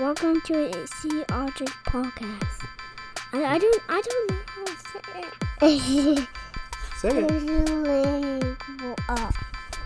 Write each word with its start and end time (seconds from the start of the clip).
welcome 0.00 0.40
to 0.40 0.54
a 0.64 0.86
Sea 0.86 1.22
Ostrich 1.30 1.68
podcast. 1.84 2.64
I, 3.34 3.44
I 3.44 3.58
don't 3.58 3.82
I 3.86 4.00
don't 4.00 4.30
know 4.30 4.38
how 4.46 4.64
to 4.64 4.72
say 4.72 5.00
it. 5.20 6.28
Say 7.00 7.10
it. 7.18 7.28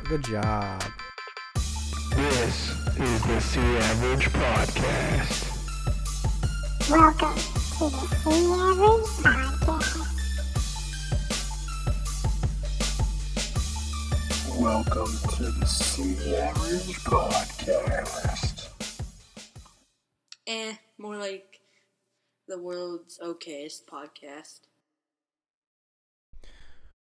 Good 0.04 0.22
job. 0.22 0.85
This 2.14 2.71
is 2.96 3.22
the 3.22 3.40
Sea 3.40 3.61
Average 3.61 4.29
Podcast. 4.32 5.50
Welcome 6.89 7.35
to 7.35 7.91
the 7.91 8.07
Sea 8.23 8.53
Average 8.55 9.11
Podcast. 9.67 10.11
Welcome 14.61 15.12
to 15.37 15.45
the 15.51 15.67
Sea 15.67 16.37
Average 16.37 16.95
Podcast. 17.03 18.54
Eh, 20.46 20.74
more 20.98 21.16
like 21.16 21.61
the 22.48 22.58
world's 22.58 23.18
okayest 23.18 23.86
podcast. 23.90 24.61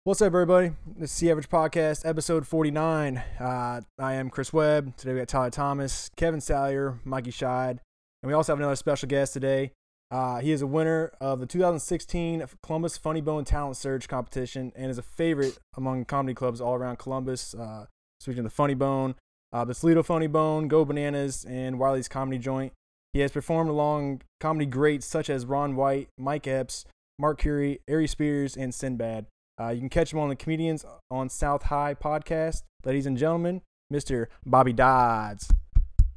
What's 0.03 0.23
up, 0.23 0.27
everybody? 0.27 0.71
This 0.97 1.13
is 1.13 1.19
the 1.19 1.29
Average 1.29 1.49
Podcast, 1.49 2.03
episode 2.03 2.47
49. 2.47 3.21
Uh, 3.39 3.81
I 3.99 4.13
am 4.13 4.31
Chris 4.31 4.51
Webb. 4.51 4.97
Today 4.97 5.13
we 5.13 5.19
got 5.19 5.27
Tyler 5.27 5.51
Thomas, 5.51 6.09
Kevin 6.15 6.41
Salyer, 6.41 6.99
Mikey 7.05 7.29
Scheid, 7.29 7.69
and 7.69 7.79
we 8.23 8.33
also 8.33 8.53
have 8.53 8.59
another 8.59 8.75
special 8.75 9.07
guest 9.07 9.33
today. 9.33 9.71
Uh, 10.09 10.39
he 10.39 10.51
is 10.51 10.63
a 10.63 10.67
winner 10.67 11.11
of 11.21 11.39
the 11.39 11.45
2016 11.45 12.43
Columbus 12.63 12.97
Funny 12.97 13.21
Bone 13.21 13.45
Talent 13.45 13.77
Search 13.77 14.07
competition 14.07 14.71
and 14.75 14.89
is 14.89 14.97
a 14.97 15.03
favorite 15.03 15.59
among 15.75 16.05
comedy 16.05 16.33
clubs 16.33 16.59
all 16.59 16.73
around 16.73 16.97
Columbus. 16.97 17.53
Uh, 17.53 17.85
speaking 18.19 18.39
of 18.39 18.45
the 18.45 18.49
Funny 18.49 18.73
Bone, 18.73 19.13
uh, 19.53 19.63
the 19.63 19.75
Toledo 19.75 20.01
Funny 20.01 20.25
Bone, 20.25 20.67
Go 20.67 20.83
Bananas, 20.85 21.45
and 21.45 21.77
Wiley's 21.77 22.07
Comedy 22.07 22.39
Joint. 22.39 22.73
He 23.13 23.19
has 23.19 23.31
performed 23.31 23.69
along 23.69 24.21
comedy 24.39 24.65
greats 24.65 25.05
such 25.05 25.29
as 25.29 25.45
Ron 25.45 25.75
White, 25.75 26.09
Mike 26.17 26.47
Epps, 26.47 26.85
Mark 27.19 27.39
Curry, 27.39 27.79
Ari 27.89 28.07
Spears, 28.07 28.55
and 28.55 28.73
Sinbad. 28.73 29.25
Uh, 29.59 29.69
you 29.69 29.79
can 29.79 29.89
catch 29.89 30.13
him 30.13 30.19
on 30.19 30.29
the 30.29 30.35
Comedians 30.35 30.85
on 31.09 31.29
South 31.29 31.63
High 31.63 31.95
podcast. 31.95 32.63
Ladies 32.85 33.07
and 33.07 33.17
gentlemen, 33.17 33.61
Mr. 33.91 34.27
Bobby 34.45 34.73
Dodds. 34.73 35.51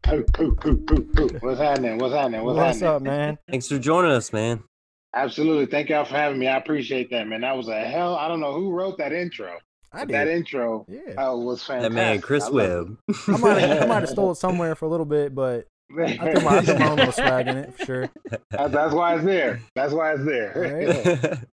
Poo, 0.03 0.25
poo, 0.33 0.55
poo, 0.57 0.77
poo, 0.77 1.03
poo. 1.05 1.39
What's 1.41 1.61
happening? 1.61 1.99
What's 1.99 2.15
happening? 2.15 2.45
What's, 2.45 2.57
What's 2.57 2.81
happening? 2.81 2.97
up, 2.97 3.03
man? 3.03 3.39
Thanks 3.49 3.69
for 3.69 3.79
joining 3.79 4.11
us, 4.11 4.33
man. 4.33 4.63
Absolutely. 5.15 5.67
Thank 5.67 5.89
y'all 5.89 6.05
for 6.05 6.15
having 6.15 6.39
me. 6.39 6.47
I 6.47 6.57
appreciate 6.57 7.11
that, 7.11 7.27
man. 7.27 7.41
That 7.41 7.57
was 7.57 7.69
a 7.69 7.81
hell. 7.81 8.17
I 8.17 8.29
don't 8.29 8.41
know 8.41 8.53
who 8.53 8.71
wrote 8.71 8.99
that 8.99 9.13
intro. 9.13 9.59
I 9.93 10.05
did. 10.05 10.15
That 10.15 10.29
intro 10.29 10.87
yeah. 10.89 11.15
uh, 11.15 11.35
was 11.35 11.65
fantastic. 11.65 11.91
That 11.91 11.95
man, 11.95 12.21
Chris 12.21 12.45
I 12.45 12.51
Webb. 12.51 12.99
I 13.27 13.37
might 13.39 13.59
have 13.59 13.83
I 13.83 13.87
might 13.87 14.01
have 14.01 14.09
stole 14.11 14.31
it 14.33 14.37
somewhere 14.37 14.75
for 14.77 14.85
a 14.85 14.89
little 14.89 15.07
bit, 15.07 15.35
but 15.35 15.61
it. 15.61 15.69
I 15.99 16.33
threw 16.33 16.41
my, 16.43 16.59
I 16.59 16.61
threw 16.63 16.79
my 16.79 16.89
own 16.89 16.97
little 16.97 17.13
swag 17.13 17.49
in 17.49 17.57
it 17.57 17.75
for 17.75 17.85
sure. 17.85 18.11
That's, 18.51 18.73
that's 18.73 18.95
why 18.95 19.15
it's 19.17 19.25
there. 19.25 19.61
That's 19.75 19.93
why 19.93 20.15
it's 20.15 20.25
there. 20.25 20.53
Right. 20.57 21.39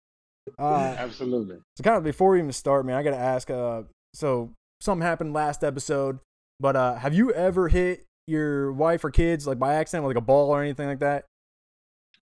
Uh, 0.58 0.96
Absolutely. 0.98 1.58
so 1.76 1.84
kind 1.84 1.98
of 1.98 2.06
before 2.06 2.32
we 2.32 2.40
even 2.40 2.54
start, 2.54 2.86
man, 2.86 2.96
I 2.96 3.04
gotta 3.04 3.18
ask. 3.18 3.52
Uh, 3.52 3.84
so 4.14 4.52
something 4.80 5.06
happened 5.06 5.34
last 5.34 5.62
episode, 5.62 6.20
but 6.60 6.76
uh, 6.76 6.96
have 6.96 7.14
you 7.14 7.34
ever 7.34 7.68
hit 7.68 8.06
your 8.28 8.72
wife 8.72 9.04
or 9.04 9.12
kids 9.12 9.46
like 9.46 9.60
by 9.60 9.76
accident 9.76 10.06
with 10.06 10.16
like 10.16 10.24
a 10.24 10.26
ball 10.26 10.50
or 10.50 10.62
anything 10.62 10.88
like 10.88 11.00
that? 11.00 11.26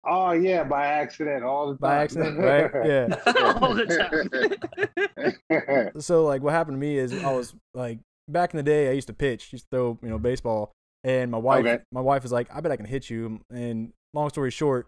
Oh 0.05 0.31
yeah, 0.31 0.63
by 0.63 0.85
accident 0.85 1.43
all 1.43 1.73
the 1.73 1.73
time. 1.73 1.80
By 1.80 2.03
accident, 2.03 2.39
right? 2.39 2.71
Yeah. 2.85 3.15
all 3.61 3.73
the 3.73 3.85
time. 5.49 6.02
so 6.02 6.25
like 6.25 6.41
what 6.41 6.53
happened 6.53 6.75
to 6.75 6.80
me 6.80 6.97
is 6.97 7.13
I 7.23 7.31
was 7.33 7.53
like 7.73 7.99
back 8.27 8.53
in 8.53 8.57
the 8.57 8.63
day 8.63 8.89
I 8.89 8.91
used 8.93 9.07
to 9.07 9.13
pitch, 9.13 9.52
used 9.52 9.65
to 9.71 9.75
throw 9.75 9.99
you 10.02 10.09
know 10.09 10.17
baseball, 10.17 10.71
and 11.03 11.31
my 11.31 11.38
wife 11.38 11.66
Okay. 11.66 11.80
my 11.92 12.02
wife 12.02 12.23
was 12.23 12.31
like, 12.31 12.47
I 12.53 12.61
bet 12.61 12.72
I 12.72 12.78
can 12.78 12.86
hit 12.86 13.09
you. 13.09 13.42
And 13.50 13.94
long 14.14 14.30
story 14.30 14.52
short, 14.52 14.88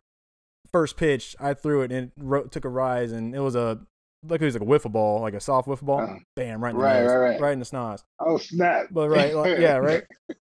first 0.72 0.98
pitch 0.98 1.36
I 1.40 1.54
threw 1.54 1.82
it 1.82 1.92
and 1.92 2.08
it 2.08 2.12
ro- 2.18 2.46
took 2.48 2.66
a 2.66 2.70
rise 2.70 3.12
and 3.12 3.36
it 3.36 3.40
was 3.40 3.56
a 3.56 3.80
like 4.28 4.40
it 4.42 4.46
was 4.46 4.54
like 4.56 4.62
a 4.62 4.66
wiffle 4.66 4.92
ball, 4.92 5.22
like 5.22 5.34
a 5.34 5.40
soft 5.40 5.68
wiffle 5.68 5.84
ball, 5.86 6.02
Uh, 6.02 6.16
bam, 6.36 6.64
right 6.64 6.72
in 6.72 6.78
the 6.78 6.84
right, 6.84 7.00
nose, 7.02 7.12
right, 7.12 7.42
right. 7.42 7.54
in 7.54 7.60
the 7.60 7.66
snoz. 7.66 8.04
oh 8.20 8.38
snap! 8.38 8.88
But 8.92 9.10
right, 9.10 9.34
like, 9.36 9.58
yeah, 9.60 9.78
right. 9.78 10.04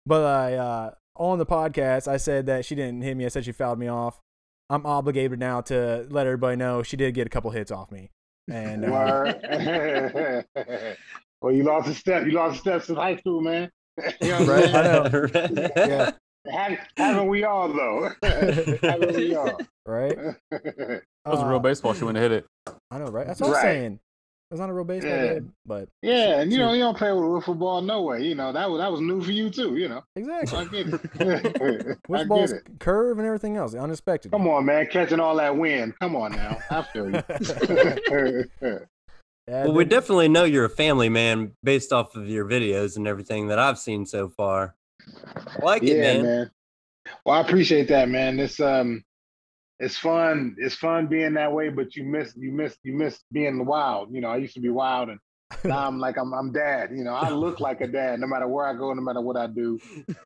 But 0.04 0.24
I 0.24 0.54
uh, 0.54 0.90
on 1.16 1.38
the 1.38 1.46
podcast 1.46 2.06
I 2.08 2.18
said 2.18 2.46
that 2.46 2.64
she 2.66 2.74
didn't 2.74 3.00
hit 3.02 3.16
me. 3.16 3.24
I 3.24 3.28
said 3.28 3.44
she 3.46 3.52
fouled 3.52 3.78
me 3.78 3.88
off. 3.88 4.20
I'm 4.68 4.84
obligated 4.86 5.38
now 5.38 5.60
to 5.62 6.06
let 6.10 6.26
everybody 6.26 6.56
know 6.56 6.82
she 6.82 6.96
did 6.96 7.14
get 7.14 7.26
a 7.26 7.30
couple 7.30 7.50
hits 7.50 7.70
off 7.70 7.90
me. 7.90 8.10
And 8.50 8.84
uh, 8.84 9.32
well, 11.40 11.52
you 11.52 11.62
lost 11.62 11.88
a 11.88 11.94
step. 11.94 12.26
You 12.26 12.32
lost 12.32 12.56
a 12.56 12.58
step 12.60 12.82
since 12.82 12.98
high 12.98 13.16
school, 13.16 13.40
man. 13.40 13.70
You 14.20 14.28
know 14.28 14.44
Right, 14.46 14.64
I 14.68 14.72
saying? 14.72 15.52
know. 15.52 15.70
yeah, 15.76 16.10
Haven't, 16.50 16.80
haven't 16.96 17.26
we 17.28 17.44
all 17.44 17.68
though? 17.72 18.10
haven't 18.22 19.14
we 19.16 19.34
all? 19.34 19.60
right. 19.86 20.16
That 21.24 21.30
was 21.30 21.40
a 21.40 21.46
real 21.46 21.56
Uh, 21.56 21.60
baseball. 21.60 21.94
She 21.94 22.02
wouldn't 22.02 22.20
hit 22.20 22.32
it. 22.32 22.46
I 22.90 22.98
know, 22.98 23.06
right? 23.06 23.26
That's 23.26 23.40
what 23.40 23.46
I'm 23.48 23.52
Right. 23.52 23.62
saying. 23.62 24.00
It's 24.50 24.58
not 24.60 24.68
a 24.68 24.72
real 24.72 24.84
baseball 24.84 25.12
Yeah. 25.12 25.34
game, 25.34 25.52
but 25.64 25.88
yeah, 26.02 26.40
and 26.40 26.52
you 26.52 26.58
know 26.58 26.72
you 26.74 26.80
don't 26.80 26.96
play 26.98 27.10
with 27.12 27.22
wiffle 27.22 27.58
ball 27.58 27.80
no 27.80 28.02
way. 28.02 28.22
You 28.22 28.34
know 28.34 28.52
that 28.52 28.68
was 28.68 28.80
that 28.80 28.90
was 28.92 29.00
new 29.00 29.22
for 29.22 29.30
you 29.30 29.48
too. 29.48 29.76
You 29.76 29.88
know, 29.88 30.02
exactly. 30.16 30.58
I 30.58 30.64
get 30.64 30.88
it. 30.88 31.00
I 31.96 31.96
With 32.08 32.28
balls 32.28 32.52
it. 32.52 32.62
curve 32.80 33.16
and 33.18 33.26
everything 33.26 33.56
else, 33.56 33.74
unexpected. 33.74 34.30
Come 34.32 34.46
on, 34.48 34.66
man, 34.66 34.86
catching 34.88 35.20
all 35.20 35.36
that 35.36 35.56
wind. 35.56 35.94
Come 36.00 36.16
on 36.16 36.32
now, 36.32 36.58
I 36.70 36.82
feel 36.82 37.08
you. 37.08 37.22
Yeah, 39.52 39.64
Well, 39.64 39.74
we 39.74 39.84
definitely 39.84 40.28
know 40.28 40.44
you're 40.44 40.64
a 40.64 40.70
family 40.70 41.10
man 41.10 41.52
based 41.62 41.92
off 41.92 42.16
of 42.16 42.26
your 42.26 42.46
videos 42.46 42.96
and 42.96 43.06
everything 43.06 43.48
that 43.48 43.58
I've 43.58 43.78
seen 43.78 44.06
so 44.06 44.30
far. 44.30 44.74
I 45.36 45.62
like 45.62 45.82
it, 45.82 45.98
man. 46.00 46.22
man. 46.22 46.50
Well, 47.26 47.36
I 47.36 47.42
appreciate 47.42 47.88
that, 47.88 48.08
man. 48.08 48.40
It's 48.40 48.60
um, 48.60 49.04
it's 49.78 49.98
fun. 49.98 50.56
It's 50.58 50.74
fun 50.74 51.06
being 51.06 51.34
that 51.34 51.52
way, 51.52 51.68
but 51.68 51.94
you 51.96 52.04
miss, 52.04 52.32
you 52.34 52.50
miss, 52.50 52.78
you 52.82 52.94
miss 52.94 53.20
being 53.30 53.66
wild. 53.66 54.08
You 54.14 54.22
know, 54.22 54.28
I 54.28 54.38
used 54.38 54.54
to 54.54 54.60
be 54.60 54.70
wild, 54.70 55.10
and 55.10 55.18
now 55.64 55.86
I'm 55.86 55.98
like 55.98 56.16
I'm, 56.16 56.32
I'm 56.32 56.50
dad. 56.50 56.88
You 56.90 57.04
know, 57.04 57.12
I 57.12 57.28
look 57.28 57.60
like 57.60 57.82
a 57.82 57.86
dad 57.86 58.20
no 58.20 58.26
matter 58.28 58.48
where 58.48 58.66
I 58.66 58.72
go, 58.72 58.94
no 58.94 59.02
matter 59.02 59.20
what 59.20 59.36
I 59.36 59.48
do, 59.48 59.78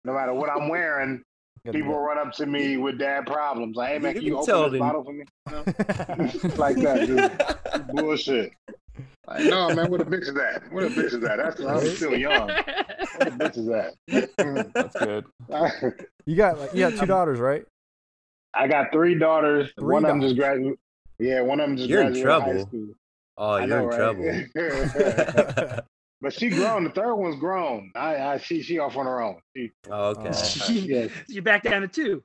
no 0.05 0.13
matter 0.13 0.35
what 0.35 0.51
I'm 0.51 0.69
wearing. 0.69 1.23
People 1.73 1.99
run 1.99 2.17
up 2.17 2.33
to 2.35 2.47
me 2.47 2.77
with 2.77 2.97
dad 2.97 3.27
problems. 3.27 3.77
Like, 3.77 3.89
hey 3.89 3.99
man, 3.99 4.15
You 4.15 4.21
can 4.21 4.25
you 4.25 4.37
can 4.37 4.55
open 4.55 4.63
this 4.63 4.71
them. 4.71 4.79
bottle 4.79 5.03
for 5.03 5.13
me? 5.13 5.25
You 5.49 5.53
know? 5.53 6.55
like 6.59 6.77
that, 6.77 7.07
dude. 7.09 7.97
Bullshit. 7.97 8.53
Like, 9.27 9.45
no, 9.45 9.75
man, 9.75 9.91
what 9.91 10.01
a 10.01 10.05
bitch 10.05 10.23
is 10.23 10.35
that? 10.35 10.63
What 10.71 10.85
a 10.85 10.89
bitch 10.89 11.15
is 11.15 11.21
that? 11.21 11.39
That's 11.39 11.61
I'm 11.61 11.87
still 11.97 12.17
young. 12.17 12.49
What 12.49 13.29
a 13.29 13.31
bitch 13.31 13.59
is 13.59 13.67
that? 13.67 13.95
That's 14.75 14.97
good. 14.97 15.25
you 16.27 16.37
got 16.37 16.59
like 16.59 16.73
you 16.73 16.81
got 16.89 16.97
two 16.99 17.07
daughters, 17.07 17.41
right? 17.41 17.65
I 18.55 18.69
got 18.69 18.93
three 18.93 19.19
daughters. 19.19 19.71
Three 19.79 19.93
one 19.93 20.05
of 20.05 20.09
them 20.09 20.21
daughters. 20.21 20.33
just 20.33 20.41
graduated. 20.41 20.79
Yeah, 21.19 21.41
one 21.43 21.61
of 21.61 21.69
them 21.69 21.77
just 21.77 21.91
graduated. 21.91 22.19
You're 22.19 22.31
in 22.31 22.41
graduated 22.41 22.43
high 22.43 22.53
trouble. 22.53 22.67
school. 22.67 22.95
Oh, 23.39 23.57
you're 23.57 23.67
know, 23.67 23.79
in 23.81 23.87
right? 23.87 24.53
trouble. 24.55 25.83
but 26.21 26.33
she 26.33 26.49
grown. 26.51 26.85
The 26.85 26.91
third 26.91 27.15
one's 27.17 27.39
grown. 27.39 27.93
I, 27.95 28.17
I 28.17 28.39
she 28.39 28.63
she 28.63 28.79
off 28.79 28.97
on 28.97 29.07
her 29.07 29.21
own. 29.21 29.37
She, 29.57 29.73
oh, 29.91 30.09
okay. 30.11 30.31
Oh. 30.33 30.69
yeah, 30.73 31.09
You're 31.29 31.43
back 31.43 31.63
down 31.63 31.83
to 31.83 31.89
two. 31.89 32.23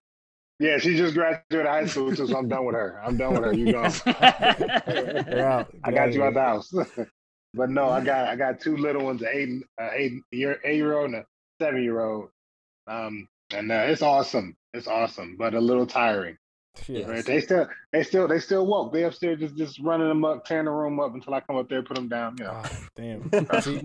Yeah, 0.62 0.78
she 0.78 0.96
just 0.96 1.16
graduated 1.16 1.66
high 1.66 1.88
school 1.88 2.16
too, 2.16 2.28
so 2.28 2.38
I'm 2.38 2.48
done 2.48 2.66
with 2.66 2.76
her. 2.76 3.02
I'm 3.04 3.18
done 3.18 3.34
with 3.34 3.46
her. 3.46 3.54
You 3.54 3.74
gone. 3.74 3.92
They're 4.06 5.48
out. 5.50 5.74
I 5.84 5.92
got 5.92 6.14
you 6.14 6.22
here. 6.22 6.26
out 6.26 6.34
the 6.36 6.42
house. 6.42 6.72
but 7.56 7.72
no, 7.72 7.90
I 7.90 8.02
got 8.02 8.28
I 8.28 8.36
got 8.36 8.62
two 8.62 8.78
little 8.78 9.04
ones, 9.04 9.24
an 9.24 9.30
eight 9.34 9.64
uh, 9.82 9.90
eight 9.92 10.14
year 10.32 10.60
eight 10.64 10.76
year 10.76 10.96
old 10.96 11.06
and 11.06 11.16
a 11.16 11.26
seven 11.60 11.84
year 11.84 12.00
old. 12.00 12.30
Um, 12.86 13.28
and 13.52 13.72
uh, 13.72 13.86
it's 13.88 14.04
awesome. 14.04 14.56
It's 14.76 14.88
awesome, 14.88 15.36
but 15.36 15.56
a 15.56 15.60
little 15.60 15.88
tiring. 15.88 16.38
Yeah. 16.88 17.08
Right? 17.08 17.26
They 17.26 17.42
still 17.42 17.68
they 17.92 18.04
still 18.04 18.28
they 18.28 18.40
still 18.40 18.68
woke. 18.68 18.94
They 18.94 19.04
upstairs 19.04 19.40
just 19.40 19.58
just 19.58 19.80
running 19.80 20.10
them 20.10 20.24
up, 20.24 20.46
tearing 20.46 20.66
the 20.66 20.72
room 20.72 21.00
up 21.00 21.16
until 21.16 21.34
I 21.34 21.40
come 21.40 21.58
up 21.58 21.70
there 21.70 21.80
and 21.80 21.88
put 21.88 21.96
them 21.96 22.08
down. 22.08 22.36
You 22.38 22.46
know. 22.46 22.62
Oh, 22.64 22.88
damn. 22.96 23.62
See, 23.62 23.82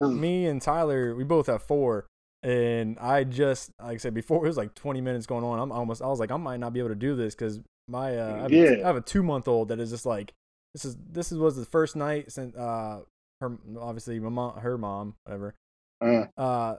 me 0.00 0.46
and 0.46 0.62
Tyler, 0.62 1.14
we 1.14 1.24
both 1.24 1.48
have 1.48 1.62
four. 1.62 2.06
And 2.44 2.98
I 3.00 3.24
just, 3.24 3.70
like 3.80 3.94
I 3.94 3.96
said 3.96 4.14
before, 4.14 4.36
it 4.44 4.48
was 4.48 4.56
like 4.58 4.74
20 4.74 5.00
minutes 5.00 5.26
going 5.26 5.44
on. 5.44 5.58
I'm 5.58 5.72
almost, 5.72 6.02
I 6.02 6.06
was 6.06 6.20
like, 6.20 6.30
I 6.30 6.36
might 6.36 6.60
not 6.60 6.72
be 6.72 6.78
able 6.80 6.90
to 6.90 6.94
do 6.94 7.16
this 7.16 7.34
because 7.34 7.60
my, 7.88 8.16
uh, 8.16 8.34
I 8.36 8.38
have, 8.42 8.52
a, 8.52 8.54
Yeah. 8.54 8.84
I 8.84 8.86
have 8.86 8.96
a 8.96 9.00
two 9.00 9.22
month 9.22 9.48
old 9.48 9.68
that 9.68 9.80
is 9.80 9.90
just 9.90 10.06
like, 10.06 10.32
this 10.74 10.84
is, 10.84 10.96
this 11.10 11.32
is, 11.32 11.38
was 11.38 11.56
the 11.56 11.64
first 11.64 11.96
night 11.96 12.30
since, 12.30 12.54
uh, 12.54 13.00
her, 13.40 13.58
obviously, 13.80 14.20
my 14.20 14.28
mom, 14.28 14.58
her 14.58 14.78
mom, 14.78 15.14
whatever. 15.24 15.54
Uh, 16.00 16.26
Uh, 16.36 16.76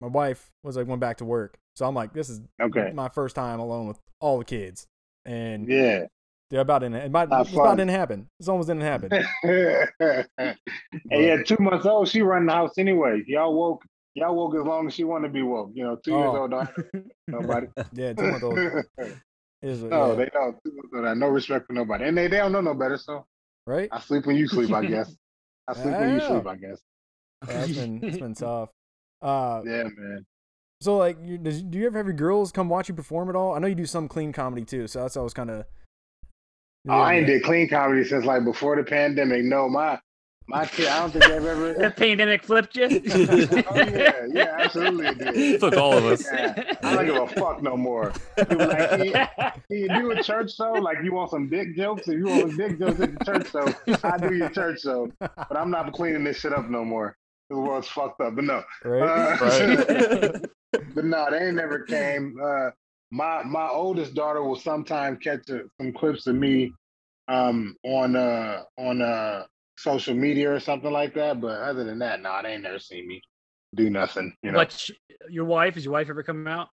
my 0.00 0.08
wife 0.08 0.48
was 0.64 0.76
like, 0.76 0.86
went 0.88 1.00
back 1.00 1.18
to 1.18 1.24
work. 1.24 1.58
So 1.76 1.86
I'm 1.86 1.94
like, 1.94 2.12
this 2.12 2.28
is 2.28 2.40
okay. 2.60 2.90
my 2.94 3.08
first 3.08 3.36
time 3.36 3.60
alone 3.60 3.86
with 3.88 3.98
all 4.20 4.38
the 4.38 4.44
kids. 4.44 4.86
And 5.26 5.68
Yeah. 5.68 6.06
they 6.50 6.56
about 6.58 6.80
didn't, 6.80 6.96
it 6.96 7.10
might, 7.12 7.24
it 7.24 7.52
about 7.52 7.76
didn't 7.76 7.90
happen. 7.90 8.26
This 8.40 8.48
almost 8.48 8.68
didn't 8.68 8.82
happen. 8.82 9.10
and 9.44 10.56
yeah, 11.10 11.42
two 11.42 11.56
months 11.60 11.86
old, 11.86 12.08
she 12.08 12.22
run 12.22 12.46
the 12.46 12.52
house 12.52 12.78
anyway. 12.78 13.22
Y'all 13.26 13.54
woke. 13.54 13.84
Y'all 14.14 14.34
woke 14.34 14.54
as 14.56 14.66
long 14.66 14.86
as 14.86 14.94
she 14.94 15.04
wanted 15.04 15.28
to 15.28 15.32
be 15.32 15.42
woke. 15.42 15.70
You 15.74 15.84
know, 15.84 15.96
two 15.96 16.12
years 16.12 16.30
Oh. 16.32 16.42
old, 16.42 16.50
don't 16.50 16.68
nobody. 17.28 17.66
Yeah, 17.92 18.12
two 18.12 18.30
month 18.30 18.42
old 18.44 18.58
no, 19.62 20.10
yeah, 20.10 20.14
they 20.16 20.30
don't. 20.32 20.56
Two 20.64 20.72
months 20.74 20.90
old, 20.94 21.18
no 21.18 21.28
respect 21.28 21.66
for 21.66 21.72
nobody, 21.72 22.04
and 22.04 22.16
they, 22.16 22.26
they 22.28 22.36
don't 22.38 22.52
know 22.52 22.60
no 22.60 22.74
better. 22.74 22.98
So 22.98 23.26
right? 23.66 23.88
I 23.92 24.00
sleep 24.00 24.26
when 24.26 24.36
you 24.36 24.48
sleep, 24.48 24.72
I 24.72 24.84
guess. 24.84 25.14
I 25.68 25.74
sleep 25.74 25.98
when 25.98 26.14
you 26.14 26.20
sleep, 26.20 26.46
I 26.46 26.56
guess. 26.56 26.80
Yeah, 27.48 27.64
it's 27.64 27.72
been 27.76 28.00
it's 28.02 28.18
been 28.18 28.34
tough. 28.34 28.70
Uh, 29.20 29.62
Yeah, 29.64 29.84
man. 29.84 30.26
So 30.80 30.96
like, 30.96 31.16
you, 31.24 31.38
does, 31.38 31.62
do 31.62 31.78
you 31.78 31.86
ever 31.86 31.98
have 31.98 32.06
your 32.06 32.14
girls 32.16 32.50
come 32.50 32.68
watch 32.68 32.88
you 32.88 32.94
perform 32.94 33.28
at 33.28 33.36
all? 33.36 33.54
I 33.54 33.60
know 33.60 33.68
you 33.68 33.74
do 33.76 33.86
some 33.86 34.08
clean 34.08 34.32
comedy 34.32 34.64
too, 34.64 34.88
so 34.88 35.02
that's 35.02 35.16
always 35.16 35.32
kind 35.32 35.50
of. 35.50 35.64
Oh, 36.88 36.92
I 36.98 37.14
ain't 37.14 37.26
did 37.28 37.44
clean 37.44 37.68
comedy 37.68 38.02
since 38.02 38.24
like 38.24 38.44
before 38.44 38.74
the 38.74 38.82
pandemic. 38.82 39.44
No, 39.44 39.68
my 39.68 40.00
my 40.52 40.66
kid, 40.66 40.86
I 40.86 40.98
don't 41.00 41.10
think 41.10 41.24
they've 41.24 41.44
ever. 41.44 41.72
The 41.72 41.90
pandemic 41.90 42.44
flipped 42.44 42.76
you. 42.76 42.84
oh 42.84 43.74
yeah, 43.74 44.26
yeah, 44.28 44.56
absolutely 44.58 45.06
it 45.06 45.18
did. 45.18 45.60
Took 45.60 45.76
all 45.76 45.96
of 45.96 46.04
us. 46.04 46.26
Yeah, 46.30 46.74
I 46.82 46.94
don't 46.94 47.06
give 47.06 47.16
a 47.16 47.26
fuck 47.26 47.62
no 47.62 47.74
more. 47.74 48.12
People 48.36 48.58
like, 48.58 48.90
can 48.90 49.04
you, 49.04 49.12
can 49.12 49.62
you 49.70 49.88
do 49.88 50.10
a 50.10 50.22
church 50.22 50.54
show? 50.54 50.72
Like 50.72 50.98
you 51.02 51.14
want 51.14 51.30
some 51.30 51.48
dick 51.48 51.74
jokes? 51.74 52.06
If 52.06 52.18
you 52.18 52.26
want 52.26 52.50
some 52.50 52.56
dick 52.58 52.78
jokes 52.78 53.00
at 53.00 53.18
the 53.18 53.24
church 53.24 53.50
show, 53.50 53.98
I 54.04 54.18
do 54.18 54.34
your 54.34 54.50
church 54.50 54.82
show. 54.82 55.10
But 55.18 55.56
I'm 55.56 55.70
not 55.70 55.90
cleaning 55.94 56.24
this 56.24 56.40
shit 56.40 56.52
up 56.52 56.68
no 56.68 56.84
more. 56.84 57.16
The 57.48 57.56
world's 57.56 57.88
fucked 57.88 58.20
up. 58.20 58.36
But 58.36 58.44
no. 58.44 58.62
Right. 58.84 59.40
Uh, 59.40 60.38
but 60.94 61.04
no, 61.04 61.28
they 61.30 61.46
ain't 61.46 61.56
never 61.56 61.80
came. 61.80 62.38
Uh, 62.42 62.70
my 63.10 63.42
my 63.42 63.68
oldest 63.68 64.12
daughter 64.12 64.42
will 64.42 64.56
sometimes 64.56 65.18
catch 65.18 65.48
a, 65.48 65.62
some 65.80 65.94
clips 65.94 66.26
of 66.26 66.34
me 66.34 66.72
um, 67.28 67.74
on 67.84 68.16
uh, 68.16 68.64
on 68.76 69.00
uh, 69.00 69.44
social 69.76 70.14
media 70.14 70.52
or 70.52 70.60
something 70.60 70.90
like 70.90 71.14
that. 71.14 71.40
But 71.40 71.60
other 71.60 71.84
than 71.84 71.98
that, 72.00 72.20
no, 72.20 72.38
they 72.42 72.50
ain't 72.54 72.62
never 72.62 72.78
seen 72.78 73.06
me 73.08 73.20
do 73.74 73.90
nothing. 73.90 74.34
You 74.42 74.52
know. 74.52 74.58
But 74.58 74.72
sh- 74.72 74.90
your 75.28 75.44
wife, 75.44 75.76
is 75.76 75.84
your 75.84 75.92
wife 75.92 76.08
ever 76.10 76.22
come 76.22 76.46
out? 76.46 76.68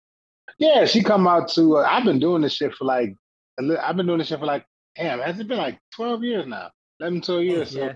Yeah, 0.60 0.86
she 0.86 1.04
come 1.04 1.28
out 1.28 1.50
to. 1.54 1.78
Uh, 1.78 1.88
I've 1.90 2.04
been 2.06 2.20
doing 2.20 2.42
this 2.42 2.54
shit 2.54 2.74
for 2.76 2.86
like. 2.86 3.16
a 3.60 3.64
li- 3.64 3.78
I've 3.78 3.96
been 3.98 4.06
doing 4.08 4.20
this 4.20 4.28
shit 4.28 4.40
for 4.40 4.46
like. 4.46 4.66
Damn, 4.96 5.20
has 5.20 5.40
it 5.40 5.48
been 5.48 5.58
like 5.58 5.80
twelve 5.94 6.24
years 6.24 6.48
now? 6.48 6.70
11, 7.02 7.22
12 7.22 7.44
years. 7.44 7.72
So 7.72 7.80
Yeah. 7.80 7.94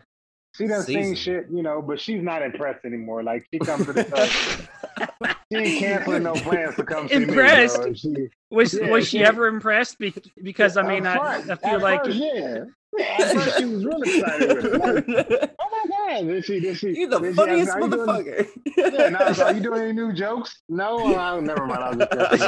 she 0.54 0.68
done 0.68 0.84
seen 0.84 1.16
shit, 1.16 1.45
you 1.50 1.63
know, 1.63 1.81
but 1.81 2.02
she's 2.02 2.22
not 2.22 2.42
impressed 2.42 2.84
anymore. 2.84 3.24
Like 3.24 3.45
she 3.54 3.60
comes 3.60 3.86
to 3.86 3.94
the 3.94 4.04
show. 4.04 5.28
she 5.54 5.57
ain't 5.57 5.80
canceling 5.80 6.24
no 6.24 6.34
plans 6.34 6.75
to 6.75 6.84
come 6.84 7.07
see 7.07 7.13
Impressed? 7.16 7.78
me. 7.80 7.84
bro. 7.86 7.94
She, 7.94 8.28
Was 8.52 8.74
Yeah, 8.74 8.90
was 8.90 9.07
she 9.07 9.19
yeah. 9.22 9.30
ever 9.30 9.48
impressed? 9.48 9.98
Be- 10.00 10.13
because 10.44 10.75
I 10.75 10.81
mean, 10.81 11.06
I, 11.06 11.16
I 11.38 11.42
feel 11.56 11.75
at 11.75 11.81
like 11.81 12.04
first, 12.04 12.18
yeah. 12.18 12.66
Yeah, 12.97 13.06
At 13.19 13.53
she 13.57 13.65
was 13.65 13.86
real 13.86 14.01
excited 14.01 14.56
with 14.56 14.65
it. 14.65 15.07
Like, 15.09 15.56
oh 15.59 15.69
my 15.71 15.83
god! 16.18 16.27
Then 16.27 16.41
she, 16.41 16.59
then 16.59 16.74
she, 16.75 16.88
you 16.97 17.07
the 17.07 17.19
then 17.19 17.31
she 17.33 17.36
funniest 17.36 17.69
asked, 17.69 17.77
"Are 17.77 17.81
you 17.81 17.89
doing- 17.89 18.07
motherfucker. 18.07 18.47
Yeah, 18.77 19.09
now 19.09 19.19
I 19.19 19.30
was 19.30 19.38
like, 19.38 19.47
are 19.47 19.53
you 19.57 19.62
doing 19.63 19.81
any 19.81 19.94
new 19.94 20.12
jokes? 20.13 20.62
No, 20.69 21.15
I 21.15 21.39
never 21.39 21.65
mind. 21.68 21.83
I 21.83 21.89
was 21.95 22.07
just. 22.12 22.41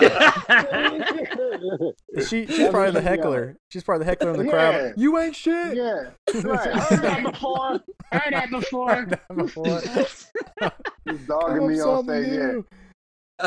She 2.30 2.46
she's 2.48 2.58
That's 2.58 2.72
probably 2.72 2.92
the 2.92 3.02
heckler. 3.02 3.58
She's 3.70 3.84
probably 3.84 4.06
the 4.06 4.10
heckler 4.12 4.32
in 4.32 4.38
the 4.40 4.46
Yeah. 4.46 4.52
crowd. 4.52 4.94
You 4.98 5.18
ain't 5.20 5.36
shit. 5.36 5.76
Yeah, 5.76 6.10
right. 6.44 6.70
Heard 6.76 7.02
that 7.04 7.24
before. 7.24 7.80
Heard 8.12 8.34
that 8.34 8.50
before. 8.50 9.06
Before. 9.36 9.82
She's 9.82 10.28
Come 11.08 11.18
dogging 11.28 11.68
me 11.68 11.80
on 11.82 12.06
something 12.06 12.24
stage. 12.24 12.40
Yeah, 12.40 12.62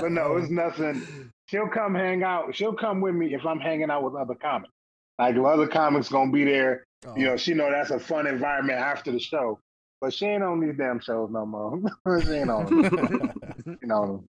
but 0.00 0.12
no, 0.12 0.36
it's 0.36 0.50
nothing. 0.50 1.02
She'll 1.46 1.68
come 1.68 1.94
hang 1.94 2.22
out. 2.22 2.54
She'll 2.54 2.74
come 2.74 3.00
with 3.00 3.14
me 3.14 3.34
if 3.34 3.44
I'm 3.46 3.60
hanging 3.60 3.90
out 3.90 4.02
with 4.02 4.14
other 4.14 4.34
comics. 4.34 4.72
Like 5.18 5.36
if 5.36 5.44
other 5.44 5.68
comics 5.68 6.08
gonna 6.08 6.32
be 6.32 6.44
there, 6.44 6.84
Oh, 7.06 7.14
you 7.16 7.26
know, 7.26 7.36
she 7.36 7.54
know 7.54 7.70
that's 7.70 7.90
a 7.90 7.98
fun 7.98 8.26
environment 8.26 8.78
after 8.78 9.12
the 9.12 9.18
show. 9.18 9.60
But 10.00 10.12
she 10.12 10.26
ain't 10.26 10.42
on 10.42 10.60
these 10.60 10.76
damn 10.76 11.00
shows 11.00 11.30
no 11.30 11.46
more. 11.46 11.78
she 12.22 12.30
ain't 12.32 12.50
on 12.50 12.66
them. 12.66 13.32
You 13.82 13.88
know, 13.88 14.24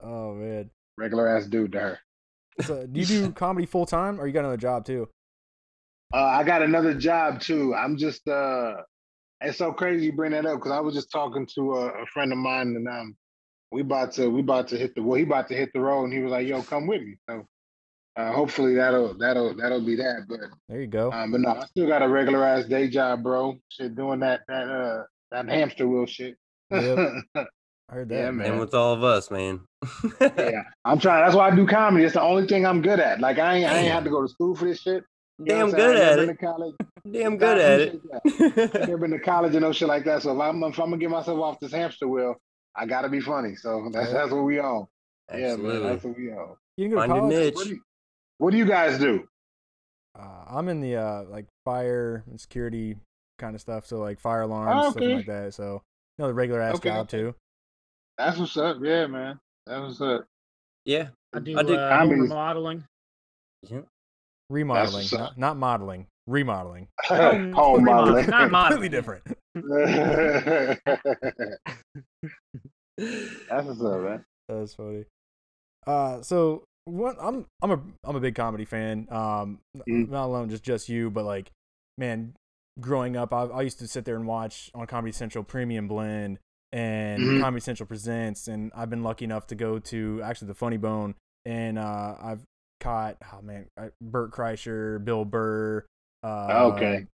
oh 0.00 0.34
man. 0.34 0.70
regular 0.98 1.28
ass 1.28 1.46
dude 1.46 1.72
to 1.72 1.80
her. 1.80 1.98
So, 2.62 2.86
do 2.86 3.00
you 3.00 3.06
do 3.06 3.32
comedy 3.32 3.66
full 3.66 3.86
time, 3.86 4.20
or 4.20 4.26
you 4.26 4.32
got 4.32 4.40
another 4.40 4.56
job 4.56 4.84
too? 4.84 5.08
Uh, 6.12 6.24
I 6.24 6.42
got 6.44 6.62
another 6.62 6.94
job 6.94 7.40
too. 7.40 7.74
I'm 7.74 7.96
just 7.96 8.26
uh 8.28 8.74
it's 9.40 9.58
so 9.58 9.72
crazy 9.72 10.06
you 10.06 10.12
bring 10.12 10.32
that 10.32 10.46
up 10.46 10.58
because 10.58 10.72
I 10.72 10.80
was 10.80 10.94
just 10.94 11.10
talking 11.10 11.46
to 11.54 11.74
a, 11.74 12.02
a 12.02 12.06
friend 12.06 12.32
of 12.32 12.38
mine 12.38 12.68
and 12.76 12.88
um 12.88 13.16
we 13.70 13.82
about 13.82 14.12
to 14.12 14.28
we 14.28 14.40
about 14.40 14.68
to 14.68 14.78
hit 14.78 14.94
the 14.94 15.02
well 15.02 15.16
he 15.16 15.24
about 15.24 15.48
to 15.48 15.54
hit 15.54 15.70
the 15.74 15.80
road 15.80 16.04
and 16.04 16.12
he 16.12 16.20
was 16.20 16.30
like 16.32 16.46
yo 16.46 16.62
come 16.62 16.86
with 16.86 17.02
me 17.02 17.16
so 17.28 17.46
uh, 18.16 18.32
hopefully 18.32 18.74
that'll 18.74 19.14
that'll 19.14 19.54
that'll 19.56 19.84
be 19.84 19.96
that 19.96 20.24
but 20.28 20.40
There 20.68 20.80
you 20.80 20.86
go. 20.86 21.12
um 21.12 21.32
but 21.32 21.40
no 21.40 21.50
I 21.50 21.66
still 21.66 21.86
got 21.86 22.02
a 22.02 22.08
regularized 22.08 22.68
day 22.68 22.88
job 22.88 23.22
bro 23.22 23.58
shit 23.68 23.94
doing 23.94 24.20
that 24.20 24.40
that 24.48 24.68
uh 24.68 25.02
that 25.30 25.48
hamster 25.48 25.86
wheel 25.88 26.06
shit 26.06 26.36
Yep. 26.70 26.98
I 27.88 27.94
heard 27.94 28.08
that. 28.08 28.16
Yeah, 28.16 28.30
man. 28.32 28.46
and 28.52 28.60
with 28.60 28.74
all 28.74 28.92
of 28.94 29.04
us, 29.04 29.30
man. 29.30 29.60
yeah 30.20 30.62
I'm 30.84 30.98
trying 30.98 31.24
that's 31.24 31.36
why 31.36 31.48
I 31.50 31.54
do 31.54 31.66
comedy 31.66 32.04
it's 32.04 32.14
the 32.14 32.22
only 32.22 32.46
thing 32.46 32.66
I'm 32.66 32.82
good 32.82 32.98
at 33.00 33.20
like 33.20 33.38
I 33.38 33.56
ain't 33.56 33.70
I 33.70 33.78
ain't 33.78 33.92
had 33.92 34.04
to 34.04 34.10
go 34.10 34.22
to 34.22 34.28
school 34.28 34.56
for 34.56 34.64
this 34.64 34.80
shit 34.80 35.04
You 35.38 35.44
know 35.46 35.54
Damn 35.54 35.70
what 35.70 35.74
I'm 35.74 35.80
saying? 35.80 35.94
good 35.94 35.96
at 36.02 36.28
it. 36.30 36.40
college 36.40 36.74
Damn 37.12 37.36
good 37.38 37.58
at 37.58 37.80
it. 37.80 37.94
appreciate 38.24 38.72
that. 38.72 38.88
never 38.88 38.98
been 38.98 39.10
to 39.12 39.20
college 39.20 39.52
and 39.54 39.62
no 39.62 39.70
shit 39.72 39.86
like 39.86 40.04
that. 40.06 40.22
So 40.22 40.32
if 40.34 40.40
I'm 40.40 40.60
if 40.64 40.78
I'm 40.80 40.86
gonna 40.90 40.96
get 40.96 41.10
myself 41.10 41.38
off 41.38 41.60
this 41.60 41.70
hamster 41.72 42.08
wheel, 42.08 42.34
I 42.74 42.84
gotta 42.86 43.08
be 43.08 43.20
funny. 43.20 43.54
So 43.54 43.88
that's 43.92 44.10
that's 44.12 44.32
what 44.32 44.42
we 44.42 44.58
on. 44.58 44.86
Yeah, 45.30 45.36
man, 45.36 45.50
Absolutely. 45.52 45.88
that's 45.88 46.04
what 46.04 46.16
we 46.18 46.32
on. 46.32 46.56
You 46.76 46.88
didn't 46.88 46.90
go 46.90 46.96
to 46.96 47.08
Find 47.08 47.12
your 47.12 47.20
college? 47.20 47.54
niche. 47.68 47.78
What 48.38 48.50
do, 48.50 48.56
you, 48.58 48.64
what 48.66 48.70
do 48.70 48.88
you 48.88 48.90
guys 48.90 48.98
do? 48.98 49.26
Uh, 50.18 50.44
I'm 50.48 50.68
in 50.68 50.80
the 50.80 50.96
uh, 50.96 51.24
like 51.24 51.46
fire 51.64 52.24
and 52.30 52.40
security 52.40 52.96
kind 53.38 53.54
of 53.54 53.60
stuff. 53.60 53.86
So 53.86 53.98
like 53.98 54.18
fire 54.18 54.42
alarms, 54.42 54.72
Oh, 54.86 54.90
stuff 54.92 55.02
like 55.02 55.26
that. 55.26 55.54
So 55.54 55.82
you 56.18 56.22
know, 56.22 56.28
the 56.28 56.34
regular 56.34 56.60
ass 56.60 56.76
Okay, 56.76 56.88
job 56.90 57.08
too. 57.08 57.34
That's 58.18 58.38
what's 58.38 58.56
up. 58.56 58.78
Yeah, 58.82 59.06
man. 59.06 59.38
That's 59.66 59.80
what's 59.82 60.00
up. 60.00 60.24
Yeah. 60.84 61.08
I 61.34 61.40
do, 61.40 61.58
I 61.58 61.62
do 61.62 61.76
uh, 61.76 62.06
remodeling. 62.08 62.84
yeah. 63.68 63.80
Remodeling, 64.48 65.06
not, 65.12 65.36
not 65.36 65.56
modeling. 65.58 66.06
Remodeling. 66.26 66.88
Home, 67.04 67.52
Home 67.52 67.84
remodel- 67.84 68.14
modeling. 68.14 68.30
not 68.30 68.50
Completely 68.70 68.88
modeling. 68.88 68.90
different. 68.90 69.24
that's 73.48 73.66
what's 73.66 73.80
up, 73.82 74.00
man. 74.00 74.24
That's 74.48 74.74
funny. 74.74 75.04
Uh, 75.86 76.22
so 76.22 76.64
what? 76.86 77.16
I'm 77.20 77.46
I'm 77.62 77.70
a 77.70 77.80
I'm 78.04 78.16
a 78.16 78.20
big 78.20 78.34
comedy 78.34 78.64
fan. 78.64 79.06
Um, 79.10 79.60
Mm. 79.88 80.08
not 80.08 80.24
alone 80.26 80.48
just 80.48 80.62
just 80.64 80.88
you, 80.88 81.10
but 81.10 81.24
like, 81.24 81.50
man, 81.98 82.34
growing 82.80 83.16
up, 83.16 83.32
I, 83.32 83.42
I 83.44 83.62
used 83.62 83.78
to 83.80 83.86
sit 83.88 84.04
there 84.04 84.16
and 84.16 84.26
watch 84.26 84.70
on 84.74 84.86
Comedy 84.86 85.12
Central 85.12 85.44
Premium 85.44 85.86
Blend 85.88 86.38
and 86.72 87.22
Mhm. 87.22 87.40
Comedy 87.40 87.60
Central 87.60 87.86
Presents, 87.86 88.48
and 88.48 88.72
I've 88.74 88.90
been 88.90 89.02
lucky 89.02 89.24
enough 89.24 89.46
to 89.48 89.54
go 89.54 89.78
to 89.78 90.20
actually 90.24 90.48
the 90.48 90.54
Funny 90.54 90.76
Bone, 90.78 91.14
and 91.44 91.78
uh, 91.78 92.16
I've 92.20 92.42
caught 92.80 93.16
oh 93.32 93.42
man, 93.42 93.66
Bert 94.00 94.30
Kreischer, 94.32 95.04
Bill 95.04 95.24
Burr. 95.24 95.84
Uh, 96.22 96.72
Okay. 96.74 97.06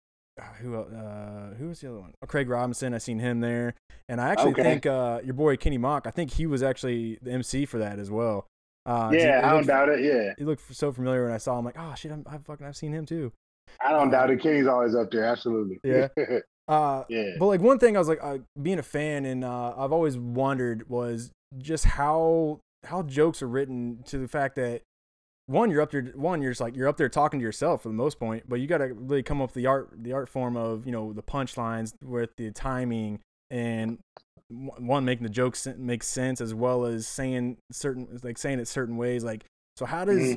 Who 0.60 0.74
uh 0.76 1.54
who 1.54 1.68
was 1.68 1.80
the 1.80 1.90
other 1.90 2.00
one? 2.00 2.14
Oh, 2.22 2.26
Craig 2.26 2.48
Robinson. 2.48 2.94
I 2.94 2.98
seen 2.98 3.18
him 3.18 3.40
there, 3.40 3.74
and 4.08 4.18
I 4.18 4.30
actually 4.30 4.52
Okay. 4.52 4.62
think 4.62 4.86
uh 4.86 5.20
your 5.22 5.34
boy 5.34 5.58
Kenny 5.58 5.76
Mock. 5.76 6.06
I 6.06 6.10
think 6.10 6.30
he 6.32 6.46
was 6.46 6.62
actually 6.62 7.18
the 7.20 7.32
MC 7.32 7.66
for 7.66 7.76
that 7.78 7.98
as 7.98 8.10
well. 8.10 8.46
Uh, 8.84 9.10
Yeah, 9.12 9.40
I 9.44 9.48
don't 9.48 9.56
looked- 9.58 9.68
doubt 9.68 9.88
it. 9.90 10.00
Yeah, 10.00 10.32
He 10.38 10.44
looked 10.44 10.74
so 10.74 10.92
familiar 10.92 11.24
when 11.24 11.32
I 11.32 11.38
saw 11.38 11.58
him. 11.58 11.64
Like, 11.64 11.76
oh 11.78 11.94
shit, 11.96 12.10
I'm, 12.12 12.24
I 12.28 12.38
fucking 12.38 12.66
I've 12.66 12.76
seen 12.76 12.92
him 12.92 13.06
too. 13.06 13.32
I 13.80 13.90
don't 13.92 14.08
Uh, 14.08 14.10
doubt 14.10 14.30
it. 14.30 14.40
Kenny's 14.42 14.66
always 14.66 14.94
up 14.94 15.10
there. 15.10 15.24
Absolutely. 15.24 15.78
Yeah. 15.84 16.08
Uh, 16.68 17.02
yeah. 17.08 17.32
but 17.40 17.46
like 17.46 17.60
one 17.60 17.76
thing 17.80 17.96
I 17.96 17.98
was 17.98 18.06
like 18.08 18.20
uh, 18.22 18.38
being 18.62 18.78
a 18.78 18.84
fan 18.84 19.24
and 19.24 19.44
uh, 19.44 19.74
I've 19.76 19.90
always 19.92 20.16
wondered 20.16 20.88
was 20.88 21.32
just 21.58 21.84
how 21.84 22.60
how 22.86 23.02
jokes 23.02 23.42
are 23.42 23.48
written 23.48 23.98
to 24.06 24.16
the 24.16 24.28
fact 24.28 24.54
that 24.56 24.82
one 25.46 25.72
you're 25.72 25.82
up 25.82 25.90
there 25.90 26.02
one 26.14 26.40
you're 26.40 26.52
just 26.52 26.60
like 26.60 26.76
you're 26.76 26.86
up 26.86 26.96
there 26.98 27.08
talking 27.08 27.40
to 27.40 27.44
yourself 27.44 27.82
for 27.82 27.88
the 27.88 27.94
most 27.94 28.20
point 28.20 28.44
but 28.48 28.60
you 28.60 28.68
got 28.68 28.78
to 28.78 28.86
really 28.94 29.24
come 29.24 29.42
up 29.42 29.48
with 29.48 29.54
the 29.54 29.66
art 29.66 29.90
the 30.02 30.12
art 30.12 30.28
form 30.28 30.56
of 30.56 30.86
you 30.86 30.92
know 30.92 31.12
the 31.12 31.22
punchlines 31.22 31.94
with 32.02 32.30
the 32.36 32.52
timing 32.52 33.18
and 33.50 33.98
one 34.78 35.04
making 35.04 35.22
the 35.22 35.30
jokes 35.30 35.60
sen- 35.60 35.84
make 35.84 36.02
sense 36.02 36.40
as 36.40 36.52
well 36.54 36.84
as 36.84 37.06
saying 37.06 37.56
certain 37.70 38.06
like 38.22 38.36
saying 38.38 38.58
it 38.60 38.68
certain 38.68 38.96
ways 38.96 39.24
like 39.24 39.44
so 39.76 39.84
how 39.86 40.04
does 40.04 40.36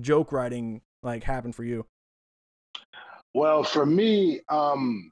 joke 0.00 0.32
writing 0.32 0.80
like 1.02 1.22
happen 1.22 1.52
for 1.52 1.64
you 1.64 1.86
Well, 3.34 3.62
for 3.64 3.84
me, 3.84 4.40
um, 4.48 5.10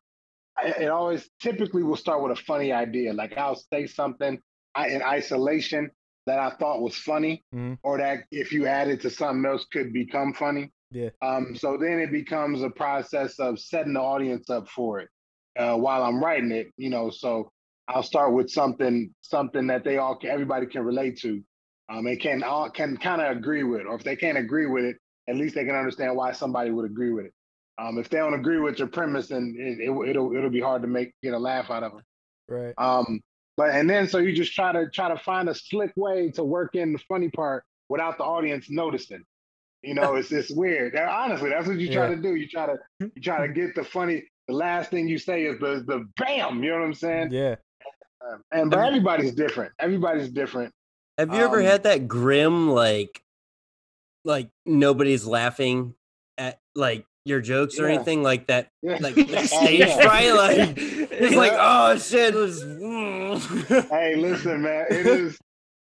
it 0.64 0.88
always 0.88 1.28
typically 1.40 1.82
will 1.82 1.96
start 1.96 2.22
with 2.22 2.32
a 2.38 2.42
funny 2.42 2.72
idea. 2.72 3.12
Like 3.12 3.36
I'll 3.36 3.60
say 3.72 3.86
something 3.86 4.40
in 4.88 5.02
isolation 5.02 5.90
that 6.26 6.38
I 6.38 6.50
thought 6.56 6.80
was 6.80 6.96
funny, 6.96 7.42
Mhm. 7.54 7.78
or 7.82 7.98
that 7.98 8.24
if 8.30 8.50
you 8.50 8.66
add 8.66 8.88
it 8.88 9.02
to 9.02 9.10
something 9.10 9.44
else 9.44 9.66
could 9.66 9.92
become 9.92 10.32
funny. 10.32 10.70
Yeah. 10.90 11.10
Um, 11.20 11.54
so 11.54 11.76
then 11.76 11.98
it 12.00 12.10
becomes 12.12 12.62
a 12.62 12.70
process 12.70 13.38
of 13.38 13.58
setting 13.58 13.92
the 13.92 14.00
audience 14.00 14.48
up 14.48 14.68
for 14.68 15.00
it 15.00 15.10
uh, 15.58 15.76
while 15.76 16.02
I'm 16.02 16.22
writing 16.24 16.50
it. 16.50 16.72
You 16.78 16.88
know, 16.88 17.10
so 17.10 17.50
I'll 17.88 18.02
start 18.02 18.32
with 18.32 18.50
something 18.50 19.14
something 19.20 19.66
that 19.68 19.84
they 19.84 19.98
all 19.98 20.16
can, 20.16 20.30
everybody 20.30 20.66
can 20.66 20.82
relate 20.84 21.18
to, 21.20 21.42
um, 21.90 22.06
and 22.06 22.18
can 22.20 22.42
all 22.42 22.70
can 22.70 22.96
kind 22.96 23.20
of 23.20 23.36
agree 23.36 23.62
with. 23.62 23.86
Or 23.86 23.94
if 23.96 24.04
they 24.04 24.16
can't 24.16 24.38
agree 24.38 24.66
with 24.66 24.84
it, 24.84 24.96
at 25.28 25.36
least 25.36 25.54
they 25.54 25.64
can 25.64 25.74
understand 25.74 26.16
why 26.16 26.32
somebody 26.32 26.70
would 26.70 26.86
agree 26.86 27.12
with 27.12 27.26
it. 27.26 27.32
Um, 27.78 27.98
if 27.98 28.08
they 28.08 28.18
don't 28.18 28.34
agree 28.34 28.58
with 28.60 28.78
your 28.78 28.88
premise, 28.88 29.28
then 29.28 29.54
it, 29.58 29.80
it, 29.88 30.08
it'll 30.10 30.34
it'll 30.34 30.50
be 30.50 30.60
hard 30.60 30.82
to 30.82 30.88
make 30.88 31.12
get 31.22 31.34
a 31.34 31.38
laugh 31.38 31.70
out 31.70 31.82
of 31.82 31.92
them. 31.92 32.02
right 32.48 32.74
Um, 32.78 33.20
but 33.56 33.70
and 33.70 33.88
then 33.88 34.08
so 34.08 34.18
you 34.18 34.32
just 34.32 34.54
try 34.54 34.72
to 34.72 34.88
try 34.90 35.08
to 35.08 35.18
find 35.18 35.48
a 35.48 35.54
slick 35.54 35.92
way 35.96 36.30
to 36.32 36.44
work 36.44 36.74
in 36.74 36.92
the 36.92 36.98
funny 37.08 37.28
part 37.30 37.64
without 37.88 38.16
the 38.18 38.24
audience 38.24 38.70
noticing. 38.70 39.22
You 39.82 39.94
know, 39.94 40.14
it's 40.14 40.32
it's 40.32 40.50
weird. 40.50 40.96
Honestly, 40.96 41.50
that's 41.50 41.66
what 41.68 41.78
you 41.78 41.90
try 41.90 42.08
Yeah. 42.08 42.14
to 42.16 42.22
do. 42.22 42.34
You 42.36 42.48
try 42.48 42.66
to 42.66 42.76
you 43.00 43.20
try 43.22 43.46
to 43.46 43.52
get 43.52 43.74
the 43.74 43.84
funny. 43.84 44.24
The 44.48 44.54
last 44.54 44.90
thing 44.90 45.08
you 45.08 45.18
say 45.18 45.44
is 45.44 45.58
the 45.58 45.84
the 45.86 46.06
bam. 46.16 46.62
You 46.62 46.70
know 46.70 46.78
what 46.78 46.84
I'm 46.86 46.94
saying? 46.94 47.32
yeah 47.32 47.56
and 48.52 48.70
but 48.70 48.78
everybody's 48.80 49.34
different. 49.34 49.72
Everybody's 49.78 50.30
different. 50.30 50.72
Have 51.18 51.32
you 51.32 51.40
ever 51.44 51.60
Um, 51.60 51.64
had 51.66 51.82
that 51.84 52.08
grim 52.08 52.70
like 52.70 53.22
like 54.24 54.48
nobody's 54.66 55.26
laughing 55.26 55.94
at 56.38 56.58
like 56.74 57.04
your 57.26 57.40
jokes 57.40 57.78
or 57.78 57.86
anything 57.86 58.22
like 58.22 58.46
that 58.48 58.68
Yeah. 58.82 58.98
like 59.00 59.14
stage 59.46 59.80
yeah. 59.80 60.00
fright 60.02 60.34
like 60.34 60.74
it's 60.78 61.36
like 61.36 61.52
oh 61.54 61.96
shit 61.98 62.34
it's- 62.34 63.88
Hey, 63.90 64.16
listen, 64.16 64.62
man. 64.62 64.86
It 64.90 65.06
is 65.06 65.38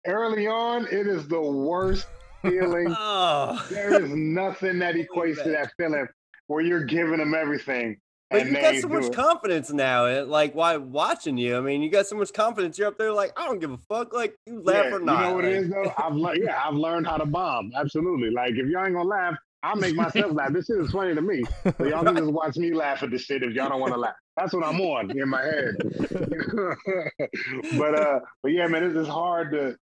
early 0.05 0.47
on. 0.47 0.85
It 0.87 1.07
is 1.07 1.27
the 1.27 1.41
worst 1.41 2.07
feeling. 2.41 2.93
oh 2.97 3.65
There 3.71 4.01
is 4.01 4.09
nothing 4.11 4.79
that 4.79 4.95
equates 4.95 5.41
to 5.43 5.49
that 5.49 5.71
feeling 5.77 6.07
where 6.47 6.61
you're 6.61 6.83
giving 6.85 7.17
them 7.17 7.33
everything. 7.33 7.97
But 8.31 8.41
and 8.41 8.49
you 8.49 8.61
got 8.61 8.75
so 8.75 8.87
much 8.87 9.05
it. 9.05 9.13
confidence 9.13 9.71
now 9.71 10.05
it, 10.05 10.27
like 10.27 10.53
why 10.55 10.77
watching 10.77 11.37
you 11.37 11.57
I 11.57 11.61
mean 11.61 11.81
you 11.81 11.89
got 11.91 12.07
so 12.07 12.15
much 12.15 12.33
confidence 12.33 12.77
you're 12.79 12.87
up 12.87 12.97
there 12.97 13.11
like 13.11 13.31
I 13.39 13.45
don't 13.45 13.59
give 13.59 13.71
a 13.71 13.77
fuck 13.77 14.13
like 14.13 14.35
you 14.47 14.61
laugh 14.63 14.85
Yeah, 14.85 14.95
or 14.95 14.99
not 14.99 15.19
You 15.19 15.27
know 15.27 15.33
what 15.35 15.43
like- 15.45 15.53
is 15.53 15.69
though? 15.69 15.93
I've 15.97 16.15
learned. 16.15 16.41
Yeah, 16.43 16.61
I've 16.65 16.73
learned 16.75 17.07
how 17.07 17.17
to 17.17 17.25
bomb. 17.25 17.71
Absolutely. 17.75 18.31
Like 18.31 18.51
if 18.51 18.67
y'all 18.67 18.85
ain't 18.85 18.95
gonna 18.95 19.07
laugh, 19.07 19.35
I'll 19.63 19.75
make 19.75 19.95
myself 19.95 20.31
laugh. 20.33 20.53
This 20.53 20.65
shit 20.67 20.77
is 20.77 20.91
funny 20.91 21.15
to 21.15 21.21
me. 21.21 21.43
So 21.77 21.85
y'all 21.87 22.03
can 22.03 22.15
just 22.17 22.31
watch 22.31 22.55
me 22.57 22.73
laugh 22.73 23.01
at 23.03 23.11
this 23.11 23.23
shit 23.23 23.41
if 23.43 23.53
y'all 23.53 23.69
don't 23.69 23.79
want 23.79 23.93
to 23.93 23.99
laugh. 23.99 24.15
That's 24.37 24.53
what 24.53 24.63
I'm 24.65 24.79
on 24.81 25.11
in 25.17 25.29
my 25.29 25.41
head. 25.41 25.75
but 27.77 27.95
uh, 27.99 28.19
but 28.43 28.51
yeah, 28.51 28.67
man, 28.67 28.83
it's, 28.83 28.95
it's 28.95 29.07
hard 29.09 29.51
to 29.51 29.75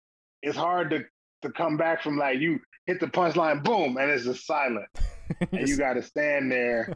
it's 0.44 0.58
hard 0.58 0.90
to 0.92 1.04
to 1.44 1.52
come 1.52 1.78
back 1.78 2.02
from 2.04 2.18
like 2.18 2.40
you 2.40 2.60
hit 2.86 3.00
the 3.00 3.08
punchline, 3.08 3.64
boom, 3.64 3.98
and 3.98 4.10
it's 4.12 4.26
just 4.26 4.46
silent, 4.46 4.88
and 5.52 5.68
you 5.68 5.78
got 5.86 5.94
to 5.94 6.02
stand 6.04 6.52
there 6.52 6.96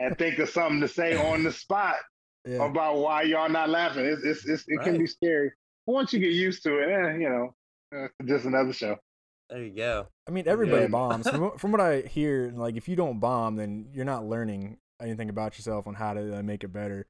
and 0.00 0.16
think 0.18 0.38
of 0.38 0.48
something 0.48 0.80
to 0.80 0.88
say 0.88 1.16
on 1.16 1.42
the 1.44 1.52
spot 1.52 1.96
yeah. 2.46 2.64
about 2.64 2.96
why 2.98 3.22
y'all 3.22 3.48
not 3.48 3.68
laughing. 3.70 4.04
It's, 4.04 4.22
it's, 4.24 4.46
it's 4.46 4.64
it 4.66 4.80
can 4.82 4.98
be 4.98 5.06
scary. 5.06 5.52
But 5.86 5.92
once 5.92 6.12
you 6.12 6.20
get 6.20 6.32
used 6.32 6.62
to 6.64 6.78
it, 6.78 6.88
eh, 6.90 7.12
you 7.18 7.28
know, 7.28 7.54
uh, 7.96 8.08
just 8.24 8.44
another 8.44 8.72
show. 8.72 8.96
there 9.50 9.62
you 9.62 9.70
go 9.76 10.08
I 10.26 10.30
mean, 10.30 10.48
everybody 10.48 10.82
Yeah. 10.82 10.88
bombs. 10.88 11.28
From, 11.28 11.40
what- 11.40 11.60
from 11.60 11.72
what 11.72 11.80
I 11.80 12.00
hear, 12.08 12.52
like 12.54 12.76
if 12.76 12.88
you 12.88 12.96
don't 12.96 13.20
bomb, 13.20 13.56
then 13.56 13.88
you're 13.92 14.04
not 14.04 14.24
learning 14.24 14.78
anything 15.00 15.28
about 15.28 15.58
yourself 15.58 15.86
on 15.86 15.94
how 15.94 16.14
to 16.14 16.38
uh, 16.38 16.42
make 16.42 16.64
it 16.64 16.72
better 16.72 17.06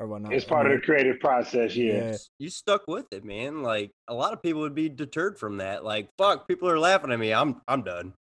or 0.00 0.06
whatnot. 0.06 0.32
It's 0.32 0.44
I 0.46 0.48
part 0.48 0.66
of 0.66 0.72
the 0.72 0.84
creative 0.84 1.20
process. 1.20 1.76
Yeah. 1.76 1.92
Yeah. 2.10 2.16
you 2.38 2.48
stuck 2.50 2.82
with 2.88 3.12
it 3.12 3.24
man 3.24 3.62
like 3.62 3.92
a 4.08 4.14
lot 4.14 4.32
of 4.32 4.42
people 4.42 4.62
would 4.62 4.74
be 4.74 4.88
deterred 4.88 5.38
from 5.38 5.58
that 5.58 5.84
like 5.84 6.08
fuck 6.18 6.48
people 6.48 6.68
are 6.68 6.78
laughing 6.78 7.12
at 7.12 7.18
me 7.18 7.32
I'm 7.32 7.60
I'm 7.68 7.82
done 7.82 8.14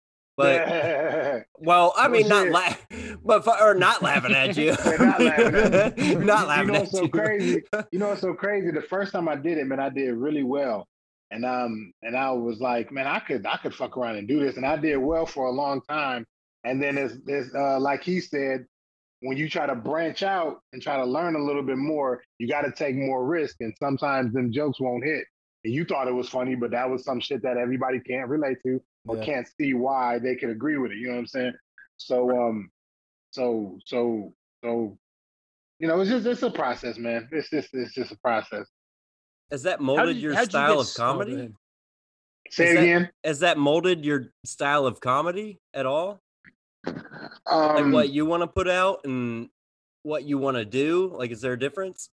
but 0.41 1.47
Well, 1.59 1.95
I 1.97 2.09
Well, 2.09 2.09
mean, 2.09 2.29
not 2.29 2.49
laugh, 2.49 2.87
but 3.25 3.47
or 3.61 3.75
not 3.75 4.03
laughing 4.03 4.35
at 4.35 4.57
you. 4.57 4.73
Not 4.99 5.23
laughing 5.23 5.57
at 5.57 5.99
you. 5.99 6.19
not 6.25 6.49
You 6.55 6.65
know 6.65 6.85
at 6.85 6.89
so 6.89 7.05
you. 7.05 7.09
crazy? 7.09 7.63
You 7.93 7.99
know 7.99 8.15
so 8.17 8.35
crazy? 8.35 8.71
The 8.71 8.83
first 8.83 9.13
time 9.13 9.29
I 9.29 9.37
did 9.37 9.59
it, 9.59 9.67
man, 9.67 9.81
I 9.81 9.91
did 9.91 10.13
really 10.15 10.43
well. 10.45 10.89
And 11.31 11.45
um 11.45 11.93
and 12.03 12.17
I 12.17 12.31
was 12.33 12.61
like, 12.61 12.93
man, 12.93 13.07
I 13.07 13.21
could 13.21 13.47
I 13.47 13.57
could 13.59 13.75
fuck 13.75 13.97
around 13.97 14.17
and 14.17 14.29
do 14.29 14.41
this. 14.41 14.57
And 14.57 14.67
I 14.67 14.77
did 14.77 14.97
well 14.99 15.27
for 15.27 15.47
a 15.47 15.53
long 15.53 15.81
time. 15.89 16.27
And 16.65 16.83
then 16.83 16.99
it's, 16.99 17.15
it's 17.27 17.55
uh, 17.55 17.81
like 17.81 18.03
he 18.03 18.21
said, 18.21 18.67
when 19.21 19.37
you 19.37 19.49
try 19.49 19.67
to 19.67 19.75
branch 19.75 20.23
out 20.23 20.61
and 20.73 20.83
try 20.83 20.97
to 20.97 21.05
learn 21.07 21.37
a 21.37 21.39
little 21.45 21.63
bit 21.63 21.79
more, 21.79 22.23
you 22.39 22.49
got 22.49 22.63
to 22.63 22.73
take 22.73 22.97
more 22.97 23.27
risk. 23.27 23.57
And 23.61 23.75
sometimes 23.79 24.33
them 24.35 24.53
jokes 24.53 24.81
won't 24.81 25.05
hit. 25.05 25.25
And 25.65 25.73
you 25.75 25.85
thought 25.85 26.09
it 26.09 26.15
was 26.15 26.29
funny, 26.29 26.55
but 26.57 26.71
that 26.73 26.91
was 26.91 27.05
some 27.05 27.21
shit 27.21 27.43
that 27.43 27.57
everybody 27.57 28.01
can't 28.01 28.29
relate 28.29 28.59
to 28.67 28.81
or 29.07 29.17
Yeah. 29.17 29.25
can't 29.25 29.49
see 29.59 29.75
why 29.75 30.19
they 30.19 30.37
could 30.37 30.51
agree 30.51 30.77
with 30.79 30.93
it. 30.93 30.99
You 30.99 31.09
know 31.09 31.15
what 31.15 31.21
I'm 31.21 31.27
saying? 31.27 31.53
So 31.97 32.31
um, 32.31 32.71
so 33.31 33.79
so 33.85 34.35
so, 34.63 34.99
you 35.79 35.89
know, 35.89 36.01
it's 36.01 36.11
just 36.11 36.27
it's 36.27 36.43
a 36.43 36.51
process, 36.51 36.99
man. 36.99 37.29
It's 37.33 37.51
just 37.51 37.69
it's 37.73 37.95
just 37.95 38.13
a 38.13 38.19
process. 38.19 38.67
Has 39.51 39.63
that 39.65 39.81
molded 39.81 40.17
did- 40.17 40.23
your 40.23 40.35
how'd 40.35 40.45
you 40.47 40.51
style 40.51 40.81
of 40.81 40.95
comedy? 40.95 41.33
started? 41.33 41.55
Say 42.51 42.65
Is 42.65 42.71
it 42.71 42.75
that- 42.75 42.83
again. 42.83 43.11
Has 43.25 43.39
that 43.41 43.59
molded 43.59 44.05
your 44.05 44.33
style 44.45 44.87
of 44.87 45.01
comedy 45.01 45.59
at 45.75 45.87
all? 45.87 46.21
Like 46.87 46.97
Um, 47.47 47.93
what 47.93 48.11
you 48.11 48.27
want 48.27 48.43
to 48.43 48.47
put 48.47 48.69
out 48.69 49.01
and 49.05 49.49
what 50.03 50.25
you 50.25 50.39
want 50.39 50.57
to 50.57 50.65
do? 50.65 51.13
Like, 51.17 51.31
is 51.31 51.41
there 51.41 51.53
a 51.53 51.59
difference? 51.59 52.09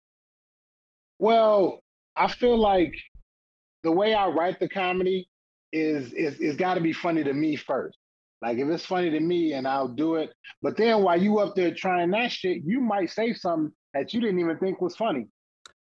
Well, 1.18 1.82
I 2.16 2.28
feel 2.28 2.56
like 2.58 2.94
the 3.82 3.92
way 3.92 4.12
I 4.14 4.26
write 4.28 4.58
the 4.58 4.68
comedy 4.68 5.28
is 5.76 6.12
is 6.12 6.38
is 6.40 6.56
got 6.56 6.74
to 6.74 6.80
be 6.80 6.92
funny 6.92 7.22
to 7.24 7.32
me 7.32 7.56
first. 7.56 7.98
Like 8.42 8.58
if 8.58 8.68
it's 8.68 8.84
funny 8.84 9.10
to 9.10 9.20
me, 9.20 9.54
and 9.54 9.66
I'll 9.66 9.88
do 9.88 10.16
it. 10.16 10.30
But 10.62 10.76
then 10.76 11.02
while 11.02 11.20
you 11.20 11.38
up 11.38 11.54
there 11.54 11.74
trying 11.74 12.10
that 12.10 12.32
shit, 12.32 12.62
you 12.64 12.80
might 12.80 13.10
say 13.10 13.32
something 13.34 13.72
that 13.94 14.12
you 14.12 14.20
didn't 14.20 14.40
even 14.40 14.58
think 14.58 14.80
was 14.80 14.96
funny. 14.96 15.28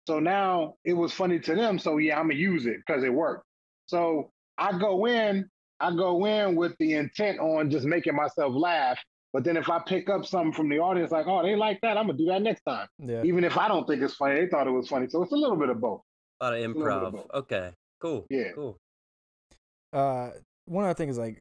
So 0.07 0.19
now 0.19 0.75
it 0.85 0.93
was 0.93 1.11
funny 1.11 1.39
to 1.39 1.55
them. 1.55 1.79
So 1.79 1.97
yeah, 1.97 2.17
I'm 2.17 2.29
gonna 2.29 2.39
use 2.39 2.65
it 2.65 2.77
because 2.85 3.03
it 3.03 3.13
worked. 3.13 3.45
So 3.87 4.31
I 4.57 4.77
go 4.77 5.05
in, 5.05 5.49
I 5.79 5.95
go 5.95 6.25
in 6.25 6.55
with 6.55 6.73
the 6.79 6.93
intent 6.93 7.39
on 7.39 7.69
just 7.69 7.85
making 7.85 8.15
myself 8.15 8.53
laugh. 8.55 8.99
But 9.33 9.43
then 9.43 9.57
if 9.57 9.69
I 9.69 9.79
pick 9.85 10.09
up 10.09 10.25
something 10.25 10.53
from 10.53 10.69
the 10.69 10.79
audience, 10.79 11.11
like, 11.11 11.27
oh, 11.27 11.43
they 11.43 11.55
like 11.57 11.81
that, 11.81 11.97
I'm 11.97 12.07
gonna 12.07 12.17
do 12.17 12.27
that 12.27 12.41
next 12.41 12.61
time. 12.61 12.87
Yeah. 12.99 13.23
Even 13.23 13.43
if 13.43 13.57
I 13.57 13.67
don't 13.67 13.85
think 13.85 14.01
it's 14.01 14.15
funny, 14.15 14.39
they 14.39 14.47
thought 14.47 14.65
it 14.67 14.71
was 14.71 14.87
funny. 14.87 15.07
So 15.09 15.23
it's 15.23 15.33
a 15.33 15.35
little 15.35 15.57
bit 15.57 15.69
of 15.69 15.81
both. 15.81 16.01
A 16.39 16.45
lot 16.45 16.53
of 16.53 16.59
little 16.59 16.73
bit 16.73 16.91
of 16.91 17.13
improv. 17.13 17.39
Okay, 17.39 17.71
cool. 17.99 18.25
Yeah. 18.29 18.51
cool. 18.55 18.79
Uh, 19.95 20.31
one 20.65 20.83
other 20.83 20.93
thing 20.93 21.09
is 21.09 21.17
like 21.17 21.39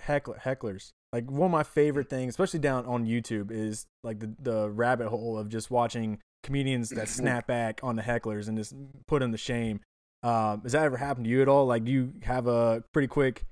heckler, 0.00 0.40
hecklers. 0.42 0.90
Like 1.12 1.30
one 1.30 1.46
of 1.46 1.52
my 1.52 1.62
favorite 1.62 2.10
things, 2.10 2.30
especially 2.30 2.60
down 2.60 2.86
on 2.86 3.06
YouTube, 3.06 3.50
is 3.50 3.86
like 4.02 4.18
the 4.20 4.34
the 4.40 4.70
rabbit 4.70 5.08
hole 5.08 5.38
of 5.38 5.48
just 5.48 5.70
watching 5.70 6.18
comedians 6.42 6.90
that 6.90 7.08
snap 7.20 7.46
back 7.46 7.80
on 7.82 7.96
the 7.96 8.02
hecklers 8.02 8.48
and 8.48 8.58
just 8.58 8.74
put 9.06 9.20
them 9.20 9.32
to 9.32 9.38
shame. 9.38 9.80
Um, 10.22 10.62
has 10.62 10.72
that 10.72 10.84
ever 10.84 10.96
happened 10.96 11.26
to 11.26 11.30
you 11.30 11.40
at 11.42 11.48
all? 11.48 11.66
Like, 11.66 11.84
do 11.84 11.92
you 11.92 12.14
have 12.22 12.46
a 12.46 12.82
pretty 12.92 13.08
quick 13.08 13.44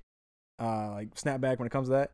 uh 0.59 0.91
like 0.93 1.15
snapback 1.15 1.59
when 1.59 1.67
it 1.67 1.71
comes 1.71 1.89
to 1.89 1.93
that? 1.93 2.11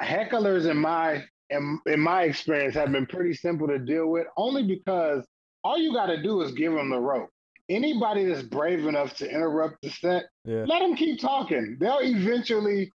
hecklers 0.00 0.70
in 0.70 0.76
my 0.76 1.24
in, 1.50 1.80
in 1.86 2.00
my 2.00 2.22
experience 2.22 2.74
have 2.74 2.92
been 2.92 3.06
pretty 3.06 3.34
simple 3.34 3.66
to 3.66 3.78
deal 3.78 4.06
with 4.06 4.26
only 4.36 4.62
because 4.62 5.26
all 5.64 5.78
you 5.78 5.92
got 5.92 6.06
to 6.06 6.22
do 6.22 6.42
is 6.42 6.52
give 6.52 6.72
them 6.72 6.90
the 6.90 6.98
rope 6.98 7.30
anybody 7.68 8.24
that's 8.24 8.42
brave 8.42 8.86
enough 8.86 9.14
to 9.16 9.30
interrupt 9.30 9.76
the 9.82 9.90
set 9.90 10.24
Yeah. 10.44 10.64
let 10.66 10.80
them 10.80 10.96
keep 10.96 11.20
talking 11.20 11.76
they'll 11.80 11.98
eventually 12.00 12.92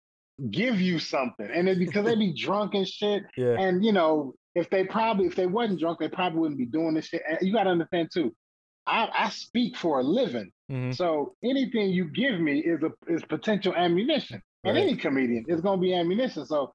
give 0.52 0.80
you 0.80 1.00
something 1.00 1.50
and 1.54 1.68
it, 1.68 1.80
because 1.80 2.06
they 2.06 2.16
be 2.16 2.34
drunk 2.38 2.74
and 2.76 2.88
shit 2.88 3.24
Yeah. 3.38 3.56
and 3.60 3.84
you 3.84 3.92
know 3.92 4.34
if 4.56 4.70
they 4.70 4.84
probably 4.84 5.26
if 5.28 5.36
they 5.36 5.48
wasn't 5.48 5.80
drunk 5.80 6.00
they 6.00 6.08
probably 6.10 6.40
wouldn't 6.40 6.58
be 6.60 6.66
doing 6.66 6.94
this 6.94 7.06
shit 7.08 7.22
you 7.42 7.52
got 7.54 7.64
to 7.64 7.72
understand 7.72 8.10
too 8.14 8.34
I, 8.86 9.10
I 9.14 9.30
speak 9.30 9.76
for 9.78 10.00
a 10.00 10.04
living 10.04 10.52
Mhm. 10.72 10.96
so 10.96 11.36
anything 11.44 11.90
you 11.90 12.06
give 12.06 12.40
me 12.40 12.60
is 12.60 12.82
a 12.84 12.92
is 13.12 13.24
potential 13.24 13.74
ammunition 13.76 14.42
and 14.64 14.78
any 14.78 14.96
comedian 14.96 15.46
is 15.48 15.62
going 15.62 15.80
to 15.80 15.82
be 15.82 15.94
ammunition 15.96 16.46
so 16.46 16.74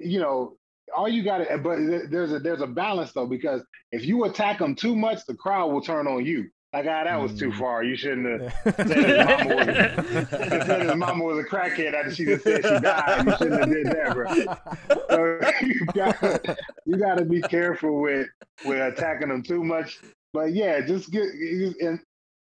you 0.00 0.18
know, 0.18 0.56
all 0.96 1.08
you 1.08 1.22
got 1.22 1.38
to, 1.38 1.58
but 1.58 1.78
there's 2.10 2.32
a 2.32 2.40
there's 2.40 2.60
a 2.62 2.66
balance 2.66 3.12
though 3.12 3.26
because 3.28 3.62
if 3.92 4.04
you 4.04 4.24
attack 4.24 4.58
them 4.58 4.74
too 4.74 4.96
much, 4.96 5.24
the 5.26 5.34
crowd 5.36 5.68
will 5.68 5.80
turn 5.80 6.08
on 6.08 6.26
you. 6.26 6.48
Like, 6.72 6.86
ah, 6.88 7.04
that 7.04 7.20
was 7.20 7.38
too 7.38 7.50
Mm. 7.50 7.58
far. 7.58 7.84
You 7.84 7.96
shouldn't 7.96 8.42
have 8.42 8.76
said 8.88 8.88
his 8.88 9.26
mama 9.26 9.54
was, 9.56 10.66
said 10.66 10.82
his 10.86 10.94
mama 10.96 11.24
was 11.24 11.38
a 11.44 11.48
crackhead 11.48 11.92
after 11.92 12.14
she 12.14 12.24
just 12.24 12.44
said 12.44 12.64
she 12.64 12.80
died. 12.80 13.26
You 13.26 13.36
shouldn't 13.36 13.60
have 13.60 13.70
did 13.70 13.86
that, 13.88 14.14
bro. 14.14 14.96
So 15.10 15.40
you 15.66 15.86
got 15.94 16.58
you 16.86 16.96
got 16.96 17.18
to 17.18 17.24
be 17.26 17.42
careful 17.42 18.00
with 18.00 18.26
with 18.64 18.80
attacking 18.80 19.28
them 19.28 19.42
too 19.42 19.62
much. 19.62 20.00
But 20.32 20.54
yeah, 20.54 20.80
just 20.80 21.10
get 21.10 21.24
and 21.24 22.00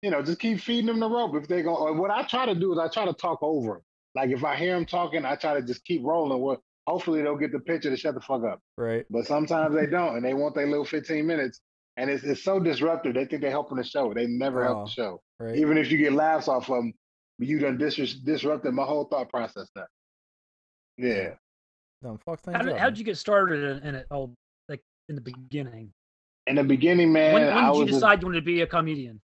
you 0.02 0.10
know 0.10 0.22
just 0.22 0.38
keep 0.38 0.60
feeding 0.60 0.86
them 0.86 1.00
the 1.00 1.08
rope 1.08 1.34
if 1.36 1.48
they 1.48 1.62
go. 1.62 1.74
Or 1.74 1.94
what 1.94 2.10
I 2.10 2.22
try 2.24 2.44
to 2.44 2.54
do 2.54 2.72
is 2.74 2.78
I 2.78 2.88
try 2.88 3.06
to 3.06 3.14
talk 3.14 3.38
over 3.42 3.74
them. 3.74 3.82
Like 4.14 4.30
if 4.30 4.44
I 4.44 4.54
hear 4.56 4.74
them 4.74 4.84
talking, 4.84 5.24
I 5.24 5.36
try 5.36 5.54
to 5.54 5.62
just 5.62 5.82
keep 5.84 6.02
rolling. 6.04 6.42
Well, 6.42 6.62
hopefully 6.86 7.22
they'll 7.22 7.36
get 7.36 7.52
the 7.52 7.60
picture 7.60 7.88
to 7.88 7.96
shut 7.96 8.14
the 8.14 8.20
fuck 8.20 8.44
up. 8.44 8.60
right. 8.76 9.06
But 9.08 9.26
sometimes 9.26 9.74
they 9.74 9.86
don't, 9.86 10.16
and 10.16 10.24
they 10.24 10.34
want 10.34 10.54
their 10.54 10.66
little 10.66 10.84
15 10.84 11.26
minutes. 11.26 11.60
And 12.00 12.08
it's, 12.08 12.24
it's 12.24 12.42
so 12.42 12.58
disruptive. 12.58 13.12
They 13.12 13.26
think 13.26 13.42
they're 13.42 13.50
helping 13.50 13.76
the 13.76 13.84
show. 13.84 14.14
They 14.14 14.26
never 14.26 14.64
help 14.64 14.78
Oh, 14.78 14.84
the 14.86 14.90
show. 14.90 15.20
Right. 15.38 15.56
Even 15.56 15.76
if 15.76 15.92
you 15.92 15.98
get 15.98 16.14
laughs 16.14 16.48
off 16.48 16.70
of 16.70 16.76
them, 16.76 16.94
you 17.38 17.58
done 17.58 17.76
dis- 17.76 18.14
disrupted 18.14 18.72
my 18.72 18.84
whole 18.84 19.04
thought 19.04 19.28
process 19.28 19.68
now. 19.76 19.84
Yeah. 20.96 21.34
Dumb 22.02 22.18
fuck 22.24 22.40
things 22.40 22.56
How 22.56 22.62
did, 22.62 22.72
up, 22.72 22.78
how'd 22.78 22.96
you 22.96 23.04
get 23.04 23.18
started 23.18 23.62
in, 23.82 23.88
in 23.88 23.94
it 23.96 24.06
all, 24.10 24.32
like 24.66 24.80
in 25.10 25.14
the 25.14 25.20
beginning? 25.20 25.92
In 26.46 26.56
the 26.56 26.64
beginning, 26.64 27.12
man, 27.12 27.34
when 27.34 27.46
when 27.46 27.54
did 27.54 27.62
you 27.62 27.68
was 27.80 27.88
just- 27.88 28.00
decide 28.00 28.22
you 28.22 28.28
wanted 28.28 28.40
to 28.40 28.46
be 28.46 28.62
a 28.62 28.66
comedian? 28.66 29.20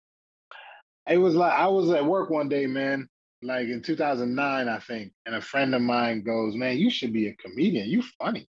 it 1.10 1.18
was 1.18 1.36
like 1.36 1.52
I 1.52 1.68
was 1.68 1.90
at 1.90 2.06
work 2.06 2.30
one 2.30 2.48
day, 2.48 2.68
man, 2.68 3.10
like 3.42 3.68
in 3.68 3.82
2009, 3.82 4.70
I 4.70 4.80
think, 4.80 5.12
and 5.26 5.36
a 5.36 5.42
friend 5.42 5.76
of 5.76 5.82
mine 5.82 6.24
goes, 6.24 6.56
"Man, 6.56 6.78
you 6.78 6.90
should 6.90 7.12
be 7.12 7.28
a 7.28 7.36
comedian. 7.36 7.90
You 7.90 8.02
funny." 8.18 8.48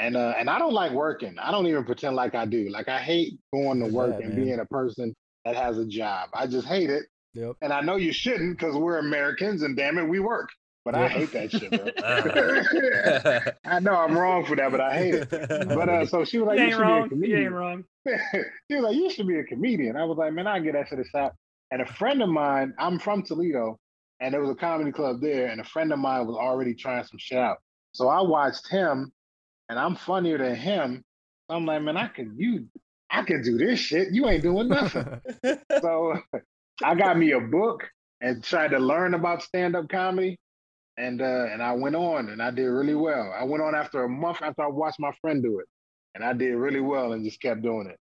And 0.00 0.16
uh, 0.16 0.34
and 0.38 0.48
I 0.48 0.58
don't 0.58 0.72
like 0.72 0.92
working. 0.92 1.38
I 1.38 1.50
don't 1.50 1.66
even 1.66 1.84
pretend 1.84 2.16
like 2.16 2.34
I 2.34 2.46
do. 2.46 2.68
Like 2.70 2.88
I 2.88 2.98
hate 2.98 3.34
going 3.52 3.78
to 3.80 3.84
That's 3.84 3.94
work 3.94 4.10
bad, 4.12 4.20
and 4.22 4.34
man. 4.34 4.44
being 4.44 4.58
a 4.60 4.64
person 4.64 5.14
that 5.44 5.56
has 5.56 5.78
a 5.78 5.86
job. 5.86 6.30
I 6.32 6.46
just 6.46 6.66
hate 6.66 6.88
it. 6.90 7.04
Yep. 7.34 7.56
And 7.60 7.72
I 7.72 7.80
know 7.82 7.96
you 7.96 8.12
shouldn't 8.12 8.58
because 8.58 8.74
we're 8.76 8.98
Americans 8.98 9.62
and 9.62 9.76
damn 9.76 9.98
it, 9.98 10.08
we 10.08 10.18
work. 10.18 10.48
But 10.84 10.94
I 10.94 11.08
hate 11.08 11.32
that 11.32 11.52
shit, 11.52 11.70
bro. 11.70 11.90
Ah. 12.02 13.52
I 13.76 13.80
know 13.80 13.94
I'm 13.94 14.16
wrong 14.16 14.46
for 14.46 14.56
that, 14.56 14.70
but 14.70 14.80
I 14.80 14.96
hate 14.96 15.14
it. 15.14 15.28
But 15.30 15.88
uh, 15.90 16.06
so 16.06 16.24
she 16.24 16.38
was 16.38 16.46
like, 16.46 16.58
you 16.58 16.64
"You 16.64 16.70
ain't 16.70 16.74
should 16.74 16.78
be 16.78 16.82
a 16.82 16.86
wrong. 16.86 17.02
You 17.02 17.08
comedian." 17.10 17.42
ain't 17.42 17.52
wrong. 17.52 17.84
he 18.68 18.74
was 18.74 18.84
like, 18.84 18.96
"You 18.96 19.10
should 19.10 19.28
be 19.28 19.38
a 19.38 19.44
comedian." 19.44 19.96
I 19.96 20.04
was 20.04 20.16
like, 20.16 20.32
"Man, 20.32 20.46
I 20.46 20.58
get 20.60 20.72
that 20.72 20.88
shit 20.88 20.98
a 20.98 21.04
shot." 21.04 21.34
And 21.70 21.82
a 21.82 21.86
friend 21.86 22.22
of 22.22 22.30
mine, 22.30 22.72
I'm 22.78 22.98
from 22.98 23.22
Toledo, 23.22 23.78
and 24.20 24.32
there 24.32 24.40
was 24.40 24.50
a 24.50 24.54
comedy 24.54 24.90
club 24.90 25.20
there, 25.20 25.48
and 25.48 25.60
a 25.60 25.64
friend 25.64 25.92
of 25.92 25.98
mine 25.98 26.26
was 26.26 26.36
already 26.36 26.74
trying 26.74 27.04
some 27.04 27.18
shit 27.18 27.38
out. 27.38 27.58
So 27.92 28.08
I 28.08 28.22
watched 28.22 28.68
him, 28.70 29.12
and 29.70 29.78
I'm 29.78 29.94
funnier 29.94 30.36
than 30.36 30.56
him. 30.56 31.02
I'm 31.48 31.64
like, 31.64 31.80
man, 31.82 31.96
I 31.96 32.08
can 32.08 32.34
you, 32.36 32.66
I 33.08 33.22
can 33.22 33.40
do 33.42 33.56
this 33.56 33.78
shit. 33.78 34.08
You 34.12 34.28
ain't 34.28 34.42
doing 34.42 34.68
nothing. 34.68 35.06
so 35.80 36.18
I 36.84 36.94
got 36.96 37.16
me 37.16 37.32
a 37.32 37.40
book 37.40 37.88
and 38.20 38.42
tried 38.44 38.72
to 38.72 38.78
learn 38.78 39.14
about 39.14 39.42
stand 39.42 39.74
up 39.76 39.88
comedy, 39.88 40.36
and 40.98 41.22
uh, 41.22 41.46
and 41.50 41.62
I 41.62 41.72
went 41.72 41.96
on 41.96 42.28
and 42.30 42.42
I 42.42 42.50
did 42.50 42.66
really 42.66 42.94
well. 42.96 43.32
I 43.38 43.44
went 43.44 43.62
on 43.62 43.74
after 43.74 44.04
a 44.04 44.08
month 44.08 44.42
after 44.42 44.62
I 44.62 44.66
watched 44.68 44.98
my 45.00 45.12
friend 45.20 45.42
do 45.42 45.60
it, 45.60 45.66
and 46.14 46.24
I 46.24 46.32
did 46.32 46.54
really 46.56 46.80
well 46.80 47.12
and 47.12 47.24
just 47.24 47.40
kept 47.40 47.62
doing 47.62 47.86
it. 47.86 47.96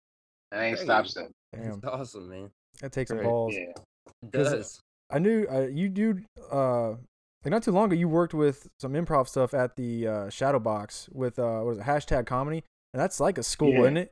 And 0.53 0.61
I 0.61 0.67
ain't 0.67 0.79
Hey. 0.79 0.85
stopped 0.85 1.09
since. 1.11 1.33
Damn, 1.53 1.81
That's 1.81 1.87
awesome, 1.95 2.29
man. 2.29 2.51
that 2.81 2.93
takes 2.93 3.09
some 3.09 3.19
Great. 3.19 3.29
balls. 3.29 3.55
Yeah. 3.55 3.73
It 4.23 4.33
'Cause, 4.33 4.53
does. 4.53 4.81
I 5.11 5.19
knew 5.19 5.47
uh, 5.51 5.69
you 5.71 5.89
do. 5.89 6.21
Uh, 6.51 6.95
like 7.45 7.51
not 7.51 7.63
too 7.63 7.73
long 7.73 7.87
ago, 7.87 7.95
you 7.95 8.09
worked 8.09 8.35
with 8.35 8.69
some 8.81 8.93
improv 8.95 9.29
stuff 9.29 9.53
at 9.55 9.77
the 9.77 10.07
uh, 10.09 10.31
Shadow 10.31 10.59
Box 10.59 11.09
with 11.13 11.39
uh, 11.39 11.61
what 11.61 11.73
is 11.73 11.79
it, 11.79 11.85
hashtag 11.85 12.27
comedy, 12.27 12.65
and 12.93 13.01
that's 13.03 13.21
like 13.21 13.39
a 13.39 13.43
school, 13.43 13.73
Yeah. 13.73 13.81
isn't 13.83 13.97
it? 13.99 14.11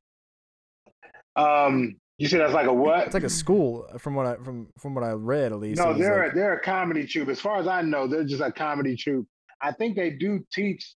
Um, 1.36 1.96
you 2.18 2.28
said 2.28 2.40
that's 2.40 2.52
like 2.52 2.66
a 2.66 2.72
what? 2.72 3.06
It's 3.06 3.14
like 3.14 3.22
a 3.24 3.30
school 3.30 3.86
uh, 3.92 3.98
from 3.98 4.14
what 4.14 4.26
I 4.26 4.36
from 4.36 4.68
from 4.78 4.94
what 4.94 5.02
I 5.02 5.12
read 5.12 5.52
at 5.52 5.58
least. 5.58 5.80
No, 5.80 5.94
they're 5.94 6.24
like- 6.24 6.32
a, 6.32 6.34
they're 6.34 6.52
a 6.54 6.60
comedy 6.60 7.06
troupe. 7.06 7.28
As 7.28 7.40
far 7.40 7.56
as 7.58 7.66
I 7.66 7.82
know, 7.82 8.06
they're 8.06 8.24
just 8.24 8.42
a 8.42 8.52
comedy 8.52 8.96
troupe. 8.96 9.26
I 9.60 9.72
think 9.72 9.96
they 9.96 10.10
do 10.10 10.44
teach 10.52 10.94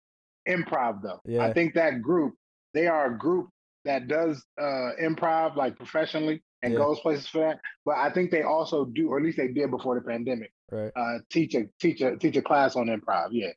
improv 0.49 1.03
though. 1.03 1.21
Yeah. 1.25 1.45
I 1.45 1.53
think 1.53 1.75
that 1.75 2.03
group 2.03 2.35
they 2.75 2.87
are 2.89 3.15
a 3.15 3.17
group 3.19 3.49
that 3.85 4.09
does 4.09 4.45
uh, 4.61 4.91
improv 5.01 5.57
like 5.57 5.77
professionally 5.77 6.43
and 6.65 6.73
Yeah. 6.73 6.79
goes 6.79 6.99
places 7.01 7.27
for 7.29 7.39
that. 7.39 7.61
But 7.85 7.97
I 7.99 8.11
think 8.11 8.31
they 8.31 8.43
also 8.43 8.85
do, 8.87 9.09
or 9.11 9.19
at 9.19 9.25
least 9.25 9.37
they 9.37 9.49
did 9.49 9.71
before 9.71 9.95
the 9.95 10.01
pandemic. 10.01 10.53
right. 10.71 10.91
Uh, 10.97 11.19
teach 11.31 11.55
a 11.55 11.65
teach 11.81 12.01
a 12.01 12.17
teach 12.17 12.37
a 12.37 12.43
class 12.43 12.75
on 12.75 12.87
improv. 12.87 13.29
Yeah, 13.31 13.53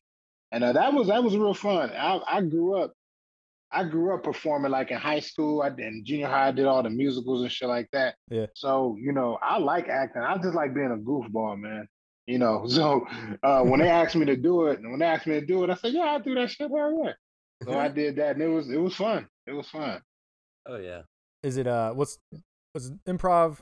and 0.52 0.64
uh, 0.64 0.74
that 0.74 0.94
was 0.94 1.08
that 1.08 1.24
was 1.24 1.36
real 1.36 1.54
fun. 1.54 1.90
I 1.92 2.20
I 2.28 2.42
grew 2.42 2.78
up. 2.78 2.94
I 3.70 3.84
grew 3.84 4.14
up 4.14 4.24
performing 4.24 4.72
like 4.72 4.92
in 4.92 4.98
high 4.98 5.20
school. 5.20 5.62
I 5.62 5.68
in 5.70 6.04
junior 6.06 6.28
high. 6.28 6.48
I 6.50 6.52
did 6.52 6.66
all 6.66 6.84
the 6.84 6.90
musicals 6.90 7.42
and 7.42 7.52
shit 7.52 7.68
like 7.68 7.90
that. 7.92 8.16
Yeah. 8.30 8.46
So 8.56 8.96
you 9.00 9.12
know, 9.14 9.38
I 9.42 9.58
like 9.58 9.90
acting. 9.90 10.22
I 10.22 10.38
just 10.38 10.54
like 10.56 10.74
being 10.74 10.92
a 10.92 10.98
goofball, 10.98 11.60
man. 11.60 11.88
You 12.28 12.40
know, 12.40 12.66
so 12.68 13.06
uh, 13.44 13.64
when 13.64 13.80
they 13.80 13.90
asked 13.90 14.16
me 14.16 14.26
to 14.26 14.36
do 14.38 14.68
it, 14.68 14.80
and 14.80 14.90
when 14.92 15.00
they 15.00 15.06
asked 15.06 15.28
me 15.28 15.40
to 15.40 15.46
do 15.46 15.64
it, 15.64 15.70
I 15.70 15.76
said, 15.76 15.94
"Yeah, 15.94 16.04
I'll 16.04 16.20
do 16.20 16.36
that 16.36 16.50
shit." 16.52 16.70
Hell 16.72 16.94
yeah. 17.04 17.14
So 17.64 17.78
I 17.78 17.88
did 18.02 18.16
that, 18.18 18.36
and 18.36 18.42
it 18.44 18.48
was 18.48 18.70
it 18.70 18.78
was 18.80 18.96
fun. 18.96 19.28
It 19.46 19.54
was 19.54 19.68
fun. 19.70 20.02
Oh 20.66 20.78
yeah. 20.78 21.02
Is 21.44 21.58
it 21.58 21.68
uh 21.68 21.94
what's 21.94 22.20
was 22.78 22.92
improv 23.08 23.60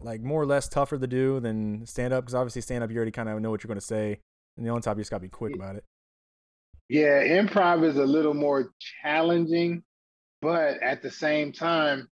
like 0.00 0.22
more 0.22 0.40
or 0.40 0.46
less 0.46 0.68
tougher 0.68 0.98
to 0.98 1.06
do 1.06 1.40
than 1.40 1.86
stand 1.86 2.12
up? 2.12 2.24
Because 2.24 2.34
obviously 2.34 2.62
stand 2.62 2.82
up 2.82 2.90
you 2.90 2.96
already 2.96 3.10
kind 3.10 3.28
of 3.28 3.40
know 3.40 3.50
what 3.50 3.62
you're 3.62 3.68
going 3.68 3.80
to 3.80 3.86
say, 3.86 4.18
and 4.56 4.64
the 4.64 4.70
only 4.70 4.82
top 4.82 4.96
you 4.96 5.02
just 5.02 5.10
got 5.10 5.18
to 5.18 5.22
be 5.22 5.28
quick 5.28 5.54
about 5.54 5.76
it. 5.76 5.84
Yeah, 6.88 7.22
improv 7.22 7.84
is 7.84 7.96
a 7.96 8.04
little 8.04 8.34
more 8.34 8.70
challenging, 9.02 9.82
but 10.42 10.82
at 10.82 11.02
the 11.02 11.10
same 11.10 11.52
time, 11.52 12.08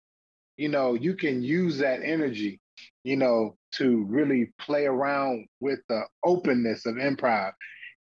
you 0.57 0.69
know, 0.69 0.93
you 0.93 1.15
can 1.15 1.43
use 1.43 1.77
that 1.79 2.01
energy, 2.03 2.59
you 3.03 3.15
know, 3.15 3.55
to 3.73 4.05
really 4.05 4.53
play 4.59 4.85
around 4.85 5.47
with 5.59 5.79
the 5.89 6.01
openness 6.23 6.85
of 6.85 6.95
improv. 6.95 7.51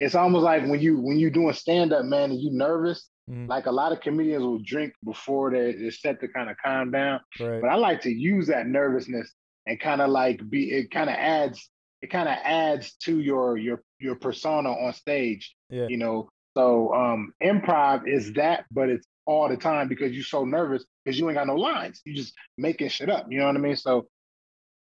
It's 0.01 0.15
almost 0.15 0.45
like 0.45 0.67
when 0.67 0.81
you 0.81 0.99
when 0.99 1.19
you're 1.19 1.31
doing 1.31 1.53
stand 1.55 1.93
up, 1.93 2.05
man, 2.05 2.31
and 2.31 2.41
you 2.41 2.51
nervous. 2.53 3.09
Mhm. 3.31 3.49
Like 3.49 3.67
a 3.67 3.71
lot 3.71 3.93
of 3.93 4.01
comedians 4.01 4.43
will 4.43 4.59
drink 4.59 4.93
before 5.05 5.51
they, 5.51 5.73
they're 5.73 5.91
set 5.91 6.21
to 6.21 6.29
kind 6.29 6.51
of 6.51 6.57
calm 6.65 6.91
down. 6.91 7.21
Right. 7.41 7.61
But 7.61 7.69
I 7.71 7.77
like 7.77 8.01
to 8.03 8.11
use 8.13 8.49
that 8.49 8.67
nervousness 8.67 9.33
and 9.67 9.79
kind 9.81 10.01
of 10.01 10.11
like 10.11 10.49
be. 10.51 10.71
It 10.71 10.91
kind 10.91 11.09
of 11.09 11.17
adds. 11.17 11.71
It 12.03 12.11
kind 12.11 12.29
of 12.29 12.37
adds 12.43 12.95
to 13.05 13.21
your 13.21 13.57
your 13.57 13.83
your 14.01 14.17
persona 14.17 14.71
on 14.73 14.93
stage 14.93 15.55
Yeah. 15.71 15.87
you 15.89 15.97
know 15.99 16.29
so 16.57 16.93
um 16.93 17.33
improv 17.41 18.09
is 18.09 18.33
that 18.33 18.65
but 18.73 18.89
it's 18.89 19.07
all 19.25 19.49
the 19.49 19.57
time 19.57 19.87
because 19.87 20.11
you're 20.11 20.25
so 20.25 20.45
nervous 20.45 20.85
because 21.05 21.17
you 21.17 21.29
ain't 21.29 21.37
got 21.39 21.47
no 21.47 21.55
lines 21.55 22.03
you 22.05 22.13
just 22.13 22.35
making 22.59 22.89
shit 22.89 23.09
up 23.09 23.27
you 23.31 23.39
know 23.39 23.47
what 23.47 23.55
i 23.55 23.61
mean 23.61 23.77
so 23.77 24.09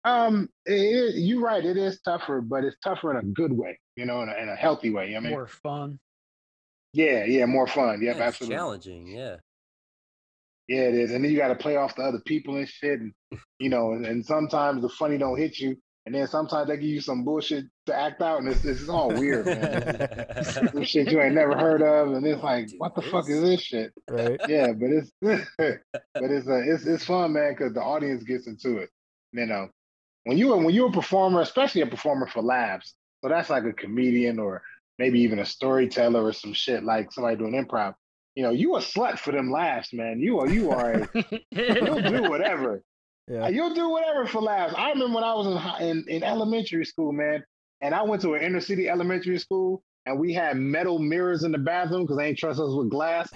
um 0.04 0.48
it, 0.64 0.74
it- 0.74 1.14
you're 1.16 1.40
right 1.42 1.64
it 1.64 1.76
is 1.76 2.00
tougher 2.02 2.40
but 2.40 2.62
it's 2.62 2.76
tougher 2.84 3.10
in 3.10 3.16
a 3.16 3.28
good 3.32 3.52
way 3.52 3.76
you 3.96 4.06
know 4.06 4.22
in 4.22 4.28
a, 4.28 4.34
in 4.40 4.48
a 4.48 4.54
healthy 4.54 4.90
way 4.90 5.16
i 5.16 5.18
mean 5.20 5.32
More 5.32 5.48
fun. 5.48 5.98
Yeah 6.92 7.24
yeah 7.24 7.46
more 7.46 7.66
fun 7.66 8.00
yep 8.02 8.02
Yeah, 8.02 8.10
it's 8.12 8.20
absolutely 8.20 8.56
challenging. 8.56 9.06
Yeah. 9.06 9.36
yeah 10.68 10.82
it 10.82 10.94
is 10.94 11.12
and 11.12 11.24
then 11.24 11.30
you 11.30 11.36
got 11.38 11.48
to 11.48 11.54
play 11.54 11.76
off 11.76 11.96
the 11.96 12.02
other 12.02 12.20
people 12.24 12.56
and 12.56 12.68
shit 12.68 13.00
and 13.00 13.12
you 13.58 13.68
know 13.68 13.92
and, 13.92 14.06
and 14.06 14.24
sometimes 14.24 14.82
the 14.82 14.88
funny 14.88 15.18
don't 15.18 15.38
hit 15.38 15.58
you 15.58 15.76
and 16.06 16.14
then 16.14 16.26
sometimes 16.26 16.68
they 16.68 16.76
give 16.76 16.84
you 16.84 17.02
some 17.02 17.22
bullshit 17.22 17.66
to 17.84 17.94
act 17.94 18.22
out 18.22 18.38
and 18.38 18.48
it's, 18.48 18.64
it's 18.64 18.88
all 18.88 19.08
weird 19.10 19.44
man 19.44 20.82
shit 20.84 21.10
you 21.10 21.20
ain't 21.20 21.34
never 21.34 21.54
heard 21.56 21.82
of 21.82 22.14
and 22.14 22.26
it's 22.26 22.42
like 22.42 22.70
what 22.78 22.94
the 22.94 23.02
fuck 23.02 23.28
is 23.28 23.42
this 23.42 23.60
shit 23.60 23.92
right. 24.08 24.40
yeah, 24.48 24.72
but 24.72 24.88
it's 24.88 25.10
but 25.58 26.30
it's 26.30 26.48
uh, 26.48 26.62
it's 26.64 26.86
it's 26.86 27.04
fun, 27.04 27.32
man, 27.34 27.52
because 27.52 27.74
the 27.74 27.82
audience 27.82 28.22
gets 28.24 28.46
into 28.46 28.78
it. 28.78 28.90
You 29.32 29.46
know, 29.46 29.68
when 30.24 30.38
you 30.38 30.56
when 30.56 30.74
you're 30.74 30.88
a 30.88 30.92
performer, 30.92 31.40
especially 31.42 31.82
a 31.82 31.86
performer 31.86 32.26
for 32.26 32.42
labs, 32.42 32.94
so 33.22 33.28
that's 33.28 33.50
like 33.50 33.64
a 33.64 33.72
comedian 33.72 34.38
or 34.38 34.62
maybe 34.98 35.20
even 35.20 35.38
a 35.38 35.44
storyteller 35.44 36.24
or 36.24 36.32
some 36.32 36.52
shit 36.52 36.84
like 36.84 37.12
somebody 37.12 37.36
doing 37.36 37.52
improv. 37.52 37.94
You 38.34 38.44
know, 38.44 38.50
you 38.50 38.76
a 38.76 38.80
slut 38.80 39.18
for 39.18 39.32
them 39.32 39.50
laughs, 39.50 39.92
man. 39.92 40.20
You 40.20 40.38
are 40.40 40.48
you 40.48 40.70
are 40.70 40.92
a, 40.92 41.08
you'll 41.50 42.02
do 42.02 42.22
whatever. 42.30 42.82
Yeah. 43.26 43.48
You'll 43.48 43.74
do 43.74 43.90
whatever 43.90 44.26
for 44.26 44.40
laughs. 44.40 44.74
I 44.76 44.90
remember 44.90 45.16
when 45.16 45.24
I 45.24 45.34
was 45.34 45.80
in, 45.80 45.88
in 45.88 46.04
in 46.08 46.22
elementary 46.22 46.84
school, 46.84 47.12
man, 47.12 47.42
and 47.80 47.94
I 47.94 48.02
went 48.02 48.22
to 48.22 48.34
an 48.34 48.42
inner 48.42 48.60
city 48.60 48.88
elementary 48.88 49.38
school, 49.38 49.82
and 50.06 50.18
we 50.18 50.32
had 50.32 50.56
metal 50.56 50.98
mirrors 50.98 51.44
in 51.44 51.52
the 51.52 51.58
bathroom 51.58 52.02
because 52.02 52.16
they 52.16 52.28
ain't 52.28 52.38
trust 52.38 52.60
us 52.60 52.72
with 52.72 52.90
glass. 52.90 53.30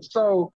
so 0.00 0.52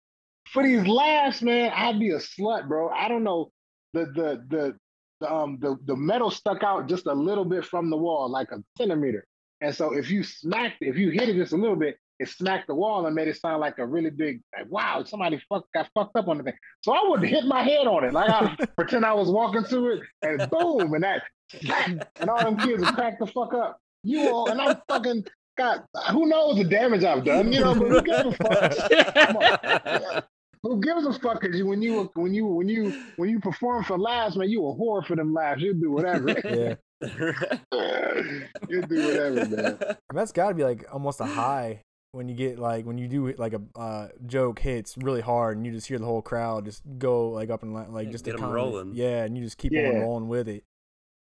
for 0.51 0.63
these 0.63 0.85
laughs, 0.85 1.41
man, 1.41 1.71
I'd 1.75 1.99
be 1.99 2.11
a 2.11 2.17
slut, 2.17 2.67
bro. 2.67 2.89
I 2.89 3.07
don't 3.07 3.23
know. 3.23 3.51
The 3.93 4.05
the 4.05 4.45
the, 4.49 4.77
the 5.25 5.33
um 5.33 5.57
the, 5.59 5.77
the 5.85 5.95
metal 5.95 6.29
stuck 6.29 6.63
out 6.63 6.87
just 6.87 7.05
a 7.07 7.13
little 7.13 7.45
bit 7.45 7.65
from 7.65 7.89
the 7.89 7.97
wall, 7.97 8.29
like 8.29 8.51
a 8.51 8.63
centimeter. 8.77 9.25
And 9.61 9.73
so 9.73 9.93
if 9.93 10.09
you 10.09 10.23
smacked, 10.23 10.77
if 10.81 10.97
you 10.97 11.09
hit 11.09 11.29
it 11.29 11.35
just 11.35 11.53
a 11.53 11.57
little 11.57 11.75
bit, 11.75 11.97
it 12.19 12.29
smacked 12.29 12.67
the 12.67 12.75
wall 12.75 13.05
and 13.05 13.15
made 13.15 13.27
it 13.27 13.37
sound 13.37 13.59
like 13.59 13.77
a 13.77 13.85
really 13.85 14.09
big, 14.09 14.41
like, 14.55 14.69
wow, 14.69 15.03
somebody 15.03 15.41
fuck, 15.49 15.65
got 15.73 15.89
fucked 15.93 16.15
up 16.15 16.27
on 16.27 16.37
the 16.37 16.43
thing. 16.43 16.53
So 16.81 16.93
I 16.93 17.01
would 17.07 17.23
hit 17.23 17.45
my 17.45 17.61
head 17.63 17.87
on 17.87 18.03
it, 18.03 18.13
like 18.13 18.29
I 18.29 18.55
pretend 18.77 19.05
I 19.05 19.13
was 19.13 19.29
walking 19.29 19.63
to 19.65 19.87
it, 19.89 20.01
and 20.21 20.49
boom, 20.49 20.93
and 20.93 21.03
that, 21.03 21.23
and 22.19 22.29
all 22.29 22.39
them 22.39 22.57
kids 22.57 22.83
would 22.85 22.95
crack 22.95 23.19
the 23.19 23.27
fuck 23.27 23.53
up. 23.53 23.79
You 24.03 24.29
all, 24.29 24.49
and 24.49 24.61
I'm 24.61 24.77
fucking 24.87 25.25
got 25.57 25.85
who 26.11 26.27
knows 26.27 26.57
the 26.57 26.63
damage 26.63 27.03
I've 27.03 27.23
done, 27.23 27.51
you 27.51 27.61
know, 27.61 27.73
but 27.73 27.87
who 27.87 28.01
gives 28.01 28.25
a 28.25 28.31
fuck? 30.11 30.25
Come 30.65 30.71
on. 30.71 30.77
Who 30.77 30.81
gives 30.81 31.05
a 31.05 31.19
fuck? 31.19 31.41
Cause 31.41 31.55
you, 31.55 31.65
when 31.65 31.81
you 31.81 32.09
when 32.15 32.33
you 32.33 32.45
when 32.47 32.67
you 32.69 33.01
when 33.17 33.29
you 33.29 33.39
perform 33.39 33.83
for 33.83 33.97
laughs, 33.97 34.35
man, 34.35 34.49
you 34.49 34.61
a 34.67 34.73
whore 34.75 35.05
for 35.05 35.15
them 35.15 35.33
laughs. 35.33 35.61
You 35.61 35.73
do 35.73 35.91
whatever. 35.91 36.29
yeah. 36.43 36.75
you 38.69 38.81
do 38.83 39.05
whatever, 39.05 39.45
man. 39.47 39.79
That's 40.13 40.31
got 40.31 40.49
to 40.49 40.55
be 40.55 40.63
like 40.63 40.85
almost 40.91 41.19
a 41.21 41.25
high 41.25 41.81
when 42.11 42.29
you 42.29 42.35
get 42.35 42.57
like 42.59 42.85
when 42.85 42.97
you 42.97 43.07
do 43.07 43.33
like 43.37 43.53
a 43.53 43.61
uh, 43.79 44.07
joke 44.25 44.59
hits 44.59 44.95
really 44.97 45.21
hard 45.21 45.57
and 45.57 45.65
you 45.65 45.71
just 45.71 45.87
hear 45.87 45.99
the 45.99 46.05
whole 46.05 46.21
crowd 46.21 46.65
just 46.65 46.81
go 46.97 47.29
like 47.29 47.49
up 47.49 47.61
and 47.63 47.73
like 47.73 48.05
Yeah, 48.05 48.11
just 48.11 48.23
get 48.25 48.31
the 48.31 48.37
'em 48.37 48.49
comedy- 48.49 48.55
rolling. 48.55 48.91
Yeah, 48.95 49.23
and 49.25 49.37
you 49.37 49.43
just 49.43 49.57
keep 49.57 49.73
on 49.73 49.99
rolling 49.99 50.27
with 50.27 50.47
it. 50.47 50.63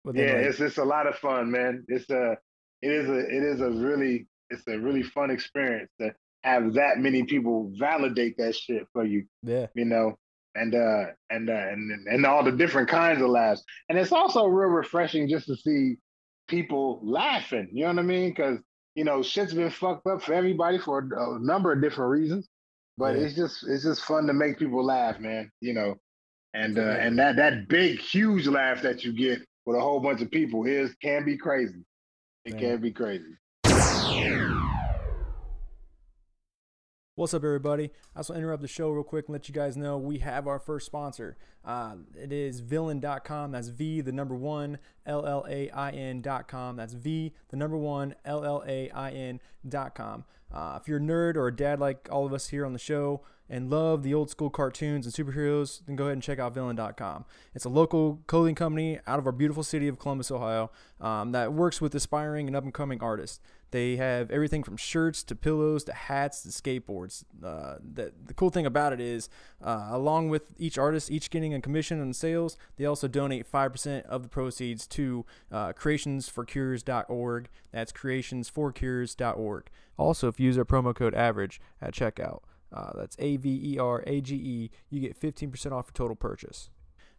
But 0.04 0.15
Yeah, 0.15 0.34
like, 0.34 0.46
it's 0.46 0.60
it's 0.60 0.78
a 0.78 0.84
lot 0.84 1.06
of 1.08 1.15
fun, 1.15 1.52
man. 1.52 1.86
It's 1.88 2.10
a 2.10 2.38
it 2.82 2.91
is 2.91 3.08
a 3.10 3.20
it 3.20 3.44
is 3.44 3.62
a 3.62 3.70
really 3.70 4.28
it's 4.50 4.67
a 4.67 4.78
really 4.80 5.04
fun 5.04 5.30
experience 5.30 5.91
to 6.02 6.13
have 6.43 6.73
that 6.73 6.97
many 6.99 7.23
people 7.23 7.71
validate 7.77 8.38
that 8.38 8.56
shit 8.56 8.88
for 8.93 9.04
you. 9.06 9.25
yeah, 9.43 9.67
you 9.75 9.86
know, 9.86 10.15
and 10.56 10.73
uh 10.75 11.06
and 11.30 11.49
uh, 11.49 11.54
and 11.54 12.08
and 12.08 12.25
all 12.25 12.43
the 12.43 12.51
different 12.51 12.89
kinds 12.89 13.21
of 13.21 13.30
laughs. 13.30 13.63
And 13.89 13.97
it's 13.97 14.12
also 14.12 14.45
real 14.45 14.69
refreshing 14.69 15.30
just 15.30 15.47
to 15.47 15.56
see 15.56 15.95
people 16.47 16.99
laughing. 17.04 17.69
You 17.71 17.84
know 17.84 17.89
what 17.93 17.99
I 17.99 18.04
mean? 18.04 18.30
Because 18.30 18.60
you 18.95 19.04
know 19.04 19.21
shit's 19.21 19.54
been 19.54 19.69
fucked 19.69 20.08
up 20.08 20.21
for 20.23 20.34
everybody 20.34 20.77
for 20.77 20.99
a, 20.99 21.36
a 21.36 21.39
number 21.39 21.71
of 21.71 21.82
different 21.82 22.12
reasons. 22.12 22.47
But 22.97 23.15
Yeah. 23.15 23.21
it's 23.23 23.36
just 23.36 23.65
it's 23.67 23.84
just 23.84 24.01
fun 24.04 24.27
to 24.27 24.34
make 24.34 24.58
people 24.60 24.84
laugh, 24.84 25.19
man. 25.19 25.51
You 25.62 25.73
know, 25.73 25.95
and 26.54 26.77
uh, 26.77 26.82
and 26.99 27.17
that 27.19 27.36
that 27.38 27.67
big 27.69 27.99
huge 27.99 28.47
laugh 28.47 28.82
that 28.82 29.04
you 29.04 29.13
get 29.13 29.39
with 29.65 29.77
a 29.77 29.80
whole 29.82 29.99
bunch 29.99 30.21
of 30.21 30.32
people 30.32 30.65
is 30.65 30.93
can 31.01 31.23
be 31.23 31.38
crazy. 31.38 31.86
It 32.45 32.54
Yeah. 32.56 32.60
can 32.60 32.82
be 32.82 32.91
crazy. 32.91 33.38
What's 37.21 37.36
up, 37.36 37.43
everybody? 37.43 37.91
I 38.15 38.19
just 38.21 38.31
want 38.31 38.38
to 38.38 38.41
interrupt 38.41 38.63
the 38.63 38.67
show 38.67 38.89
real 38.89 39.03
quick 39.03 39.27
and 39.27 39.34
let 39.34 39.47
you 39.47 39.53
guys 39.53 39.77
know 39.77 39.95
we 39.95 40.17
have 40.17 40.47
our 40.47 40.57
first 40.57 40.88
sponsor. 40.88 41.38
Uh, 41.63 41.97
it 42.19 42.34
is 42.34 42.63
v1llain.com. 42.63 43.51
That's 43.51 43.67
V, 43.67 44.01
the 44.01 44.12
number 44.12 44.34
one, 44.34 44.79
L 45.05 45.27
L 45.27 45.45
A 45.47 45.69
I 45.69 45.91
N.com. 45.91 46.77
That's 46.77 46.93
V, 46.93 47.31
the 47.49 47.57
number 47.57 47.77
one, 47.77 48.15
L 48.25 48.43
L 48.43 48.63
A 48.65 48.89
I 48.89 49.12
N.com. 49.12 50.25
Uh, 50.51 50.79
if 50.81 50.88
you're 50.88 50.97
a 50.97 50.99
nerd 50.99 51.36
or 51.36 51.45
a 51.45 51.55
dad 51.55 51.79
like 51.79 52.10
all 52.12 52.25
of 52.25 52.34
us 52.34 52.49
here 52.49 52.65
on 52.65 52.73
the 52.73 52.79
show, 52.79 53.21
and 53.51 53.69
love 53.69 54.01
the 54.01 54.13
old 54.13 54.29
school 54.29 54.49
cartoons 54.49 55.05
and 55.05 55.13
superheroes, 55.13 55.81
then 55.86 55.97
go 55.97 56.05
ahead 56.05 56.13
and 56.13 56.23
check 56.23 56.39
out 56.39 56.55
v1llain.com. 56.55 57.25
It's 57.53 57.65
a 57.65 57.69
local 57.69 58.21
clothing 58.25 58.55
company 58.55 58.97
out 59.05 59.19
of 59.19 59.25
our 59.25 59.34
beautiful 59.34 59.62
city 59.62 59.89
of 59.89 59.99
Columbus, 59.99 60.31
Ohio, 60.31 60.71
um, 61.01 61.34
that 61.34 61.51
works 61.51 61.81
with 61.81 61.93
aspiring 61.93 62.47
and 62.47 62.55
up 62.55 62.63
and 62.63 62.73
coming 62.73 63.03
artists. 63.03 63.41
They 63.71 63.95
have 63.95 64.29
everything 64.31 64.63
from 64.63 64.77
shirts 64.77 65.23
to 65.23 65.36
pillows 65.36 65.86
to 65.86 65.93
hats 65.93 66.43
to 66.43 66.49
skateboards. 66.49 67.23
Uh, 67.43 67.75
the, 67.81 68.12
the 68.25 68.34
cool 68.34 68.49
thing 68.49 68.65
about 68.65 68.91
it 68.91 68.99
is, 68.99 69.29
uh, 69.63 69.88
along 69.89 70.29
with 70.29 70.43
each 70.57 70.77
artist, 70.77 71.10
each 71.10 71.29
getting 71.29 71.53
a 71.53 71.62
commission 71.62 72.01
on 72.01 72.13
sales, 72.13 72.57
they 72.75 72.86
also 72.86 73.07
donate 73.07 73.49
5% 73.49 74.03
of 74.03 74.23
the 74.23 74.29
proceeds 74.29 74.86
to 74.88 75.25
uh, 75.51 75.71
creationsforcures.org. 75.71 77.49
That's 77.71 77.91
creationsforcures.org. 77.93 79.69
Also, 79.97 80.27
if 80.27 80.39
you 80.39 80.47
use 80.47 80.57
our 80.57 80.65
promo 80.65 80.93
code 80.93 81.13
AVERAGE 81.13 81.62
at 81.81 81.93
checkout, 81.93 82.41
uh, 82.73 82.91
that's 82.95 83.15
A 83.19 83.38
V 83.38 83.73
E 83.73 83.79
R 83.79 84.03
A 84.07 84.21
G 84.21 84.36
E, 84.36 84.71
you 84.89 84.99
get 84.99 85.19
15% 85.19 85.71
off 85.71 85.88
your 85.88 85.93
total 85.93 86.15
purchase. 86.15 86.69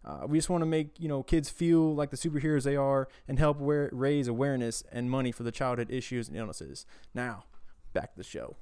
Uh, 0.05 0.27
we 0.27 0.39
just 0.39 0.51
want 0.51 0.63
to 0.63 0.67
make 0.67 0.99
you 0.99 1.09
know 1.09 1.23
kids 1.23 1.49
feel 1.49 1.95
like 1.95 2.11
the 2.11 2.17
superheroes 2.17 2.65
they 2.65 2.77
are 2.77 3.09
and 3.29 3.39
help 3.39 3.59
wear, 3.59 3.89
raise 3.93 4.29
awareness 4.29 4.83
and 4.91 5.11
money 5.11 5.33
for 5.33 5.43
the 5.43 5.53
childhood 5.53 5.91
issues 5.91 6.29
and 6.29 6.37
illnesses. 6.37 6.87
Now, 7.15 7.45
back 7.93 8.13
to 8.13 8.19
the 8.19 8.25
show. 8.25 8.57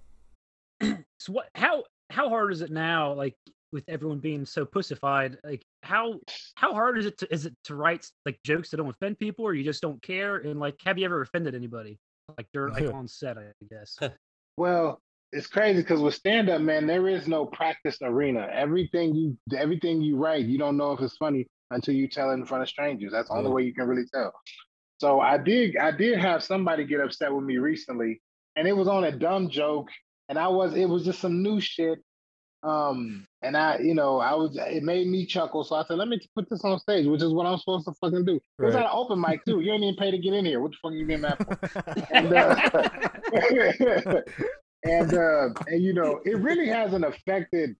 So 1.18 1.34
what? 1.34 1.50
How 1.54 1.84
how 2.08 2.30
hard 2.30 2.50
is 2.50 2.62
it 2.62 2.70
now? 2.70 3.12
Like 3.12 3.36
with 3.72 3.84
everyone 3.88 4.20
being 4.20 4.46
so 4.46 4.64
pussified, 4.64 5.36
like 5.44 5.62
how 5.82 6.14
how 6.54 6.72
hard 6.72 6.98
is 6.98 7.04
it 7.04 7.18
to 7.18 7.32
is 7.32 7.44
it 7.44 7.54
to 7.64 7.74
write 7.74 8.06
like 8.24 8.38
jokes 8.42 8.70
that 8.70 8.78
don't 8.78 8.88
offend 8.88 9.18
people, 9.18 9.44
or 9.44 9.52
you 9.52 9.62
just 9.62 9.82
don't 9.82 10.02
care? 10.02 10.36
And 10.36 10.58
like, 10.58 10.76
have 10.84 10.98
you 10.98 11.04
ever 11.04 11.20
offended 11.20 11.54
anybody? 11.54 11.98
Like 12.38 12.46
during 12.54 12.72
like 12.72 12.90
on 12.94 13.06
set, 13.06 13.36
I 13.38 13.52
guess. 13.68 13.98
Well, 14.56 15.00
it's 15.32 15.46
crazy 15.46 15.82
because 15.82 16.00
with 16.00 16.14
stand 16.14 16.48
up, 16.50 16.60
man, 16.60 16.86
there 16.86 17.08
is 17.08 17.28
no 17.28 17.46
practice 17.46 17.98
arena. 18.02 18.48
Everything 18.52 19.14
you 19.14 19.36
everything 19.56 20.00
you 20.02 20.16
write, 20.16 20.46
you 20.46 20.58
don't 20.58 20.76
know 20.76 20.92
if 20.92 21.00
it's 21.00 21.16
funny 21.16 21.46
until 21.70 21.94
you 21.94 22.08
tell 22.08 22.30
it 22.30 22.34
in 22.34 22.44
front 22.46 22.62
of 22.62 22.68
strangers. 22.68 23.12
That's 23.12 23.28
the 23.28 23.34
only 23.34 23.50
way 23.50 23.62
you 23.62 23.72
can 23.74 23.86
really 23.86 24.06
tell. 24.12 24.32
So 24.98 25.20
I 25.20 25.38
did 25.38 25.76
I 25.76 25.92
did 25.92 26.18
have 26.18 26.42
somebody 26.42 26.84
get 26.84 27.00
upset 27.00 27.34
with 27.34 27.44
me 27.44 27.58
recently, 27.58 28.20
and 28.56 28.66
it 28.66 28.72
was 28.76 28.88
on 28.88 29.04
a 29.04 29.12
dumb 29.12 29.48
joke, 29.50 29.88
and 30.28 30.38
I 30.38 30.48
was 30.48 30.74
it 30.74 30.88
was 30.88 31.04
just 31.04 31.20
some 31.20 31.42
new 31.42 31.60
shit. 31.60 32.00
Um, 32.62 33.26
and 33.40 33.56
I, 33.56 33.78
you 33.78 33.94
know, 33.94 34.18
I 34.18 34.34
was 34.34 34.54
it 34.60 34.82
made 34.82 35.06
me 35.06 35.24
chuckle. 35.24 35.64
So 35.64 35.76
I 35.76 35.84
said, 35.84 35.96
let 35.96 36.08
me 36.08 36.20
put 36.34 36.50
this 36.50 36.62
on 36.62 36.78
stage, 36.78 37.06
which 37.06 37.22
is 37.22 37.32
what 37.32 37.46
I'm 37.46 37.56
supposed 37.56 37.86
to 37.86 37.94
fucking 38.02 38.26
do. 38.26 38.34
It 38.36 38.42
was 38.64 38.74
Right. 38.74 38.80
at 38.84 38.90
an 38.90 38.92
open 38.92 39.18
mic 39.18 39.44
too. 39.46 39.60
You 39.60 39.72
ain't 39.72 39.82
even 39.82 39.96
pay 39.96 40.10
to 40.10 40.18
get 40.18 40.34
in 40.34 40.44
here. 40.44 40.60
What 40.60 40.72
the 40.72 40.76
fuck 40.82 40.92
are 40.92 40.94
you 40.94 41.06
being 41.06 41.22
mad 41.22 41.38
for? 41.38 41.58
And, 42.12 42.32
uh, 42.34 44.22
and 44.84 45.14
uh, 45.14 45.48
and 45.66 45.82
you 45.82 45.92
know, 45.92 46.20
it 46.24 46.38
really 46.38 46.68
hasn't 46.68 47.04
affected. 47.04 47.76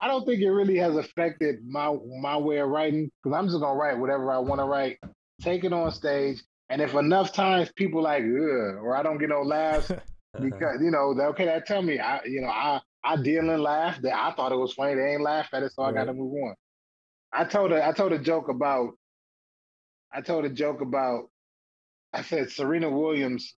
I 0.00 0.08
don't 0.08 0.24
think 0.24 0.40
it 0.40 0.50
really 0.50 0.76
has 0.78 0.96
affected 0.96 1.56
my 1.66 1.94
my 2.20 2.36
way 2.36 2.58
of 2.58 2.68
writing 2.68 3.10
because 3.22 3.36
I'm 3.36 3.46
just 3.46 3.60
gonna 3.60 3.78
write 3.78 3.98
whatever 3.98 4.32
I 4.32 4.38
want 4.38 4.60
to 4.60 4.64
write, 4.64 4.98
take 5.40 5.64
it 5.64 5.72
on 5.72 5.90
stage, 5.92 6.42
and 6.68 6.80
if 6.80 6.94
enough 6.94 7.32
times 7.32 7.70
people 7.76 8.02
like, 8.02 8.22
or 8.24 8.96
I 8.96 9.02
don't 9.02 9.18
get 9.18 9.28
no 9.28 9.42
laughs 9.42 9.88
because 10.40 10.80
you 10.80 10.90
know, 10.90 11.14
okay, 11.30 11.44
that 11.46 11.66
tell 11.66 11.82
me 11.82 11.98
I, 11.98 12.20
you 12.24 12.40
know, 12.40 12.48
I 12.48 12.80
I 13.04 13.16
deal 13.16 13.50
and 13.50 13.62
laugh. 13.62 14.00
That 14.02 14.14
I 14.14 14.32
thought 14.32 14.52
it 14.52 14.56
was 14.56 14.74
funny. 14.74 14.94
They 14.94 15.12
ain't 15.12 15.22
laugh 15.22 15.48
at 15.52 15.62
it, 15.62 15.72
so 15.72 15.82
I 15.82 15.92
got 15.92 16.04
to 16.04 16.14
move 16.14 16.34
on. 16.34 16.54
I 17.32 17.44
told 17.44 17.72
a 17.72 17.86
I 17.86 17.92
told 17.92 18.12
a 18.12 18.18
joke 18.18 18.48
about. 18.48 18.90
I 20.12 20.20
told 20.20 20.44
a 20.44 20.50
joke 20.50 20.80
about. 20.80 21.30
I 22.12 22.22
said 22.22 22.50
Serena 22.50 22.90
Williams. 22.90 23.54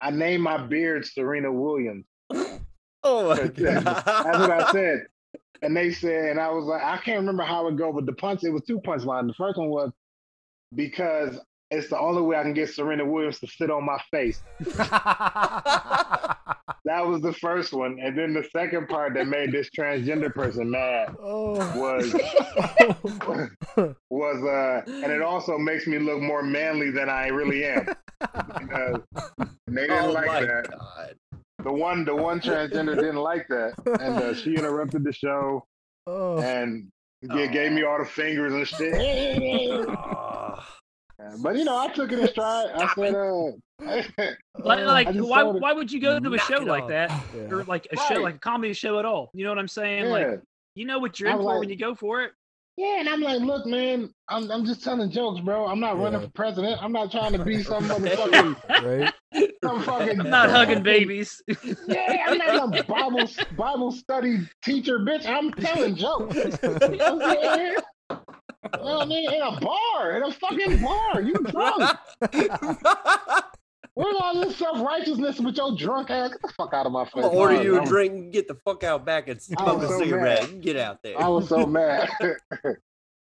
I 0.00 0.10
named 0.10 0.42
my 0.42 0.58
beard 0.58 1.06
Serena 1.06 1.52
Williams. 1.52 2.04
Oh 3.06 3.28
my 3.28 3.48
god. 3.48 3.84
That's 3.84 4.06
what 4.06 4.50
I 4.50 4.72
said. 4.72 5.06
And 5.60 5.76
they 5.76 5.92
said, 5.92 6.30
and 6.30 6.40
I 6.40 6.48
was 6.48 6.64
like, 6.64 6.82
I 6.82 6.96
can't 6.96 7.18
remember 7.20 7.42
how 7.42 7.68
it 7.68 7.76
go, 7.76 7.92
but 7.92 8.06
the 8.06 8.14
punch, 8.14 8.44
it 8.44 8.48
was 8.48 8.62
two 8.66 8.80
punchlines. 8.80 9.26
The 9.26 9.34
first 9.34 9.58
one 9.58 9.68
was 9.68 9.92
because 10.74 11.38
it's 11.70 11.90
the 11.90 11.98
only 11.98 12.22
way 12.22 12.38
I 12.38 12.42
can 12.42 12.54
get 12.54 12.70
Serena 12.70 13.04
Williams 13.04 13.40
to 13.40 13.46
sit 13.46 13.70
on 13.70 13.84
my 13.84 13.98
face. 14.10 14.40
That 16.86 17.06
was 17.06 17.22
the 17.22 17.32
first 17.32 17.72
one. 17.72 17.98
And 18.00 18.16
then 18.16 18.34
the 18.34 18.44
second 18.52 18.88
part 18.88 19.14
that 19.14 19.26
made 19.26 19.52
this 19.52 19.70
transgender 19.70 20.32
person 20.32 20.70
mad 20.70 21.16
oh. 21.22 21.54
was 21.78 22.12
was 24.10 24.44
uh 24.44 24.82
and 24.86 25.10
it 25.10 25.22
also 25.22 25.56
makes 25.56 25.86
me 25.86 25.98
look 25.98 26.20
more 26.20 26.42
manly 26.42 26.90
than 26.90 27.08
I 27.08 27.28
really 27.28 27.64
am. 27.64 27.86
They 29.66 29.86
didn't 29.86 30.04
oh 30.04 30.12
like 30.12 30.26
my 30.26 30.40
that. 30.42 30.70
god. 30.70 31.14
The 31.64 31.72
one 31.72 32.04
the 32.04 32.14
one 32.14 32.40
transgender 32.40 32.94
didn't 32.94 33.16
like 33.16 33.48
that. 33.48 33.72
And 34.00 34.16
uh, 34.16 34.34
she 34.34 34.54
interrupted 34.54 35.02
the 35.02 35.12
show 35.12 35.66
oh. 36.06 36.38
and 36.38 36.90
g- 37.22 37.48
gave 37.48 37.72
me 37.72 37.82
all 37.84 37.98
the 37.98 38.04
fingers 38.04 38.52
and 38.52 38.68
shit. 38.68 39.88
Ah. 41.16 41.32
but 41.42 41.56
you 41.56 41.64
know, 41.64 41.78
I 41.78 41.88
took 41.88 42.12
it 42.12 42.18
in 42.18 42.28
stride. 42.28 42.70
I 42.74 42.92
said, 42.94 43.14
uh, 43.14 43.52
Like, 44.58 44.84
like 44.84 45.08
why 45.14 45.42
why 45.42 45.72
would 45.72 45.90
you 45.90 46.00
go 46.00 46.20
to 46.20 46.34
a 46.34 46.38
show 46.38 46.58
like 46.58 46.88
that, 46.88 47.10
Yeah. 47.34 47.42
or 47.50 47.64
like 47.64 47.86
a 47.92 47.96
show 47.96 48.20
like 48.20 48.34
a 48.34 48.38
comedy 48.38 48.72
show 48.74 48.98
at 48.98 49.04
all? 49.04 49.30
You 49.32 49.44
know 49.44 49.50
what 49.50 49.58
I'm 49.58 49.68
saying? 49.68 50.04
yeah. 50.04 50.10
Like 50.10 50.40
you 50.74 50.84
know 50.84 50.98
what 50.98 51.18
you're 51.18 51.30
in 51.30 51.36
for 51.38 51.42
like- 51.44 51.60
when 51.60 51.68
you 51.70 51.76
go 51.76 51.94
for 51.94 52.22
it. 52.22 52.32
Yeah, 52.76 53.00
and 53.00 53.08
I'm 53.08 53.20
like, 53.20 53.40
look, 53.40 53.66
man, 53.66 54.12
I'm 54.28 54.50
I'm 54.50 54.64
just 54.64 54.82
telling 54.82 55.10
jokes, 55.10 55.40
bro. 55.40 55.66
I'm 55.66 55.80
not 55.80 55.98
running 55.98 56.20
for 56.20 56.28
president. 56.30 56.82
I'm 56.82 56.92
not 56.92 57.10
trying 57.10 57.32
to 57.32 57.44
be 57.44 57.62
some 57.62 57.84
motherfucking 57.88 58.56
right? 58.84 59.14
some 59.62 59.82
fucking 59.82 60.20
I'm 60.20 60.30
not 60.30 60.50
hugging 60.50 60.82
babies. 60.82 61.42
Yeah, 61.86 62.26
I'm 62.26 62.38
not 62.38 62.78
a 62.78 62.82
Bible 62.84 63.28
Bible 63.56 63.92
study 63.92 64.48
teacher, 64.64 64.98
bitch. 64.98 65.26
I'm 65.26 65.52
telling 65.52 65.96
jokes. 65.96 66.34
You 66.34 66.96
know 66.96 67.16
what 67.16 67.24
I'm 67.24 67.40
saying? 67.42 67.76
You 68.74 68.80
know 68.82 68.96
what 68.96 69.02
I 69.02 69.04
mean? 69.06 69.32
In 69.32 69.42
a 69.42 69.60
bar, 69.60 70.16
in 70.16 70.22
a 70.24 70.32
fucking 70.32 70.82
bar. 70.82 71.20
You 71.20 71.34
drunk. 71.34 71.96
Where's 73.94 74.16
all 74.20 74.40
this 74.40 74.56
self 74.56 74.80
righteousness 74.84 75.38
with 75.38 75.56
your 75.56 75.76
drunk 75.76 76.10
ass? 76.10 76.30
Get 76.30 76.42
the 76.42 76.48
fuck 76.56 76.74
out 76.74 76.84
of 76.86 76.92
my 76.92 77.04
face. 77.04 77.12
I'm 77.16 77.22
gonna 77.22 77.34
order 77.36 77.62
you 77.62 77.74
I 77.74 77.78
a 77.78 77.80
was- 77.82 77.88
drink 77.88 78.12
and 78.12 78.32
get 78.32 78.48
the 78.48 78.56
fuck 78.64 78.82
out 78.82 79.04
back 79.06 79.28
and 79.28 79.40
smoke 79.40 79.82
a 79.82 79.86
so 79.88 79.98
cigarette. 79.98 80.60
Get 80.60 80.76
out 80.76 80.98
there. 81.02 81.20
I 81.20 81.28
was 81.28 81.48
so 81.48 81.64
mad. 81.66 82.08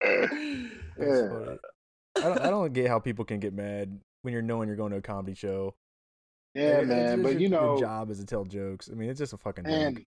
Yeah. 0.04 1.56
I 2.16 2.22
don't, 2.22 2.40
I 2.42 2.50
don't 2.50 2.74
get 2.74 2.88
how 2.88 3.00
people 3.00 3.26
can 3.26 3.40
get 3.40 3.54
mad 3.54 4.00
when 4.22 4.34
you're 4.34 4.42
knowing 4.44 4.68
you're 4.68 4.78
going 4.78 4.92
to 4.92 4.98
a 4.98 5.02
comedy 5.02 5.34
show. 5.36 5.74
yeah, 6.54 6.64
Like, 6.70 6.78
it's 6.80 6.88
man. 6.88 7.10
just 7.18 7.24
But 7.24 7.32
your- 7.34 7.42
you 7.42 7.50
know, 7.50 7.72
your 7.74 7.80
job 7.80 8.12
is 8.12 8.20
to 8.20 8.26
tell 8.26 8.46
jokes. 8.46 8.90
I 8.92 8.96
mean, 8.96 9.10
it's 9.10 9.20
just 9.20 9.34
a 9.34 9.38
fucking 9.38 9.66
joke. 9.66 9.74
and 9.74 10.04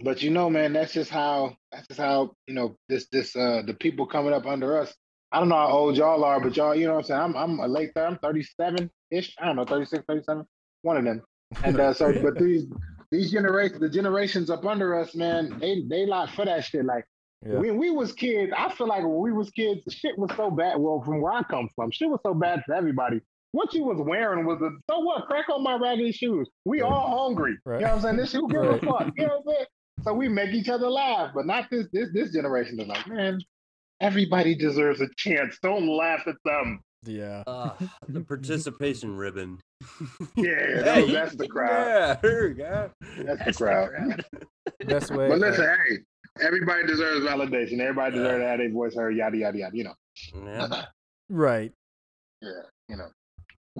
but 0.00 0.22
you 0.22 0.28
know, 0.30 0.50
man, 0.50 0.74
that's 0.74 0.92
just 0.92 1.10
how 1.10 1.56
that's 1.72 1.86
just 1.88 1.98
how 2.00 2.32
you 2.46 2.52
know 2.54 2.76
this 2.90 3.06
this 3.10 3.34
uh 3.34 3.62
the 3.66 3.72
people 3.72 4.06
coming 4.06 4.32
up 4.34 4.44
under 4.46 4.78
us. 4.78 4.94
I 5.32 5.40
don't 5.40 5.48
know 5.48 5.56
how 5.56 5.68
old 5.68 5.96
y'all 5.96 6.22
are, 6.24 6.40
but 6.40 6.56
y'all, 6.56 6.74
you 6.74 6.86
know 6.86 6.94
what 6.94 6.98
I'm 7.00 7.04
saying? 7.04 7.20
I'm 7.20 7.36
I'm 7.36 7.58
a 7.60 7.66
late 7.68 7.90
third, 7.94 8.06
I'm 8.06 8.18
37 8.18 8.90
ish. 9.10 9.34
I 9.40 9.46
don't 9.46 9.56
know, 9.56 9.64
36, 9.64 10.04
37, 10.08 10.44
one 10.82 10.96
of 10.96 11.04
them. 11.04 11.22
And 11.62 11.78
uh, 11.80 11.92
so, 11.92 12.12
but 12.22 12.38
these 12.38 12.64
these 13.10 13.30
generations, 13.30 13.80
the 13.80 13.88
generations 13.88 14.50
up 14.50 14.64
under 14.64 14.98
us, 14.98 15.14
man, 15.14 15.58
they 15.60 15.82
they 15.88 16.06
like 16.06 16.30
for 16.30 16.44
that 16.44 16.64
shit. 16.64 16.84
Like 16.84 17.04
Yeah. 17.44 17.58
when 17.58 17.76
we 17.78 17.90
was 17.90 18.12
kids, 18.12 18.52
I 18.56 18.72
feel 18.72 18.86
like 18.88 19.02
when 19.02 19.18
we 19.18 19.32
was 19.32 19.50
kids, 19.50 19.80
shit 19.92 20.16
was 20.18 20.30
so 20.36 20.50
bad. 20.50 20.78
Well, 20.78 21.02
from 21.04 21.20
where 21.20 21.32
I 21.32 21.42
come 21.42 21.68
from, 21.74 21.90
shit 21.90 22.08
was 22.08 22.20
so 22.24 22.34
bad 22.34 22.62
for 22.66 22.74
everybody. 22.74 23.20
What 23.52 23.72
you 23.74 23.84
was 23.84 23.98
wearing 24.00 24.44
was 24.44 24.60
a 24.60 24.70
so 24.90 24.98
what? 25.00 25.26
Crack 25.26 25.48
on 25.48 25.62
my 25.62 25.76
raggedy 25.76 26.12
shoes. 26.12 26.48
We 26.64 26.82
Right. 26.82 26.88
all 26.92 27.26
hungry. 27.26 27.56
Right. 27.64 27.80
You 27.80 27.86
know 27.86 27.90
what 27.92 27.96
I'm 27.96 28.02
saying? 28.02 28.16
This 28.16 28.32
who 28.32 28.48
give 28.48 28.60
Right. 28.60 28.82
a 28.82 28.84
fuck. 28.84 29.12
You 29.16 29.26
know 29.26 29.40
what 29.42 29.48
I'm 29.48 29.54
saying? 29.54 29.66
So 30.02 30.14
we 30.14 30.28
make 30.28 30.52
each 30.52 30.68
other 30.68 30.88
laugh, 30.90 31.32
but 31.34 31.46
not 31.46 31.68
this 31.70 31.86
this 31.92 32.10
this 32.12 32.32
generation 32.32 32.78
is 32.80 32.86
like, 32.86 33.06
man, 33.08 33.40
everybody 34.00 34.54
deserves 34.54 35.00
a 35.00 35.08
chance. 35.16 35.58
Don't 35.62 35.86
laugh 35.88 36.22
at 36.26 36.36
them. 36.44 36.80
yeah. 37.04 37.42
Ah, 37.46 37.76
the 38.08 38.20
participation 38.28 39.16
ribbon. 39.16 39.58
Yeah, 40.36 40.82
Hey, 40.94 41.12
that's 41.12 41.34
the 41.36 41.46
crowd. 41.48 41.86
Yeah, 41.86 42.16
here 42.22 42.48
we 42.48 42.54
go. 42.54 42.90
That's, 43.00 43.26
That's 43.26 43.44
the 43.44 43.44
the 43.44 43.52
crowd. 43.52 43.90
crowd. 43.90 44.24
Best 44.86 45.10
way. 45.10 45.28
But 45.28 45.34
uh, 45.34 45.36
listen, 45.48 45.64
hey, 45.64 45.98
everybody 46.44 46.86
deserves 46.86 47.24
validation. 47.26 47.80
Everybody 47.80 48.16
Yeah. 48.16 48.22
deserves 48.22 48.42
to 48.42 48.46
have 48.48 48.58
their 48.58 48.70
voice 48.72 48.94
heard. 48.94 49.16
Yada 49.16 49.36
yada 49.36 49.58
yada. 49.58 49.76
You 49.76 49.84
know. 49.84 49.94
Yeah. 50.44 50.84
right. 51.28 51.72
Yeah. 52.42 52.50
You 52.88 52.96
know. 52.96 53.08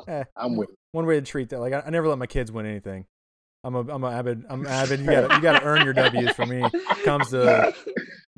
Eh. 0.08 0.24
I'm 0.36 0.56
with. 0.56 0.68
One 0.92 1.06
way 1.06 1.18
to 1.20 1.24
treat 1.26 1.48
that. 1.50 1.60
Like 1.60 1.72
I, 1.72 1.80
I 1.86 1.90
never 1.90 2.08
let 2.08 2.18
my 2.18 2.26
kids 2.26 2.52
win 2.52 2.66
anything. 2.66 3.06
I'm 3.64 3.74
a 3.74 3.80
I'm 3.92 4.04
a 4.04 4.10
avid 4.10 4.44
I'm 4.48 4.66
avid. 4.66 5.00
You 5.00 5.06
gotta 5.06 5.34
you 5.34 5.40
gotta 5.40 5.64
earn 5.64 5.82
your 5.84 5.94
W's 5.94 6.30
for 6.32 6.46
me. 6.46 6.62
Comes 7.04 7.30
to 7.30 7.74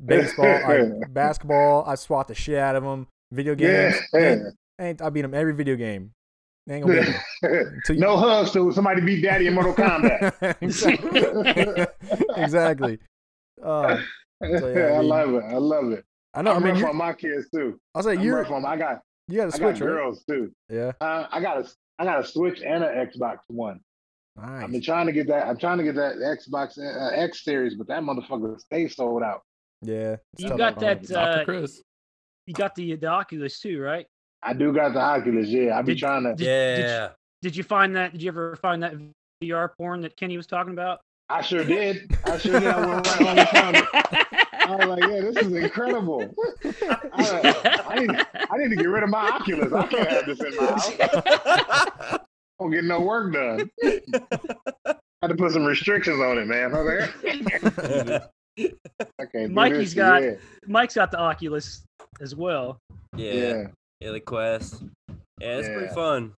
baseball, 0.03 0.45
I, 0.45 0.89
basketball. 1.09 1.83
I 1.87 1.95
swat 1.95 2.27
the 2.27 2.35
shit 2.35 2.57
out 2.57 2.75
of 2.75 2.83
them. 2.83 3.07
Video 3.31 3.55
games. 3.55 3.95
Yeah. 4.13 4.37
ain't- 4.79 5.01
I 5.01 5.09
beat 5.09 5.21
them 5.21 5.33
every 5.33 5.53
video 5.53 5.75
game. 5.75 6.11
Ain't 6.69 6.85
gonna 6.85 7.01
beat 7.01 7.15
'em. 7.49 7.79
Till 7.85 7.95
you- 7.95 8.01
no 8.01 8.17
hugs 8.17 8.51
to 8.51 8.71
somebody 8.71 9.01
beat 9.01 9.21
daddy 9.21 9.47
in 9.47 9.53
Mortal 9.53 9.73
Kombat. 9.73 10.55
exactly. 10.61 11.85
exactly. 12.35 12.99
Uh, 13.63 13.97
So, 14.41 14.67
yeah, 14.73 14.93
I 14.93 14.95
I, 14.95 14.99
mean- 14.99 15.07
love 15.09 15.33
it. 15.33 15.43
I 15.43 15.57
love 15.57 15.91
it. 15.91 16.05
I 16.33 16.41
know. 16.43 16.51
I 16.51 16.55
I'm 16.55 16.63
mean, 16.63 16.75
rough 16.75 16.91
on 16.91 16.95
my 16.95 17.13
kids 17.13 17.49
too. 17.53 17.79
I'll 17.95 18.03
say 18.03 18.13
I'm 18.13 18.21
you're. 18.21 18.45
on. 18.53 18.63
I 18.65 18.77
got. 18.77 19.01
You 19.27 19.37
got 19.37 19.47
I 19.47 19.49
to 19.51 19.51
got 19.51 19.57
switch, 19.57 19.81
right? 19.81 19.87
girls 19.87 20.23
too. 20.29 20.51
Yeah. 20.69 20.91
Uh, 21.01 21.25
I 21.31 21.41
got 21.41 21.57
a. 21.57 21.67
I 21.97 22.05
got 22.05 22.19
a 22.21 22.23
Switch 22.25 22.61
and 22.61 22.81
an 22.83 23.07
Xbox 23.07 23.39
One. 23.47 23.81
I've 24.41 24.71
been 24.71 24.81
trying 24.81 25.07
to 25.07 25.11
get 25.11 25.27
that. 25.27 25.47
I'm 25.47 25.57
trying 25.57 25.79
to 25.79 25.83
get 25.83 25.95
that 25.95 26.15
Xbox 26.15 26.77
uh, 26.79 27.09
X 27.13 27.43
series, 27.43 27.75
but 27.75 27.87
that 27.89 28.03
motherfucker 28.03 28.57
stays 28.61 28.95
sold 28.95 29.21
out. 29.21 29.41
Yeah. 29.81 30.17
You 30.37 30.57
got 30.57 30.79
that, 30.79 31.09
uh, 31.11 31.43
Chris. 31.45 31.81
You 32.47 32.53
got 32.53 32.75
the, 32.75 32.95
the 32.95 33.07
Oculus 33.07 33.59
too, 33.59 33.79
right? 33.79 34.05
I 34.41 34.53
do 34.53 34.73
got 34.73 34.93
the 34.93 34.99
Oculus. 34.99 35.47
Yeah, 35.49 35.77
I 35.77 35.81
be 35.81 35.93
Did- 35.93 35.99
trying 35.99 36.23
to. 36.23 36.29
Did, 36.29 36.37
did, 36.37 36.79
Yeah. 36.79 37.03
you, 37.03 37.09
did 37.43 37.55
you 37.55 37.63
find 37.63 37.95
that? 37.95 38.11
Did 38.13 38.21
you 38.23 38.29
ever 38.29 38.55
find 38.55 38.81
that 38.83 38.93
VR 39.43 39.69
porn 39.77 40.01
that 40.01 40.15
Kenny 40.17 40.37
was 40.37 40.47
talking 40.47 40.73
about? 40.73 40.99
I 41.29 41.41
sure 41.41 41.63
did. 41.63 42.15
I 42.25 42.37
sure 42.37 42.59
did. 42.59 42.69
I 42.69 42.85
went 42.85 43.07
right 43.07 43.27
on 43.27 43.35
the 43.35 43.45
counter. 43.51 43.87
I 43.93 44.75
was 44.75 44.85
like, 44.87 45.03
yeah, 45.03 45.21
this 45.21 45.37
is 45.37 45.53
incredible. 45.53 46.33
I, 47.13 47.83
I 47.87 47.99
need, 47.99 48.25
I 48.51 48.57
need 48.57 48.69
to 48.69 48.75
get 48.75 48.87
rid 48.89 49.03
of 49.03 49.09
my 49.09 49.29
Oculus. 49.29 49.71
I 49.73 49.85
can't 49.87 50.09
have 50.09 50.25
this 50.25 50.39
in 50.39 50.55
my 50.55 50.65
house. 50.65 50.91
I 50.99 52.19
don't 52.59 52.71
get 52.71 52.83
no 52.83 52.99
work 53.01 53.33
done. 53.33 53.69
I 53.83 54.01
had 55.21 55.27
to 55.29 55.35
put 55.35 55.51
some 55.51 55.65
restrictions 55.65 56.19
on 56.19 56.37
it, 56.39 56.45
man. 56.47 56.73
I 56.73 56.81
was 56.81 56.99
like, 56.99 57.09
I 57.25 57.29
can't 57.29 58.05
do 58.07 58.19
Mikey's 59.49 59.93
this. 59.93 59.93
got- 59.93 60.23
yeah, 60.23 60.31
Mike's 60.67 60.95
got 60.95 61.11
the 61.11 61.19
Oculus 61.19 61.83
as 62.21 62.35
well. 62.35 62.77
yeah. 63.15 63.33
yeah. 63.33 63.67
Yeah, 64.01 64.11
the 64.11 64.19
quest. 64.21 64.81
Yeah, 65.41 65.57
it's 65.57 65.67
pretty 65.67 65.85
Yeah. 65.85 65.93
fun. 65.93 66.33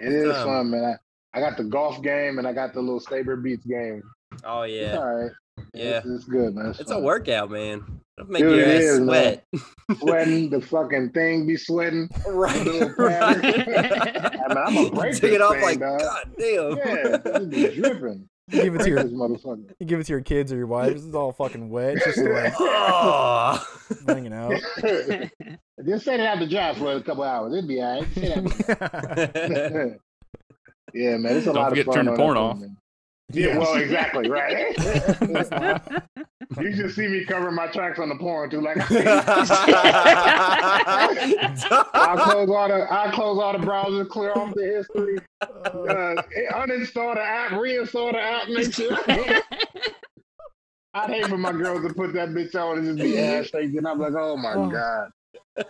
It 0.00 0.12
is 0.12 0.34
Um, 0.36 0.44
fun, 0.44 0.70
man. 0.70 0.84
I, 0.84 1.38
I 1.38 1.40
got 1.40 1.56
the 1.56 1.64
golf 1.64 2.02
game 2.02 2.38
and 2.38 2.46
I 2.46 2.52
got 2.52 2.74
the 2.74 2.80
little 2.80 2.98
Saber 3.00 3.36
Beats 3.36 3.64
game. 3.64 4.02
Oh 4.44 4.62
It's 4.62 4.74
yeah. 4.74 4.96
all 4.98 5.14
right. 5.14 5.30
Yeah. 5.72 5.98
It's, 5.98 6.06
it's 6.06 6.24
good, 6.24 6.56
man. 6.56 6.66
It's, 6.70 6.80
It's 6.80 6.90
a 6.90 6.98
workout, 6.98 7.50
man. 7.52 7.84
It'll 8.18 8.30
make 8.30 8.42
Dude, 8.42 8.56
your 8.56 8.66
ass 8.66 8.82
is, 8.82 8.98
sweat. 8.98 9.44
Sweating, 9.98 10.50
the 10.50 10.60
fucking 10.60 11.10
thing 11.10 11.46
be 11.46 11.56
sweating. 11.56 12.08
right. 12.26 12.64
little 12.64 12.90
right. 12.98 13.44
I 13.44 14.48
mean, 14.48 14.58
I'm 14.58 14.74
gonna 14.74 14.90
break 14.90 15.14
Take 15.16 15.32
it 15.34 15.40
off 15.40 15.52
thing, 15.54 15.62
like 15.62 15.80
dog. 15.80 16.00
God 16.00 16.30
damn. 16.38 16.76
Yeah, 16.76 17.16
this 17.18 17.46
be 17.46 17.74
dripping. 17.76 18.28
You 18.48 18.62
give 18.62 18.74
it 18.74 18.82
to 18.82 18.88
your 18.90 19.04
motherfucker. 19.04 19.70
you 19.78 19.86
give 19.86 20.00
it 20.00 20.04
to 20.04 20.12
your 20.12 20.20
kids 20.20 20.52
or 20.52 20.56
your 20.56 20.66
wife. 20.66 20.92
It's 20.92 21.14
all 21.14 21.32
fucking 21.32 21.70
wet. 21.70 21.96
Just 22.04 22.18
like 22.18 22.52
oh. 22.58 23.66
hanging 24.06 24.34
out. 24.34 24.52
Just 25.86 26.04
set 26.04 26.20
it 26.20 26.26
out 26.26 26.38
the 26.38 26.46
dry 26.48 26.74
for 26.74 26.92
a 26.92 27.02
couple 27.02 27.24
hours. 27.24 27.54
It'd 27.54 27.66
be 27.66 27.80
all 27.80 28.00
right. 28.00 28.14
Set 28.14 28.24
it 28.24 29.76
out- 29.76 30.00
yeah, 30.94 31.16
man, 31.16 31.36
it's 31.36 31.46
a 31.46 31.52
Don't 31.52 31.56
lot 31.56 31.70
forget 31.70 31.88
of 31.88 31.94
fun. 31.94 32.04
turn 32.04 32.14
the 32.14 32.16
porn 32.16 32.36
off. 32.36 32.60
thing, 32.60 32.76
man. 33.32 33.48
Yeah, 33.48 33.58
well, 33.58 33.74
exactly, 33.76 34.28
right. 34.28 34.76
you 36.60 36.72
just 36.74 36.96
see 36.96 37.06
me 37.08 37.24
covering 37.24 37.54
my 37.54 37.66
tracks 37.68 37.98
on 37.98 38.08
the 38.08 38.16
porn 38.16 38.50
too, 38.50 38.60
like 38.60 38.76
I'll 38.78 38.86
close 42.24 42.48
all 42.48 42.68
the 42.68 42.86
I'll 42.90 43.12
close 43.12 43.38
all 43.38 43.52
the 43.52 43.58
browsers, 43.64 44.08
clear 44.08 44.32
off 44.32 44.54
the 44.54 44.64
history, 44.64 45.18
uh, 45.40 46.22
uninstall 46.54 47.14
the 47.14 47.22
app, 47.22 47.52
reinstall 47.52 48.12
the 48.12 48.20
app, 48.20 48.48
make 48.48 48.72
sure. 48.72 48.96
I'd 50.96 51.10
hate 51.10 51.26
for 51.26 51.38
my 51.38 51.50
girls 51.52 51.84
to 51.86 51.92
put 51.92 52.12
that 52.12 52.28
bitch 52.30 52.54
on 52.54 52.78
and 52.78 52.86
just 52.86 52.98
be 52.98 53.18
ass 53.18 53.46
shaking. 53.46 53.84
I'm 53.84 53.98
like, 53.98 54.12
oh 54.16 54.36
my 54.36 54.52
Oh. 54.54 54.70
god. 54.70 55.10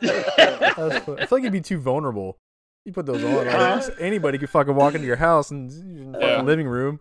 That's 0.01 0.39
I 0.79 1.01
feel 1.01 1.17
like 1.31 1.43
you'd 1.45 1.53
be 1.53 1.63
too 1.63 1.79
vulnerable. 1.79 2.37
You 2.85 2.93
put 2.93 3.07
those 3.07 3.25
on. 3.25 3.35
Like, 3.37 3.47
Huh? 3.49 3.81
anybody 3.99 4.37
could 4.37 4.51
fucking 4.51 4.75
walk 4.75 4.95
into 4.95 5.07
your 5.07 5.17
house 5.17 5.51
and 5.51 5.73
your 5.73 6.13
fucking 6.13 6.29
Yeah. 6.29 6.43
living 6.43 6.69
room. 6.69 7.01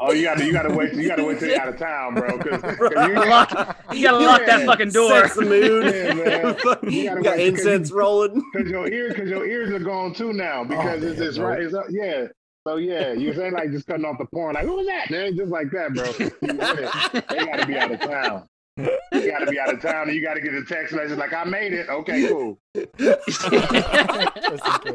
Oh, 0.00 0.12
you 0.12 0.22
gotta 0.22 0.44
you 0.46 0.52
gotta 0.52 0.72
wait 0.72 0.94
you 0.94 1.08
gotta 1.08 1.24
wait 1.24 1.40
till 1.40 1.48
you're 1.48 1.60
out 1.60 1.68
of 1.68 1.76
town, 1.76 2.14
bro. 2.14 2.38
Cause, 2.38 2.60
'cause 2.60 3.08
you, 3.08 3.14
Lock- 3.14 3.76
you 3.92 4.02
gotta 4.04 4.24
lock 4.24 4.46
that 4.46 4.64
fucking 4.64 4.90
door. 4.90 5.10
Sets 5.10 5.34
the 5.34 5.42
mood. 5.42 5.84
Yeah, 5.94 6.14
man. 6.14 6.56
You 6.92 7.00
you 7.00 7.04
gotta 7.08 7.22
got 7.22 7.36
wait 7.36 7.50
because 7.50 7.66
incense 7.66 7.90
rolling. 7.90 8.42
Cause 8.56 8.68
your 8.68 8.86
ears, 8.88 9.16
cause 9.16 9.28
your 9.28 9.44
ears 9.44 9.70
are 9.70 9.80
gone 9.80 10.14
too 10.14 10.32
now 10.32 10.62
because 10.62 11.02
Oh, 11.02 11.06
it's 11.08 11.16
damn, 11.18 11.26
just 11.26 11.38
no. 11.38 11.44
right. 11.46 11.62
It's, 11.62 11.74
uh, 11.74 11.82
yeah. 11.90 12.26
So 12.66 12.76
yeah, 12.76 13.12
you 13.12 13.34
say 13.34 13.50
like 13.50 13.72
just 13.72 13.86
cutting 13.88 14.04
off 14.04 14.18
the 14.18 14.26
porn. 14.26 14.54
Like 14.54 14.66
who 14.66 14.76
was 14.76 14.86
that, 14.86 15.10
man? 15.10 15.36
Just 15.36 15.50
like 15.50 15.70
that, 15.72 15.92
bro. 15.92 16.04
You. 16.42 17.22
They 17.36 17.44
gotta 17.46 17.66
be 17.66 17.76
out 17.76 17.90
of 17.90 18.00
town. 18.00 18.46
You 18.78 19.30
gotta 19.30 19.50
be 19.50 19.58
out 19.58 19.72
of 19.72 19.82
town, 19.82 20.08
and 20.08 20.16
you 20.16 20.22
gotta 20.22 20.40
get 20.40 20.54
a 20.54 20.64
text 20.64 20.94
message 20.94 21.18
like 21.18 21.32
I 21.32 21.44
made 21.44 21.72
it. 21.72 21.88
Okay, 21.88 22.28
cool. 22.28 22.58
Just 22.74 23.44
in 23.52 23.60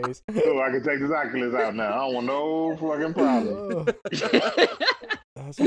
case. 0.03 0.23
Cool. 0.31 0.61
I 0.61 0.71
can 0.71 0.83
take 0.83 0.99
this 0.99 1.11
Oculus 1.11 1.53
out 1.53 1.75
now. 1.75 1.91
I 1.93 1.97
don't 2.05 2.13
want 2.13 2.27
no 2.27 2.77
fucking 2.77 3.13
problem. 3.13 3.85
Oh, 3.85 4.67
that's. 5.35 5.59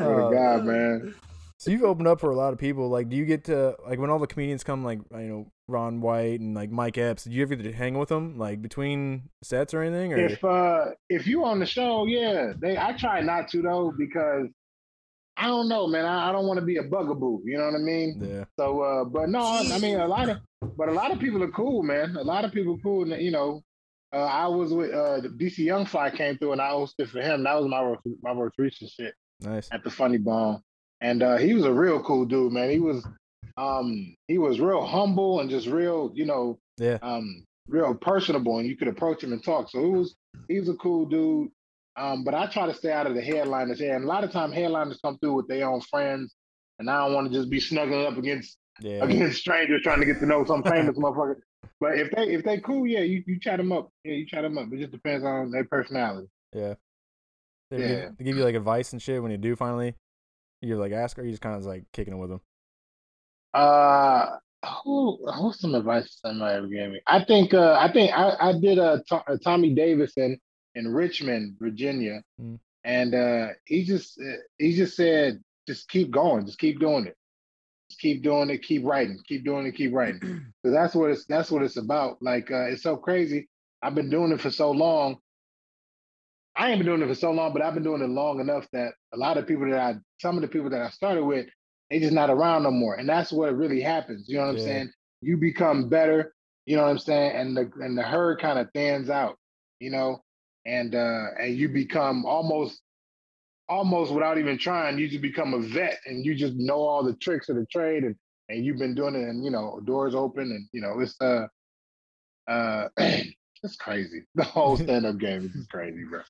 Oh 0.00 0.30
God, 0.32 0.64
man. 0.64 1.14
So 1.58 1.72
you've 1.72 1.82
opened 1.82 2.06
up 2.06 2.20
for 2.20 2.30
a 2.30 2.36
lot 2.36 2.52
of 2.52 2.58
people. 2.60 2.88
Like, 2.88 3.08
do 3.08 3.16
you 3.16 3.24
get 3.24 3.44
to 3.44 3.74
like 3.84 3.98
when 3.98 4.10
all 4.10 4.20
the 4.20 4.28
comedians 4.28 4.62
come, 4.62 4.84
like 4.84 5.00
you 5.10 5.18
know 5.18 5.46
Ron 5.66 6.00
White 6.00 6.38
and 6.38 6.54
like 6.54 6.70
Mike 6.70 6.96
Epps? 6.96 7.24
Did 7.24 7.32
you 7.32 7.42
ever 7.42 7.56
get 7.56 7.64
to 7.64 7.72
hang 7.72 7.98
with 7.98 8.08
them, 8.08 8.38
like 8.38 8.62
between 8.62 9.30
sets 9.42 9.74
or 9.74 9.82
anything? 9.82 10.12
Or 10.12 10.18
If 10.18 10.44
uh 10.44 10.86
if 11.08 11.26
you 11.26 11.44
on 11.44 11.58
the 11.58 11.66
show, 11.66 12.06
yeah, 12.06 12.52
they 12.56 12.78
I 12.78 12.92
try 12.92 13.20
not 13.22 13.48
to 13.48 13.62
though 13.62 13.92
because 13.98 14.46
I 15.38 15.46
don't 15.46 15.68
know, 15.68 15.86
man. 15.86 16.04
I, 16.04 16.28
I 16.28 16.32
don't 16.32 16.46
want 16.46 16.58
to 16.58 16.66
be 16.66 16.78
a 16.78 16.82
bugaboo. 16.82 17.42
You 17.44 17.58
know 17.58 17.66
what 17.66 17.74
I 17.76 17.78
mean? 17.78 18.20
yeah, 18.20 18.44
So, 18.58 18.82
uh, 18.82 19.04
but 19.04 19.28
no, 19.28 19.40
I 19.40 19.78
mean 19.78 20.00
a 20.00 20.06
lot 20.06 20.28
of, 20.28 20.38
but 20.76 20.88
a 20.88 20.92
lot 20.92 21.12
of 21.12 21.20
people 21.20 21.42
are 21.44 21.50
cool, 21.50 21.82
man. 21.84 22.16
A 22.16 22.24
lot 22.24 22.44
of 22.44 22.52
people 22.52 22.74
are 22.74 22.82
cool, 22.82 23.10
and 23.10 23.22
you 23.22 23.30
know, 23.30 23.62
uh, 24.12 24.24
I 24.24 24.48
was 24.48 24.72
with 24.72 24.92
uh, 24.92 25.20
the 25.20 25.28
DC 25.28 25.58
Young 25.58 25.86
Fly 25.86 26.10
came 26.10 26.36
through, 26.38 26.52
and 26.52 26.60
I 26.60 26.70
hosted 26.70 27.08
for 27.08 27.20
him. 27.20 27.44
That 27.44 27.54
was 27.54 27.68
my 27.68 27.94
my 28.22 28.48
recent 28.58 28.90
shit 28.90 29.14
nice. 29.40 29.68
at 29.70 29.84
the 29.84 29.90
Funny 29.90 30.18
Bone, 30.18 30.60
and 31.00 31.22
uh, 31.22 31.36
he 31.36 31.54
was 31.54 31.64
a 31.64 31.72
real 31.72 32.02
cool 32.02 32.24
dude, 32.24 32.52
man. 32.52 32.70
He 32.70 32.80
was, 32.80 33.06
um, 33.56 34.16
he 34.26 34.38
was 34.38 34.58
real 34.58 34.84
humble 34.84 35.40
and 35.40 35.48
just 35.48 35.68
real, 35.68 36.10
you 36.14 36.26
know, 36.26 36.58
Yeah, 36.78 36.98
um, 37.02 37.44
real 37.68 37.94
personable, 37.94 38.58
and 38.58 38.68
you 38.68 38.76
could 38.76 38.88
approach 38.88 39.22
him 39.22 39.32
and 39.32 39.44
talk. 39.44 39.70
So 39.70 39.84
it 39.84 39.88
was, 39.88 40.16
he 40.48 40.58
was 40.58 40.68
a 40.68 40.74
cool 40.74 41.06
dude. 41.06 41.50
Um, 41.98 42.22
but 42.22 42.32
I 42.32 42.46
try 42.46 42.66
to 42.66 42.74
stay 42.74 42.92
out 42.92 43.06
of 43.06 43.14
the 43.14 43.20
headliners 43.20 43.80
here, 43.80 43.94
and 43.96 44.04
a 44.04 44.06
lot 44.06 44.22
of 44.22 44.30
time 44.30 44.52
headliners 44.52 45.00
come 45.02 45.18
through 45.18 45.34
with 45.34 45.48
their 45.48 45.68
own 45.68 45.80
friends, 45.80 46.34
and 46.78 46.88
I 46.88 47.04
don't 47.04 47.14
want 47.14 47.32
to 47.32 47.36
just 47.36 47.50
be 47.50 47.58
snuggling 47.58 48.06
up 48.06 48.16
against 48.16 48.56
yeah. 48.80 49.02
against 49.04 49.40
strangers 49.40 49.82
trying 49.82 50.00
to 50.00 50.06
get 50.06 50.20
to 50.20 50.26
know 50.26 50.44
some 50.44 50.62
famous 50.62 50.96
motherfucker. 50.98 51.36
But 51.80 51.98
if 51.98 52.10
they 52.12 52.28
if 52.28 52.44
they 52.44 52.58
cool, 52.58 52.86
yeah, 52.86 53.00
you, 53.00 53.24
you 53.26 53.40
chat 53.40 53.58
them 53.58 53.72
up. 53.72 53.90
Yeah, 54.04 54.14
you 54.14 54.26
chat 54.26 54.42
them 54.42 54.56
up. 54.58 54.72
It 54.72 54.78
just 54.78 54.92
depends 54.92 55.24
on 55.24 55.50
their 55.50 55.64
personality. 55.64 56.28
Yeah. 56.54 56.74
They, 57.70 57.80
Yeah. 57.80 57.88
Give, 57.88 58.16
they 58.18 58.24
give 58.24 58.36
you 58.36 58.44
like 58.44 58.54
advice 58.54 58.92
and 58.92 59.02
shit 59.02 59.20
when 59.20 59.32
you 59.32 59.38
do 59.38 59.56
finally. 59.56 59.94
You're 60.62 60.78
like 60.78 60.92
ask, 60.92 61.18
or 61.18 61.24
you 61.24 61.30
just 61.30 61.42
kind 61.42 61.56
of 61.56 61.64
like 61.64 61.84
kicking 61.92 62.14
it 62.14 62.16
with 62.16 62.30
them. 62.30 62.40
Uh, 63.54 64.36
who 64.84 65.18
who's 65.32 65.60
some 65.60 65.74
advice 65.74 66.18
somebody 66.24 66.56
ever 66.56 66.66
gave 66.68 66.90
me? 66.90 67.00
I 67.06 67.24
think 67.24 67.54
uh 67.54 67.76
I 67.78 67.92
think 67.92 68.12
I 68.12 68.36
I 68.40 68.52
did 68.52 68.78
a, 68.78 69.02
To- 69.08 69.32
a 69.32 69.38
Tommy 69.38 69.74
Davidson 69.74 70.38
in 70.74 70.92
Richmond, 70.92 71.56
Virginia, 71.58 72.22
Mm. 72.40 72.58
and 72.84 73.14
uh 73.14 73.48
he 73.64 73.84
just 73.84 74.18
uh, 74.20 74.36
he 74.58 74.74
just 74.74 74.96
said 74.96 75.42
just 75.66 75.88
keep 75.88 76.10
going, 76.10 76.46
just 76.46 76.58
keep 76.58 76.80
doing 76.80 77.06
it, 77.06 77.16
just 77.90 78.00
keep 78.00 78.22
doing 78.22 78.50
it, 78.50 78.62
keep 78.62 78.84
writing, 78.84 79.18
keep 79.26 79.44
doing 79.44 79.66
it, 79.66 79.74
keep 79.74 79.92
writing. 79.92 80.20
Because 80.62 80.74
that's 80.74 80.94
what 80.94 81.10
it's 81.10 81.24
that's 81.26 81.50
what 81.50 81.62
it's 81.62 81.76
about. 81.76 82.18
Like 82.20 82.50
uh, 82.50 82.66
it's 82.66 82.82
so 82.82 82.96
crazy. 82.96 83.48
I've 83.82 83.94
been 83.94 84.10
doing 84.10 84.32
it 84.32 84.40
for 84.40 84.50
so 84.50 84.70
long. 84.72 85.18
I 86.56 86.70
ain't 86.70 86.78
been 86.80 86.86
doing 86.86 87.02
it 87.02 87.08
for 87.08 87.14
so 87.14 87.30
long, 87.30 87.52
but 87.52 87.62
I've 87.62 87.74
been 87.74 87.84
doing 87.84 88.02
it 88.02 88.08
long 88.08 88.40
enough 88.40 88.66
that 88.72 88.94
a 89.14 89.16
lot 89.16 89.36
of 89.38 89.46
people 89.46 89.70
that 89.70 89.78
I, 89.78 89.94
some 90.20 90.34
of 90.36 90.42
the 90.42 90.48
people 90.48 90.70
that 90.70 90.82
I 90.82 90.90
started 90.90 91.24
with, 91.24 91.46
they 91.90 92.00
just 92.00 92.12
not 92.12 92.30
around 92.30 92.64
no 92.64 92.72
more, 92.72 92.96
and 92.96 93.08
that's 93.08 93.30
what 93.30 93.56
really 93.56 93.80
happens. 93.80 94.28
You 94.28 94.36
know 94.38 94.42
what 94.46 94.50
I'm 94.50 94.56
saying? 94.64 94.92
You 95.20 95.36
become 95.36 95.88
better. 95.88 96.34
You 96.66 96.76
know 96.76 96.82
what 96.82 96.90
I'm 96.90 96.98
saying? 96.98 97.36
And 97.36 97.56
the 97.56 97.70
and 97.80 97.96
the 97.96 98.02
herd 98.02 98.40
kind 98.40 98.58
of 98.58 98.68
thins 98.74 99.08
out. 99.08 99.38
You 99.80 99.90
know, 99.90 100.22
and 100.68 100.94
uh 100.94 101.26
and 101.40 101.56
you 101.56 101.68
become 101.68 102.24
almost 102.26 102.82
almost 103.68 104.12
without 104.12 104.38
even 104.38 104.56
trying, 104.58 104.98
you 104.98 105.08
just 105.08 105.22
become 105.22 105.52
a 105.54 105.58
vet 105.58 105.98
and 106.06 106.24
you 106.24 106.34
just 106.34 106.54
know 106.54 106.76
all 106.80 107.02
the 107.02 107.14
tricks 107.14 107.48
of 107.48 107.56
the 107.56 107.66
trade 107.66 108.04
and 108.04 108.14
and 108.48 108.64
you've 108.64 108.78
been 108.78 108.94
doing 108.94 109.14
it 109.14 109.28
and 109.28 109.44
you 109.44 109.50
know 109.50 109.80
doors 109.84 110.14
open 110.14 110.50
and 110.50 110.66
you 110.72 110.80
know 110.80 111.00
it's 111.00 111.20
uh 111.20 111.46
uh 112.48 112.88
it's 112.98 113.76
crazy. 113.76 114.22
The 114.34 114.44
whole 114.44 114.76
stand-up 114.84 115.18
game 115.18 115.46
is 115.46 115.52
just 115.52 115.70
crazy 115.70 116.04
bro. 116.04 116.22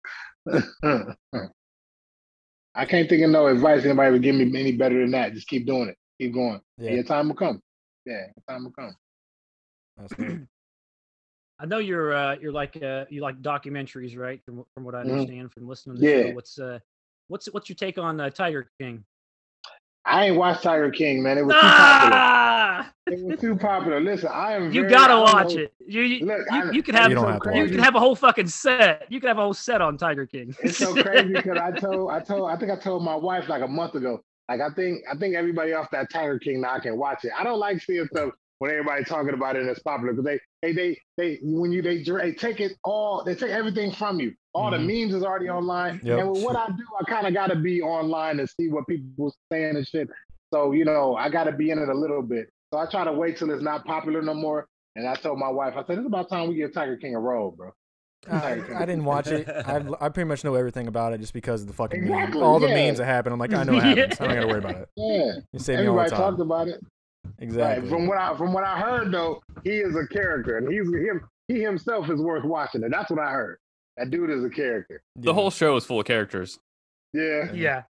I 2.74 2.84
can't 2.86 3.08
think 3.08 3.24
of 3.24 3.30
no 3.30 3.48
advice 3.48 3.84
anybody 3.84 4.12
would 4.12 4.22
give 4.22 4.36
me 4.36 4.44
any 4.58 4.72
better 4.72 5.00
than 5.00 5.10
that. 5.12 5.34
Just 5.34 5.48
keep 5.48 5.66
doing 5.66 5.88
it. 5.88 5.96
Keep 6.20 6.34
going. 6.34 6.60
Yeah. 6.78 6.92
your 6.92 7.04
time 7.04 7.28
will 7.28 7.36
come. 7.36 7.60
Yeah 8.06 8.26
your 8.36 8.44
time 8.48 8.64
will 8.64 8.72
come. 8.72 8.94
That's 9.96 10.12
good. 10.14 10.46
I 11.60 11.66
know 11.66 11.78
you're 11.78 12.12
uh, 12.14 12.36
you're 12.40 12.52
like 12.52 12.80
uh, 12.82 13.04
you 13.10 13.20
like 13.20 13.40
documentaries, 13.42 14.16
right? 14.16 14.40
From 14.44 14.64
from 14.74 14.84
what 14.84 14.94
I 14.94 15.02
Mhm. 15.02 15.12
understand 15.12 15.52
from 15.52 15.66
listening 15.68 15.96
to 15.96 16.00
the 16.02 16.08
Yeah. 16.08 16.22
show. 16.28 16.34
What's 16.34 16.58
uh 16.58 16.78
what's 17.28 17.46
what's 17.52 17.68
your 17.68 17.76
take 17.76 17.98
on 17.98 18.20
uh, 18.20 18.30
Tiger 18.30 18.70
King? 18.80 19.04
i 20.04 20.26
ain't 20.26 20.36
watched 20.36 20.62
tiger 20.62 20.90
king 20.90 21.22
man 21.22 21.36
it 21.36 21.44
was 21.44 21.54
too 21.54 21.60
popular 21.60 22.12
Ah! 22.14 22.92
it 23.08 23.22
was 23.26 23.40
too 23.40 23.56
popular 23.56 24.00
listen 24.00 24.30
i 24.32 24.52
am 24.54 24.72
You 24.72 24.82
very- 24.82 24.94
gotta 24.94 25.16
watch 25.20 25.54
know- 25.54 25.62
it. 25.62 25.74
You 25.86 26.00
you, 26.02 26.24
Look, 26.24 26.38
you, 26.50 26.58
I- 26.62 26.70
you 26.70 26.82
can 26.82 26.94
have 26.94 27.10
You 27.10 27.16
don't 27.16 27.42
some- 27.42 27.52
have 27.54 27.56
you 27.56 27.68
can 27.68 27.80
have 27.80 27.94
a 27.94 28.00
whole 28.00 28.14
fucking 28.14 28.46
set. 28.46 29.04
You 29.10 29.20
can 29.20 29.28
have 29.28 29.36
a 29.38 29.42
whole 29.42 29.52
set 29.52 29.82
on 29.82 29.98
Tiger 29.98 30.24
King. 30.24 30.54
It's 30.62 30.78
so 30.78 30.94
crazy 30.94 31.32
because 31.34 31.58
I 31.58 31.72
told 31.72 32.10
I 32.10 32.20
told 32.20 32.48
I 32.50 32.56
think 32.56 32.70
I 32.70 32.76
told 32.76 33.02
my 33.04 33.16
wife 33.16 33.48
like 33.50 33.60
a 33.62 33.68
month 33.68 33.96
ago. 33.96 34.22
Like 34.48 34.60
I 34.62 34.70
think 34.70 35.02
I 35.12 35.14
think 35.16 35.34
everybody 35.34 35.74
off 35.74 35.90
that 35.90 36.08
Tiger 36.10 36.38
King 36.38 36.62
now 36.62 36.78
can 36.78 36.96
watch 36.96 37.24
it. 37.26 37.32
I 37.38 37.42
don't 37.44 37.58
like 37.58 37.82
seeing 37.82 38.06
stuff 38.06 38.30
when 38.58 38.70
everybody 38.70 39.04
talking 39.04 39.34
about 39.34 39.56
it 39.56 39.62
and 39.62 39.70
it's 39.70 39.80
popular 39.80 40.12
because 40.12 40.24
they 40.24 40.38
they 40.62 40.72
they 40.72 40.98
they 41.16 41.38
when 41.42 41.70
you 41.72 41.80
they, 41.82 42.02
they 42.02 42.32
take 42.32 42.60
it 42.60 42.72
all 42.84 43.22
they 43.24 43.34
take 43.34 43.50
everything 43.50 43.92
from 43.92 44.18
you 44.20 44.32
All 44.54 44.70
Mhm. 44.70 44.78
the 44.86 45.02
memes 45.04 45.14
is 45.14 45.22
already 45.22 45.48
online. 45.48 46.00
Yep. 46.02 46.18
And 46.18 46.30
with 46.32 46.42
what 46.42 46.56
I 46.56 46.66
do, 46.68 46.84
I 47.00 47.04
kind 47.04 47.26
of 47.26 47.34
got 47.34 47.48
to 47.48 47.56
be 47.56 47.80
online 47.82 48.40
and 48.40 48.48
see 48.48 48.68
what 48.68 48.86
people 48.88 49.32
saying 49.52 49.76
and 49.76 49.86
shit. 49.86 50.08
So 50.52 50.72
you 50.72 50.84
know, 50.84 51.14
I 51.14 51.28
got 51.28 51.44
to 51.44 51.52
be 51.52 51.70
in 51.70 51.78
it 51.78 51.88
a 51.88 51.94
little 51.94 52.22
bit. 52.22 52.50
So 52.72 52.78
I 52.80 52.86
try 52.86 53.04
to 53.04 53.12
wait 53.12 53.36
till 53.38 53.50
it's 53.50 53.62
not 53.62 53.84
popular 53.84 54.20
no 54.22 54.34
more. 54.34 54.66
And 54.96 55.06
I 55.06 55.14
told 55.14 55.38
my 55.38 55.48
wife, 55.48 55.74
I 55.76 55.84
said, 55.86 55.98
it's 55.98 56.06
about 56.06 56.28
time 56.28 56.48
we 56.48 56.56
get 56.56 56.74
Tiger 56.74 56.96
King 56.96 57.14
a 57.14 57.20
role, 57.20 57.52
bro. 57.52 57.70
I, 58.28 58.60
I 58.76 58.80
didn't 58.84 59.04
watch 59.04 59.28
it. 59.28 59.48
I 59.66 59.80
I 60.00 60.08
pretty 60.08 60.26
much 60.26 60.42
know 60.42 60.54
everything 60.56 60.88
about 60.88 61.12
it 61.12 61.20
just 61.20 61.32
because 61.32 61.60
of 61.62 61.68
the 61.68 61.72
fucking 61.74 62.02
Exactly, 62.02 62.42
all 62.42 62.58
the 62.58 62.66
yeah. 62.68 62.86
memes 62.88 62.98
that 62.98 63.04
happen. 63.04 63.32
I'm 63.32 63.38
like, 63.38 63.54
I 63.54 63.62
know 63.62 63.74
it 63.74 63.76
Yeah. 63.84 63.94
happens. 63.94 64.20
I 64.20 64.26
don't 64.26 64.34
gotta 64.34 64.46
worry 64.48 64.58
about 64.58 64.74
it. 64.74 64.88
Yeah. 64.96 65.32
You 65.52 65.58
save 65.60 65.78
me 65.78 65.86
all 65.86 65.94
the 65.94 66.00
Everybody 66.02 66.10
talked 66.10 66.40
about 66.40 66.66
it. 66.68 66.80
Exactly. 67.40 67.82
Right. 67.82 67.90
From 67.90 68.06
what 68.06 68.18
I 68.18 68.36
from 68.36 68.52
what 68.52 68.64
I 68.64 68.78
heard 68.80 69.12
though, 69.12 69.40
he 69.64 69.78
is 69.78 69.94
a 69.96 70.06
character, 70.06 70.58
and 70.58 70.72
he's 70.72 70.86
him. 70.86 71.26
He 71.48 71.60
himself 71.60 72.10
is 72.10 72.20
worth 72.20 72.44
watching, 72.44 72.84
and 72.84 72.92
that's 72.92 73.10
what 73.10 73.20
I 73.20 73.30
heard. 73.30 73.58
That 73.96 74.10
dude 74.10 74.30
is 74.30 74.44
a 74.44 74.50
character. 74.50 75.02
The 75.16 75.34
whole 75.34 75.50
show 75.50 75.76
is 75.76 75.84
full 75.84 76.00
of 76.00 76.06
characters. 76.06 76.58
Yeah. 77.12 77.52
Yeah. 77.52 77.82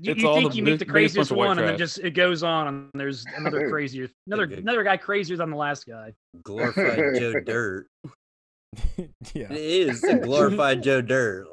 You, 0.00 0.12
It's 0.12 0.22
you 0.22 0.28
all 0.28 0.36
think 0.36 0.50
the 0.50 0.56
you 0.56 0.62
meet 0.62 0.72
the 0.72 0.84
biggest 0.84 0.90
craziest 0.90 1.16
bunch 1.16 1.30
of 1.30 1.36
white 1.36 1.46
one, 1.46 1.58
and 1.58 1.68
then 1.68 1.78
just 1.78 1.98
it 1.98 2.10
goes 2.10 2.42
on, 2.42 2.66
and 2.68 2.90
there's 2.94 3.24
another 3.36 3.68
crazier, 3.70 4.08
another 4.26 4.44
another 4.44 4.82
guy 4.82 4.96
crazier 4.96 5.36
than 5.36 5.50
the 5.50 5.56
last 5.56 5.86
guy. 5.86 6.12
Glorified 6.42 7.14
Joe 7.18 7.40
Dirt. 7.40 7.86
yeah. 9.34 9.50
It 9.52 9.52
is 9.52 10.02
a 10.04 10.16
glorified 10.16 10.82
Joe 10.82 11.00
Dirt. 11.00 11.46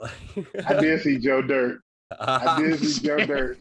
I 0.66 0.74
did 0.76 1.02
see 1.02 1.20
Joe 1.20 1.42
Dirt. 1.42 1.80
I 2.20 2.60
did 2.62 2.80
see 2.80 3.08
Joe 3.08 3.18
Dirt 3.26 3.60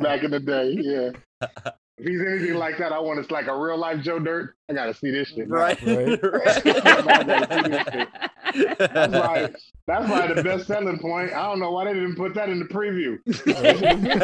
back 0.00 0.22
in 0.22 0.30
the 0.30 0.40
day. 0.40 0.76
Yeah. 0.78 1.50
If 1.96 2.06
he's 2.08 2.20
anything 2.20 2.54
like 2.54 2.76
that, 2.78 2.92
I 2.92 2.98
want 2.98 3.20
it's 3.20 3.30
like 3.30 3.46
a 3.46 3.56
real 3.56 3.78
life 3.78 4.02
Joe 4.02 4.18
Dirt. 4.18 4.56
I 4.68 4.72
gotta 4.72 4.92
see 4.94 5.10
this 5.12 5.28
shit. 5.28 5.48
now. 5.48 5.56
Right. 5.56 5.80
Right. 5.82 6.20
That's 8.54 9.12
why. 9.12 9.48
That's 9.86 10.08
why 10.10 10.26
the 10.32 10.42
best 10.42 10.66
selling 10.66 10.98
point. 10.98 11.32
I 11.32 11.42
don't 11.48 11.60
know 11.60 11.70
why 11.70 11.84
they 11.84 11.94
didn't 11.94 12.16
put 12.16 12.34
that 12.34 12.48
in 12.48 12.58
the 12.58 12.64
preview. 12.66 13.18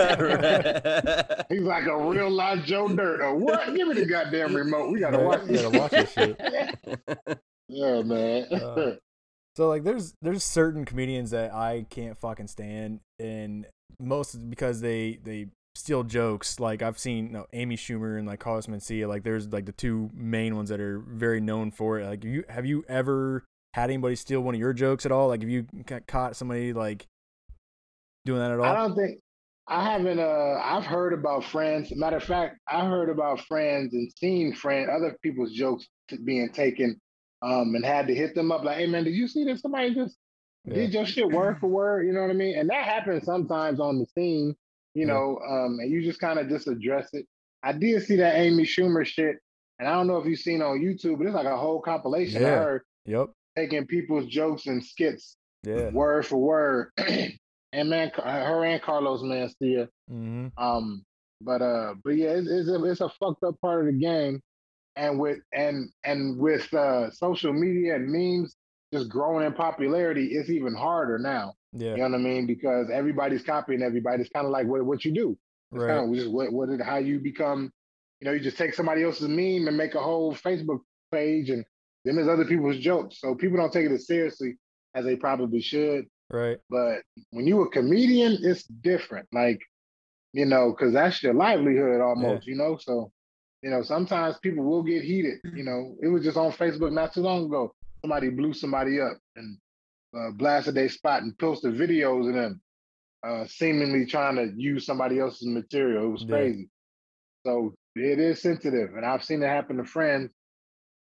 Right. 0.00 1.46
He's 1.48 1.60
like 1.62 1.86
a 1.86 1.96
real 1.96 2.30
life 2.30 2.64
Joe 2.64 2.88
Dirt. 2.88 3.20
Or 3.20 3.34
what? 3.36 3.74
Give 3.74 3.86
me 3.88 3.94
the 3.94 4.06
goddamn 4.06 4.54
remote. 4.54 4.90
We 4.92 5.00
gotta 5.00 5.18
Right, 5.18 5.26
watch 5.26 5.40
you 5.42 5.46
this. 5.48 5.62
gotta 5.62 5.78
watch 5.78 5.90
this 5.92 6.12
shit. 6.12 6.40
Yeah, 7.68 8.02
man. 8.02 8.44
Uh, 8.52 8.96
So 9.56 9.68
like 9.68 9.84
there's 9.84 10.14
there's 10.22 10.42
certain 10.44 10.84
comedians 10.84 11.30
that 11.32 11.52
I 11.54 11.86
can't 11.90 12.16
fucking 12.18 12.48
stand 12.48 13.00
and 13.18 13.66
most 14.00 14.34
because 14.50 14.80
they 14.80 15.18
they 15.22 15.48
steal 15.74 16.02
jokes. 16.02 16.60
Like 16.60 16.82
I've 16.82 16.98
seen 16.98 17.26
you 17.26 17.32
know, 17.32 17.46
Amy 17.52 17.76
Schumer 17.76 18.18
and 18.18 18.26
like 18.26 18.40
Carlos 18.40 18.66
Mencia, 18.66 19.08
like 19.08 19.22
there's 19.22 19.48
like 19.48 19.66
the 19.66 19.72
two 19.72 20.10
main 20.14 20.56
ones 20.56 20.68
that 20.68 20.80
are 20.80 20.98
very 20.98 21.40
known 21.40 21.70
for 21.70 21.98
it. 21.98 22.06
Like 22.06 22.24
you 22.24 22.44
have 22.48 22.66
you 22.66 22.84
ever 22.88 23.44
had 23.74 23.90
anybody 23.90 24.16
steal 24.16 24.40
one 24.40 24.54
of 24.54 24.60
your 24.60 24.72
jokes 24.72 25.06
at 25.06 25.12
all? 25.12 25.28
Like 25.28 25.42
have 25.42 25.50
you 25.50 25.66
caught 26.06 26.36
somebody 26.36 26.72
like 26.72 27.06
doing 28.24 28.40
that 28.40 28.50
at 28.50 28.58
all? 28.58 28.64
I 28.64 28.74
don't 28.74 28.96
think 28.96 29.20
I 29.68 29.84
haven't. 29.84 30.18
Uh, 30.18 30.60
I've 30.62 30.84
heard 30.84 31.12
about 31.12 31.44
friends. 31.44 31.94
Matter 31.94 32.16
of 32.16 32.24
fact, 32.24 32.58
I 32.66 32.84
heard 32.86 33.08
about 33.08 33.40
friends 33.42 33.94
and 33.94 34.10
seen 34.16 34.52
friend 34.52 34.90
other 34.90 35.16
people's 35.22 35.52
jokes 35.52 35.86
being 36.24 36.50
taken, 36.52 37.00
um, 37.42 37.76
and 37.76 37.84
had 37.84 38.08
to 38.08 38.14
hit 38.14 38.34
them 38.34 38.50
up 38.50 38.64
like, 38.64 38.78
"Hey, 38.78 38.86
man, 38.88 39.04
did 39.04 39.14
you 39.14 39.28
see 39.28 39.44
that 39.44 39.60
somebody 39.60 39.94
just 39.94 40.16
Yeah. 40.64 40.74
did 40.74 40.92
your 40.92 41.06
shit 41.06 41.30
word 41.30 41.58
for 41.60 41.68
word?" 41.68 42.04
You 42.04 42.12
know 42.12 42.22
what 42.22 42.30
I 42.30 42.34
mean? 42.34 42.58
And 42.58 42.68
that 42.70 42.84
happens 42.84 43.24
sometimes 43.24 43.78
on 43.78 44.00
the 44.00 44.06
scene, 44.06 44.56
you 44.94 45.06
Yeah. 45.06 45.12
know, 45.14 45.38
um, 45.48 45.78
and 45.80 45.90
you 45.90 46.02
just 46.02 46.20
kind 46.20 46.38
of 46.38 46.48
just 46.48 46.68
address 46.68 47.08
it. 47.12 47.26
I 47.62 47.72
did 47.72 48.02
see 48.02 48.16
that 48.16 48.36
Amy 48.36 48.64
Schumer 48.64 49.04
shit, 49.06 49.36
and 49.78 49.88
I 49.88 49.92
don't 49.92 50.06
know 50.06 50.16
if 50.18 50.26
you've 50.26 50.38
seen 50.38 50.62
on 50.62 50.80
YouTube, 50.80 51.18
but 51.18 51.26
it's 51.26 51.34
like 51.34 51.46
a 51.46 51.56
whole 51.56 51.80
compilation 51.80 52.42
of 52.42 52.48
her 52.48 52.84
Yep. 53.06 53.30
taking 53.56 53.86
people's 53.86 54.26
jokes 54.26 54.66
and 54.66 54.84
skits 54.84 55.36
Yeah. 55.64 55.90
word 55.90 56.26
for 56.26 56.38
word. 56.38 56.90
and 57.72 57.88
man, 57.90 58.10
her 58.16 58.64
and 58.64 58.82
Carlos 58.82 59.22
Mencia. 59.22 59.88
Mm-hmm. 60.10 60.48
Um, 60.62 61.04
but 61.42 61.62
uh, 61.62 61.94
but 62.04 62.16
yeah, 62.16 62.30
it's, 62.30 62.48
it's 62.50 62.68
a 62.68 62.84
it's 62.84 63.00
a 63.00 63.08
fucked 63.08 63.44
up 63.44 63.58
part 63.60 63.80
of 63.80 63.86
the 63.92 63.98
game, 63.98 64.40
and 64.96 65.18
with 65.18 65.38
and 65.52 65.88
and 66.04 66.38
with 66.38 66.72
uh 66.74 67.10
social 67.10 67.52
media 67.52 67.94
and 67.96 68.08
memes 68.10 68.54
just 68.92 69.08
growing 69.08 69.46
in 69.46 69.52
popularity, 69.52 70.26
it's 70.32 70.50
even 70.50 70.74
harder 70.74 71.18
now. 71.18 71.54
Yeah. 71.72 71.90
You 71.92 71.96
know 71.98 72.02
what 72.04 72.14
I 72.14 72.18
mean? 72.18 72.46
Because 72.46 72.90
everybody's 72.92 73.42
copying 73.42 73.82
everybody. 73.82 74.22
It's 74.22 74.30
kind 74.30 74.46
of 74.46 74.52
like 74.52 74.66
what 74.66 74.84
what 74.84 75.04
you 75.04 75.12
do. 75.12 75.38
It's 75.72 75.80
Right. 75.82 75.88
kind 75.94 76.08
of 76.08 76.14
just 76.14 76.30
what 76.30 76.52
what 76.52 76.68
how 76.80 76.96
you 76.98 77.20
become. 77.20 77.72
You 78.20 78.26
know, 78.26 78.32
you 78.32 78.40
just 78.40 78.58
take 78.58 78.74
somebody 78.74 79.02
else's 79.02 79.28
meme 79.28 79.68
and 79.68 79.76
make 79.76 79.94
a 79.94 80.02
whole 80.02 80.34
Facebook 80.34 80.80
page, 81.10 81.50
and 81.50 81.64
then 82.04 82.16
there's 82.16 82.28
other 82.28 82.44
people's 82.44 82.78
jokes. 82.78 83.20
So 83.20 83.34
people 83.34 83.56
don't 83.56 83.72
take 83.72 83.86
it 83.86 83.92
as 83.92 84.06
seriously 84.06 84.56
as 84.94 85.04
they 85.04 85.16
probably 85.16 85.60
should. 85.60 86.06
Right. 86.30 86.58
But 86.68 87.02
when 87.30 87.46
you 87.46 87.60
a 87.62 87.70
comedian, 87.70 88.38
it's 88.42 88.64
different. 88.64 89.28
Like, 89.32 89.60
you 90.32 90.46
know, 90.46 90.70
because 90.70 90.92
that's 90.92 91.22
your 91.22 91.34
livelihood 91.34 92.00
almost, 92.00 92.46
you 92.46 92.56
know? 92.56 92.76
So, 92.80 93.10
you 93.62 93.70
know, 93.70 93.82
sometimes 93.82 94.38
people 94.38 94.64
will 94.64 94.82
get 94.82 95.02
heated. 95.02 95.38
You 95.54 95.64
know, 95.64 95.96
it 96.02 96.08
was 96.08 96.22
just 96.22 96.36
on 96.36 96.52
Facebook 96.52 96.92
not 96.92 97.14
too 97.14 97.22
long 97.22 97.46
ago. 97.46 97.74
Somebody 98.02 98.30
blew 98.30 98.52
somebody 98.52 99.00
up 99.00 99.18
and 99.36 99.58
uh, 100.16 100.30
blasted 100.32 100.74
their 100.74 100.88
spot 100.88 101.22
and 101.22 101.36
posted 101.38 101.74
videos 101.74 102.28
of 102.28 102.34
them 102.34 102.60
uh, 103.22 103.44
seemingly 103.46 104.06
trying 104.06 104.36
to 104.36 104.52
use 104.56 104.86
somebody 104.86 105.18
else's 105.18 105.46
material. 105.46 106.06
It 106.06 106.12
was 106.12 106.22
Yeah. 106.22 106.28
crazy. 106.28 106.68
So 107.46 107.74
it 107.94 108.18
is 108.18 108.40
sensitive. 108.40 108.96
And 108.96 109.04
I've 109.04 109.24
seen 109.24 109.42
it 109.42 109.46
happen 109.48 109.76
to 109.76 109.84
friends. 109.84 110.32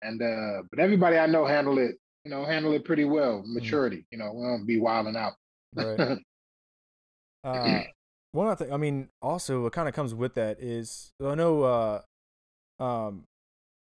And, 0.01 0.21
uh, 0.21 0.63
but 0.69 0.79
everybody 0.79 1.17
I 1.17 1.25
know 1.25 1.45
handle 1.45 1.77
it, 1.79 1.95
you 2.23 2.31
know, 2.31 2.45
handle 2.45 2.73
it 2.73 2.86
pretty 2.86 3.05
well. 3.05 3.43
Maturity, 3.45 4.05
you 4.12 4.17
know, 4.17 4.34
we 4.34 4.43
don't 4.45 4.65
be 4.65 4.79
wilding 4.79 5.15
out. 5.15 5.34
Right. 5.73 6.19
uh, 7.43 7.84
one 8.31 8.47
other 8.47 8.65
thing, 8.65 8.73
I 8.73 8.77
mean, 8.77 9.10
also 9.21 9.63
what 9.63 9.73
kind 9.73 9.88
of 9.88 9.93
comes 9.95 10.13
with 10.13 10.36
that 10.36 10.60
is 10.60 11.12
I 11.23 11.36
know, 11.36 11.63
uh, 11.63 12.01
um, 12.79 13.25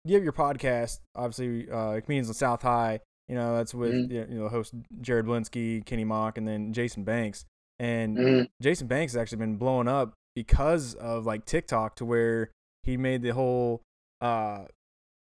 you 0.05 0.15
have 0.15 0.23
your 0.23 0.33
podcast, 0.33 0.99
obviously, 1.15 1.69
uh, 1.69 1.99
comedians 2.01 2.27
on 2.29 2.33
South 2.33 2.61
High. 2.61 2.99
You 3.29 3.35
know, 3.35 3.55
that's 3.55 3.73
with 3.73 3.93
Mhm. 3.93 4.29
you 4.31 4.37
know 4.37 4.49
host 4.49 4.73
Jared 5.01 5.25
Blinsky, 5.25 5.85
Kenny 5.85 6.03
Mock, 6.03 6.37
and 6.37 6.47
then 6.47 6.73
Jason 6.73 7.03
Banks. 7.03 7.45
And 7.79 8.17
Mhm. 8.17 8.47
Jason 8.61 8.87
Banks 8.87 9.13
has 9.13 9.21
actually 9.21 9.37
been 9.39 9.55
blowing 9.55 9.87
up 9.87 10.13
because 10.35 10.93
of 10.95 11.25
like 11.25 11.45
TikTok, 11.45 11.95
to 11.95 12.05
where 12.05 12.51
he 12.83 12.97
made 12.97 13.21
the 13.21 13.29
whole 13.29 13.81
uh 14.21 14.65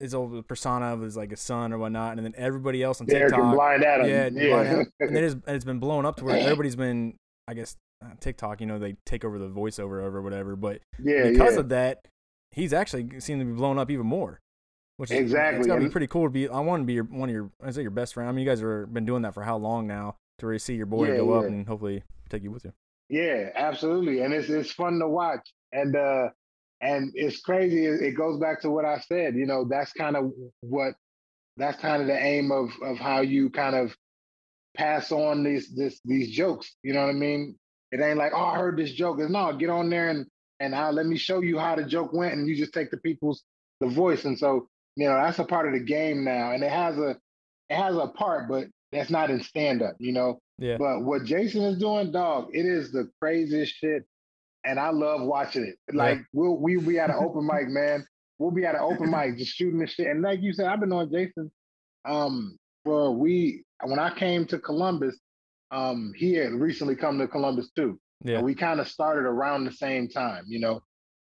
his 0.01 0.13
old 0.15 0.47
persona 0.49 0.87
of 0.87 1.01
his 1.03 1.17
like 1.17 1.31
a 1.31 1.37
son 1.37 1.73
or 1.73 1.79
whatnot, 1.79 2.17
and 2.17 2.25
then 2.27 2.35
everybody 2.37 2.83
else 2.83 3.01
on 3.01 3.07
TikTok, 3.07 3.55
Blind 3.55 3.85
Adam. 3.85 4.09
yeah, 4.09 4.29
Yeah. 4.33 4.57
Adam. 4.57 4.87
and 5.01 5.17
it 5.19 5.25
is, 5.25 5.35
and 5.35 5.43
it's 5.57 5.65
been 5.65 5.79
blown 5.79 6.05
up 6.07 6.17
to 6.17 6.25
where 6.25 6.37
everybody's 6.41 6.77
been, 6.77 7.17
I 7.47 7.55
guess, 7.55 7.77
uh, 8.05 8.09
TikTok. 8.19 8.61
You 8.61 8.67
know, 8.67 8.79
they 8.79 8.97
take 9.07 9.25
over 9.25 9.39
the 9.39 9.49
voiceover 9.49 10.03
over 10.03 10.21
whatever, 10.23 10.57
but 10.57 10.81
Yeah, 10.99 11.31
because 11.31 11.55
yeah. 11.55 11.61
of 11.61 11.69
that, 11.69 12.09
he's 12.51 12.73
actually 12.73 13.21
seemed 13.21 13.41
to 13.41 13.47
be 13.47 13.53
blown 13.53 13.79
up 13.79 13.91
even 13.91 14.07
more. 14.07 14.41
Which 14.97 15.11
is, 15.11 15.19
Exactly, 15.19 15.61
It's 15.61 15.67
gotta 15.67 15.81
be 15.81 15.89
pretty 15.89 16.07
cool 16.07 16.27
to 16.27 16.31
be. 16.31 16.49
I 16.49 16.61
want 16.61 16.83
to 16.83 16.87
be 16.87 16.95
your 16.95 17.05
one 17.05 17.29
of 17.29 17.35
your. 17.35 17.51
I 17.63 17.71
say 17.71 17.83
your 17.83 17.91
best 17.91 18.15
friend. 18.15 18.29
I 18.29 18.33
mean, 18.33 18.45
you 18.45 18.51
guys 18.51 18.61
have 18.61 18.93
been 18.93 19.05
doing 19.05 19.23
that 19.23 19.35
for 19.35 19.43
how 19.43 19.57
long 19.57 19.87
now? 19.87 20.17
To 20.39 20.47
really 20.47 20.59
see 20.59 20.75
your 20.75 20.87
boy 20.87 21.09
Yeah, 21.09 21.17
go 21.17 21.33
up 21.33 21.45
and 21.45 21.67
hopefully 21.67 22.03
take 22.29 22.43
you 22.43 22.51
with 22.51 22.65
you. 22.65 22.73
Yeah, 23.09 23.51
absolutely, 23.55 24.21
and 24.21 24.33
it's 24.33 24.49
it's 24.49 24.73
fun 24.73 24.99
to 25.01 25.09
watch, 25.09 25.53
and 25.73 25.95
uh, 25.97 26.29
and 26.81 27.13
it's 27.15 27.41
crazy. 27.41 27.87
It, 27.87 28.03
it 28.03 28.13
goes 28.13 28.41
back 28.41 28.61
to 28.63 28.71
what 28.71 28.85
I 28.85 28.99
said. 28.99 29.35
You 29.35 29.47
know, 29.47 29.65
that's 29.69 29.93
kind 29.93 30.17
of 30.17 30.33
what 30.61 30.95
that's 31.57 31.81
kind 31.81 32.03
of 32.03 32.09
the 32.09 32.19
aim 32.19 32.51
of 32.51 32.71
of 32.83 32.99
how 32.99 33.21
you 33.21 33.51
kind 33.51 33.77
of 33.77 33.97
pass 34.77 35.13
on 35.13 35.45
these 35.45 35.75
this 35.75 36.01
these 36.05 36.31
jokes. 36.31 36.75
You 36.83 36.95
know 36.95 37.03
what 37.03 37.11
I 37.11 37.15
mean? 37.15 37.57
It 37.93 38.01
ain't 38.01 38.19
like, 38.19 38.33
oh, 38.35 38.45
I 38.45 38.59
heard 38.59 38.77
this 38.77 38.93
joke. 38.93 39.19
It's 39.21 39.31
no, 39.31 39.53
get 39.57 39.71
on 39.71 39.91
there 39.91 40.11
and 40.11 40.27
and 40.61 40.75
I, 40.75 40.91
let 40.91 41.07
me 41.07 41.17
show 41.17 41.41
you 41.41 41.59
how 41.59 41.77
the 41.77 41.85
joke 41.85 42.13
went, 42.13 42.35
and 42.35 42.49
you 42.49 42.57
just 42.57 42.73
take 42.73 42.91
the 42.91 42.97
people's 42.99 43.45
the 43.81 43.89
voice, 43.89 44.25
and 44.25 44.39
so 44.39 44.69
you 44.97 45.09
know 45.09 45.15
that's 45.15 45.39
a 45.39 45.45
part 45.45 45.67
of 45.67 45.73
the 45.73 45.85
game 45.85 46.25
now, 46.25 46.53
and 46.53 46.63
it 46.63 46.71
has 46.71 46.97
a 46.99 47.17
it 47.69 47.77
has 47.77 47.97
a 47.97 48.09
part, 48.09 48.49
but 48.49 48.67
that's 48.93 49.11
not 49.11 49.31
in 49.31 49.43
stand 49.43 49.83
up. 49.83 49.97
You 49.99 50.13
know. 50.13 50.41
Yeah. 50.59 50.77
But 50.79 51.03
what 51.03 51.25
Jason 51.25 51.63
is 51.63 51.79
doing, 51.79 52.13
dog, 52.13 52.51
it 52.53 52.65
is 52.65 52.93
the 52.93 53.11
craziest 53.21 53.75
shit, 53.75 54.05
and 54.65 54.79
I 54.79 54.91
love 54.91 55.23
watching 55.23 55.65
it. 55.65 55.77
Like 55.95 56.21
we'll 56.33 56.57
we'll 56.57 56.81
be 56.81 56.99
at 56.99 57.11
an 57.11 57.17
open 57.19 57.47
mic, 57.47 57.69
man. 57.69 58.07
We'll 58.39 58.51
be 58.51 58.65
at 58.65 58.75
an 58.75 58.81
open 58.81 59.11
mic 59.11 59.37
just 59.39 59.55
shooting 59.55 59.79
this 59.79 59.91
shit. 59.91 60.09
And 60.09 60.23
like 60.23 60.43
you 60.43 60.53
said, 60.53 60.67
I've 60.67 60.81
been 60.81 60.93
on 60.93 61.11
Jason. 61.11 61.51
Um, 62.05 62.57
for 62.85 63.13
we 63.13 63.65
when 63.83 63.99
I 63.99 64.15
came 64.15 64.47
to 64.47 64.59
Columbus, 64.59 65.19
um, 65.71 66.13
he 66.17 66.35
had 66.35 66.53
recently 66.53 66.97
come 66.97 67.19
to 67.19 67.27
Columbus 67.27 67.71
too. 67.75 67.99
Yeah. 68.23 68.37
And 68.37 68.45
we 68.45 68.55
kind 68.55 68.81
of 68.81 68.89
started 68.89 69.27
around 69.27 69.65
the 69.65 69.73
same 69.73 70.09
time, 70.09 70.45
you 70.47 70.61
know. 70.61 70.81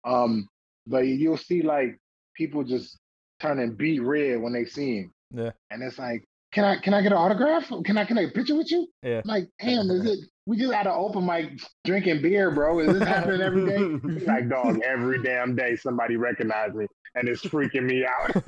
Um, 0.05 0.49
but 0.87 1.07
you'll 1.07 1.37
see 1.37 1.63
like 1.63 1.99
people 2.37 2.63
just 2.63 2.99
turning 3.45 3.73
beet 3.73 4.03
red 4.03 4.41
when 4.41 4.53
they 4.53 4.65
see 4.65 4.99
him. 4.99 5.13
Yeah. 5.33 5.51
And 5.71 5.83
it's 5.83 5.99
like, 5.99 6.25
can 6.53 6.65
I 6.65 6.77
can 6.77 6.95
I 6.95 7.03
get 7.03 7.13
an 7.13 7.19
autograph? 7.19 7.69
Can 7.85 7.99
I 7.99 8.05
can 8.05 8.17
I 8.17 8.23
get 8.23 8.31
a 8.31 8.35
picture 8.35 8.55
with 8.55 8.71
you? 8.71 8.87
Yeah. 9.03 9.23
I'm 9.25 9.29
like, 9.29 9.49
damn, 9.61 9.91
is 9.91 10.07
it 10.07 10.19
we 10.47 10.57
just 10.57 10.73
had 10.73 10.87
an 10.87 10.93
open 10.95 11.27
mic 11.27 11.61
drinking 11.85 12.23
beer, 12.23 12.51
bro. 12.51 12.79
Is 12.81 12.93
this 12.93 13.09
happening 13.09 13.41
every 13.41 13.67
day? 13.67 14.25
Like, 14.27 14.49
dog, 14.49 14.81
every 14.83 15.23
damn 15.23 15.57
day 15.57 15.77
somebody 15.77 16.17
recognized 16.17 16.75
me 16.75 16.87
and 17.15 17.29
it's 17.29 17.43
freaking 17.43 17.85
me 17.85 18.05
out. 18.05 18.33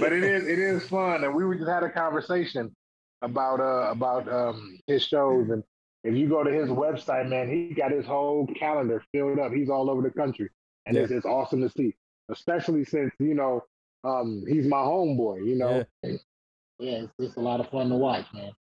but 0.00 0.12
it 0.12 0.24
is 0.24 0.46
it 0.46 0.58
is 0.58 0.86
fun, 0.88 1.24
and 1.24 1.34
we 1.34 1.56
just 1.56 1.68
had 1.68 1.82
a 1.82 1.90
conversation 1.90 2.74
about 3.22 3.60
uh 3.60 3.90
about 3.90 4.30
um 4.32 4.78
his 4.86 5.04
shows, 5.04 5.50
and 5.50 5.62
if 6.04 6.14
you 6.16 6.28
go 6.28 6.42
to 6.42 6.50
his 6.50 6.68
website, 6.68 7.28
man, 7.28 7.48
he 7.50 7.74
got 7.74 7.90
his 7.90 8.06
whole 8.06 8.46
calendar 8.58 9.02
filled 9.12 9.38
up. 9.38 9.52
He's 9.52 9.70
all 9.70 9.90
over 9.90 10.02
the 10.02 10.10
country, 10.10 10.50
and 10.86 10.96
it's, 10.96 11.12
it's 11.12 11.26
awesome 11.26 11.60
to 11.62 11.68
see, 11.68 11.94
especially 12.30 12.84
since 12.84 13.12
you 13.18 13.34
know 13.34 13.62
um 14.04 14.44
he's 14.48 14.66
my 14.66 14.78
homeboy. 14.78 15.46
You 15.46 15.56
know, 15.56 15.84
yeah, 16.02 16.12
it's, 17.02 17.12
it's 17.18 17.36
a 17.36 17.40
lot 17.40 17.60
of 17.60 17.68
fun 17.70 17.88
to 17.90 17.96
watch, 17.96 18.26
man. 18.34 18.52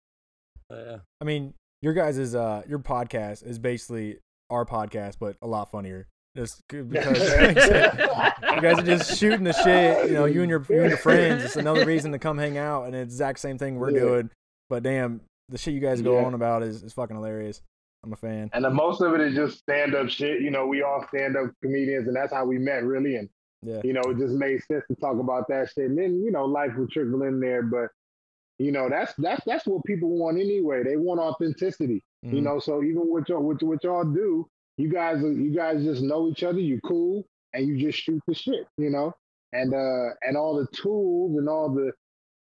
Yeah. 0.70 0.96
I 1.20 1.24
mean, 1.24 1.54
your 1.82 1.94
guys' 1.94 2.34
uh 2.34 2.62
your 2.68 2.78
podcast 2.78 3.44
is 3.46 3.58
basically 3.58 4.18
our 4.50 4.64
podcast, 4.64 5.16
but 5.20 5.36
a 5.42 5.46
lot 5.46 5.70
funnier. 5.70 6.06
Just 6.36 6.62
because 6.68 7.18
you 7.40 8.60
guys 8.60 8.78
are 8.78 8.82
just 8.82 9.18
shooting 9.18 9.44
the 9.44 9.52
shit. 9.52 10.08
You 10.08 10.14
know, 10.14 10.26
you 10.26 10.42
and 10.42 10.50
your 10.50 10.64
you 10.68 10.80
and 10.82 10.88
your 10.90 10.98
friends. 10.98 11.42
It's 11.44 11.56
another 11.56 11.84
reason 11.86 12.12
to 12.12 12.18
come 12.18 12.38
hang 12.38 12.56
out, 12.58 12.84
and 12.84 12.94
it's 12.94 13.10
the 13.16 13.24
exact 13.24 13.40
same 13.40 13.58
thing 13.58 13.76
we're 13.78 13.90
Yeah. 13.90 14.00
doing. 14.00 14.30
But 14.68 14.84
damn, 14.84 15.22
the 15.48 15.58
shit 15.58 15.74
you 15.74 15.80
guys 15.80 16.00
go 16.02 16.20
Yeah. 16.20 16.26
on 16.26 16.34
about 16.34 16.62
is, 16.62 16.84
is 16.84 16.92
fucking 16.92 17.16
hilarious. 17.16 17.60
I'm 18.04 18.12
a 18.12 18.16
fan. 18.16 18.50
And 18.52 18.64
the 18.64 18.70
most 18.70 19.00
of 19.02 19.12
it 19.14 19.20
is 19.20 19.34
just 19.34 19.58
stand 19.58 19.94
up 19.94 20.08
shit. 20.08 20.40
You 20.40 20.50
know, 20.50 20.66
we 20.66 20.82
all 20.82 21.04
stand 21.08 21.36
up 21.36 21.50
comedians, 21.62 22.06
and 22.08 22.16
that's 22.16 22.32
how 22.32 22.44
we 22.46 22.58
met, 22.58 22.84
really. 22.84 23.16
And 23.16 23.28
Yeah. 23.62 23.82
you 23.84 23.92
know, 23.92 24.00
it 24.02 24.16
just 24.18 24.34
made 24.34 24.62
sense 24.64 24.84
to 24.88 24.94
talk 24.96 25.18
about 25.18 25.46
that 25.48 25.68
shit. 25.70 25.90
And 25.90 25.98
then 25.98 26.22
you 26.22 26.30
know, 26.30 26.46
life 26.46 26.72
will 26.76 26.88
trickle 26.88 27.22
in 27.24 27.40
there, 27.40 27.62
but 27.62 27.88
you 28.58 28.72
know, 28.72 28.88
that's 28.88 29.12
that's 29.18 29.44
that's 29.44 29.66
what 29.66 29.84
people 29.84 30.10
want 30.18 30.38
anyway. 30.38 30.82
They 30.82 30.96
want 30.96 31.20
authenticity. 31.20 32.02
You 32.22 32.40
Mhm. 32.40 32.42
know, 32.44 32.58
so 32.58 32.82
even 32.82 33.02
what 33.02 33.28
y'all 33.28 33.42
what, 33.42 33.62
what 33.62 33.82
y'all 33.84 34.04
do, 34.04 34.46
you 34.78 34.88
guys 34.90 35.20
you 35.22 35.54
guys 35.54 35.82
just 35.84 36.02
know 36.02 36.28
each 36.28 36.42
other. 36.42 36.60
You 36.60 36.80
cool, 36.82 37.26
and 37.52 37.66
you 37.66 37.76
just 37.78 37.98
shoot 37.98 38.22
the 38.26 38.34
shit. 38.34 38.66
You 38.78 38.90
know, 38.90 39.12
and 39.52 39.74
uh 39.74 40.14
and 40.22 40.36
all 40.38 40.56
the 40.56 40.66
tools 40.74 41.36
and 41.38 41.48
all 41.48 41.68
the 41.74 41.92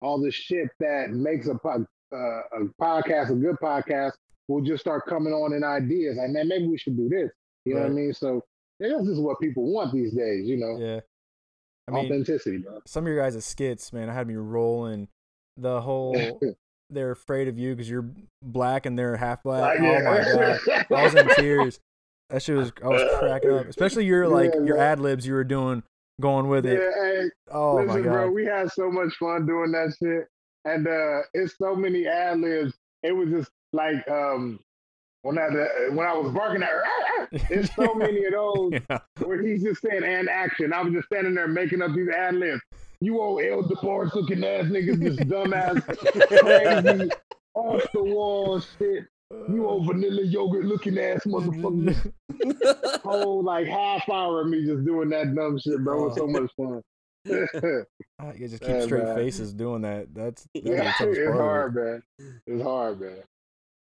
all 0.02 0.20
the 0.20 0.30
shit 0.30 0.68
that 0.78 1.10
makes 1.10 1.46
a 1.48 1.54
po- 1.56 1.86
uh, 2.12 2.16
a 2.16 2.64
podcast 2.80 3.30
a 3.30 3.34
good 3.34 3.56
podcast 3.62 4.12
will 4.50 4.60
just 4.60 4.80
start 4.80 5.06
coming 5.06 5.32
on 5.32 5.52
in 5.52 5.62
ideas. 5.62 6.16
Like, 6.16 6.30
man, 6.30 6.48
maybe 6.48 6.66
we 6.66 6.76
should 6.76 6.96
do 6.96 7.08
this. 7.08 7.30
You 7.64 7.74
know 7.74 7.82
what 7.82 7.90
I 7.90 7.94
mean? 7.94 8.12
So 8.12 8.42
yeah, 8.80 8.88
this 8.98 9.08
is 9.08 9.20
what 9.20 9.38
people 9.40 9.72
want 9.72 9.92
these 9.92 10.12
days. 10.12 10.48
You 10.48 10.56
know, 10.56 10.76
Yeah. 10.78 11.00
I 11.88 11.92
mean, 11.92 12.06
authenticity, 12.06 12.58
bro. 12.58 12.80
some 12.86 13.04
of 13.04 13.12
your 13.12 13.20
guys' 13.22 13.44
skits, 13.44 13.92
man, 13.92 14.08
I 14.08 14.14
had 14.14 14.26
me 14.26 14.34
rolling. 14.34 15.08
The 15.56 15.80
whole 15.80 16.40
they're 16.90 17.12
afraid 17.12 17.48
of 17.48 17.58
you 17.58 17.74
because 17.74 17.88
you're 17.88 18.08
black 18.42 18.86
and 18.86 18.98
they're 18.98 19.16
half 19.16 19.42
black. 19.42 19.78
Like, 19.78 19.80
Oh 19.80 20.04
my 20.04 20.24
god, 20.24 20.86
I 20.90 21.04
was 21.04 21.14
in 21.14 21.28
tears. 21.36 21.78
That 22.30 22.42
shit 22.42 22.56
was 22.56 22.72
I 22.82 22.88
was 22.88 23.02
cracking 23.18 23.50
up. 23.52 23.66
Especially 23.66 24.04
your 24.04 24.28
like 24.38 24.52
Yeah, 24.54 24.64
your 24.64 24.78
ad 24.78 25.00
libs 25.00 25.26
you 25.26 25.34
were 25.34 25.44
doing, 25.44 25.82
going 26.20 26.48
with 26.48 26.66
it. 26.66 26.80
Yeah, 26.80 27.04
hey, 27.22 27.30
Oh 27.52 27.84
my 27.84 27.96
god. 28.00 28.04
bro, 28.04 28.30
we 28.30 28.44
had 28.46 28.70
so 28.72 28.90
much 28.90 29.14
fun 29.16 29.46
doing 29.46 29.72
that 29.72 29.94
shit, 29.98 30.26
and 30.64 30.86
uh, 30.86 31.22
it's 31.34 31.56
so 31.58 31.74
many 31.76 32.06
ad 32.06 32.40
libs. 32.40 32.74
It 33.02 33.12
was 33.12 33.28
just 33.30 33.50
like 33.72 34.08
um, 34.10 34.60
when 35.22 35.38
I 35.38 35.48
when 35.90 36.06
I 36.06 36.12
was 36.14 36.32
barking 36.32 36.62
at, 36.62 36.70
her, 36.70 37.28
there's 37.48 37.72
so 37.74 37.94
many 37.96 38.24
of 38.24 38.32
those 38.32 38.72
Yeah. 38.88 38.98
where 39.24 39.42
he's 39.42 39.62
just 39.62 39.82
saying 39.82 40.04
and 40.04 40.28
action. 40.28 40.72
I 40.72 40.82
was 40.82 40.92
just 40.92 41.06
standing 41.06 41.34
there 41.34 41.48
making 41.48 41.82
up 41.82 41.92
these 41.94 42.08
ad 42.08 42.34
libs. 42.36 42.60
You 43.02 43.20
old 43.20 43.42
El 43.42 43.62
DeBarge 43.64 44.14
looking 44.14 44.44
ass 44.44 44.66
niggas, 44.66 45.00
just 45.00 45.20
dumbass, 45.20 45.82
crazy, 46.38 47.10
off 47.54 47.82
the 47.92 48.02
wall 48.02 48.60
shit. 48.60 49.04
You 49.48 49.66
old 49.68 49.86
vanilla 49.86 50.22
yogurt 50.22 50.64
looking 50.64 50.98
ass 50.98 51.20
motherfucker. 51.24 52.12
Whole 53.02 53.42
like 53.44 53.66
half 53.68 54.08
hour 54.08 54.40
of 54.42 54.48
me 54.48 54.64
just 54.66 54.84
doing 54.84 55.08
that 55.10 55.34
dumb 55.34 55.58
shit, 55.58 55.82
bro. 55.84 56.02
It 56.02 56.08
was 56.08 56.16
so 56.16 56.26
much 56.26 56.50
fun. 56.56 56.82
Ah, 58.18 58.32
You 58.34 58.48
just 58.48 58.60
keep 58.62 58.70
Yeah, 58.70 58.80
straight 58.80 59.04
man. 59.04 59.14
faces 59.14 59.52
doing 59.54 59.82
that. 59.82 60.12
That's 60.14 60.46
that's 60.54 60.66
yeah, 60.66 60.92
it's 61.00 61.18
it. 61.18 61.26
hard, 61.32 61.74
man. 61.74 62.02
It's 62.46 62.62
hard, 62.62 63.00
man. 63.00 63.16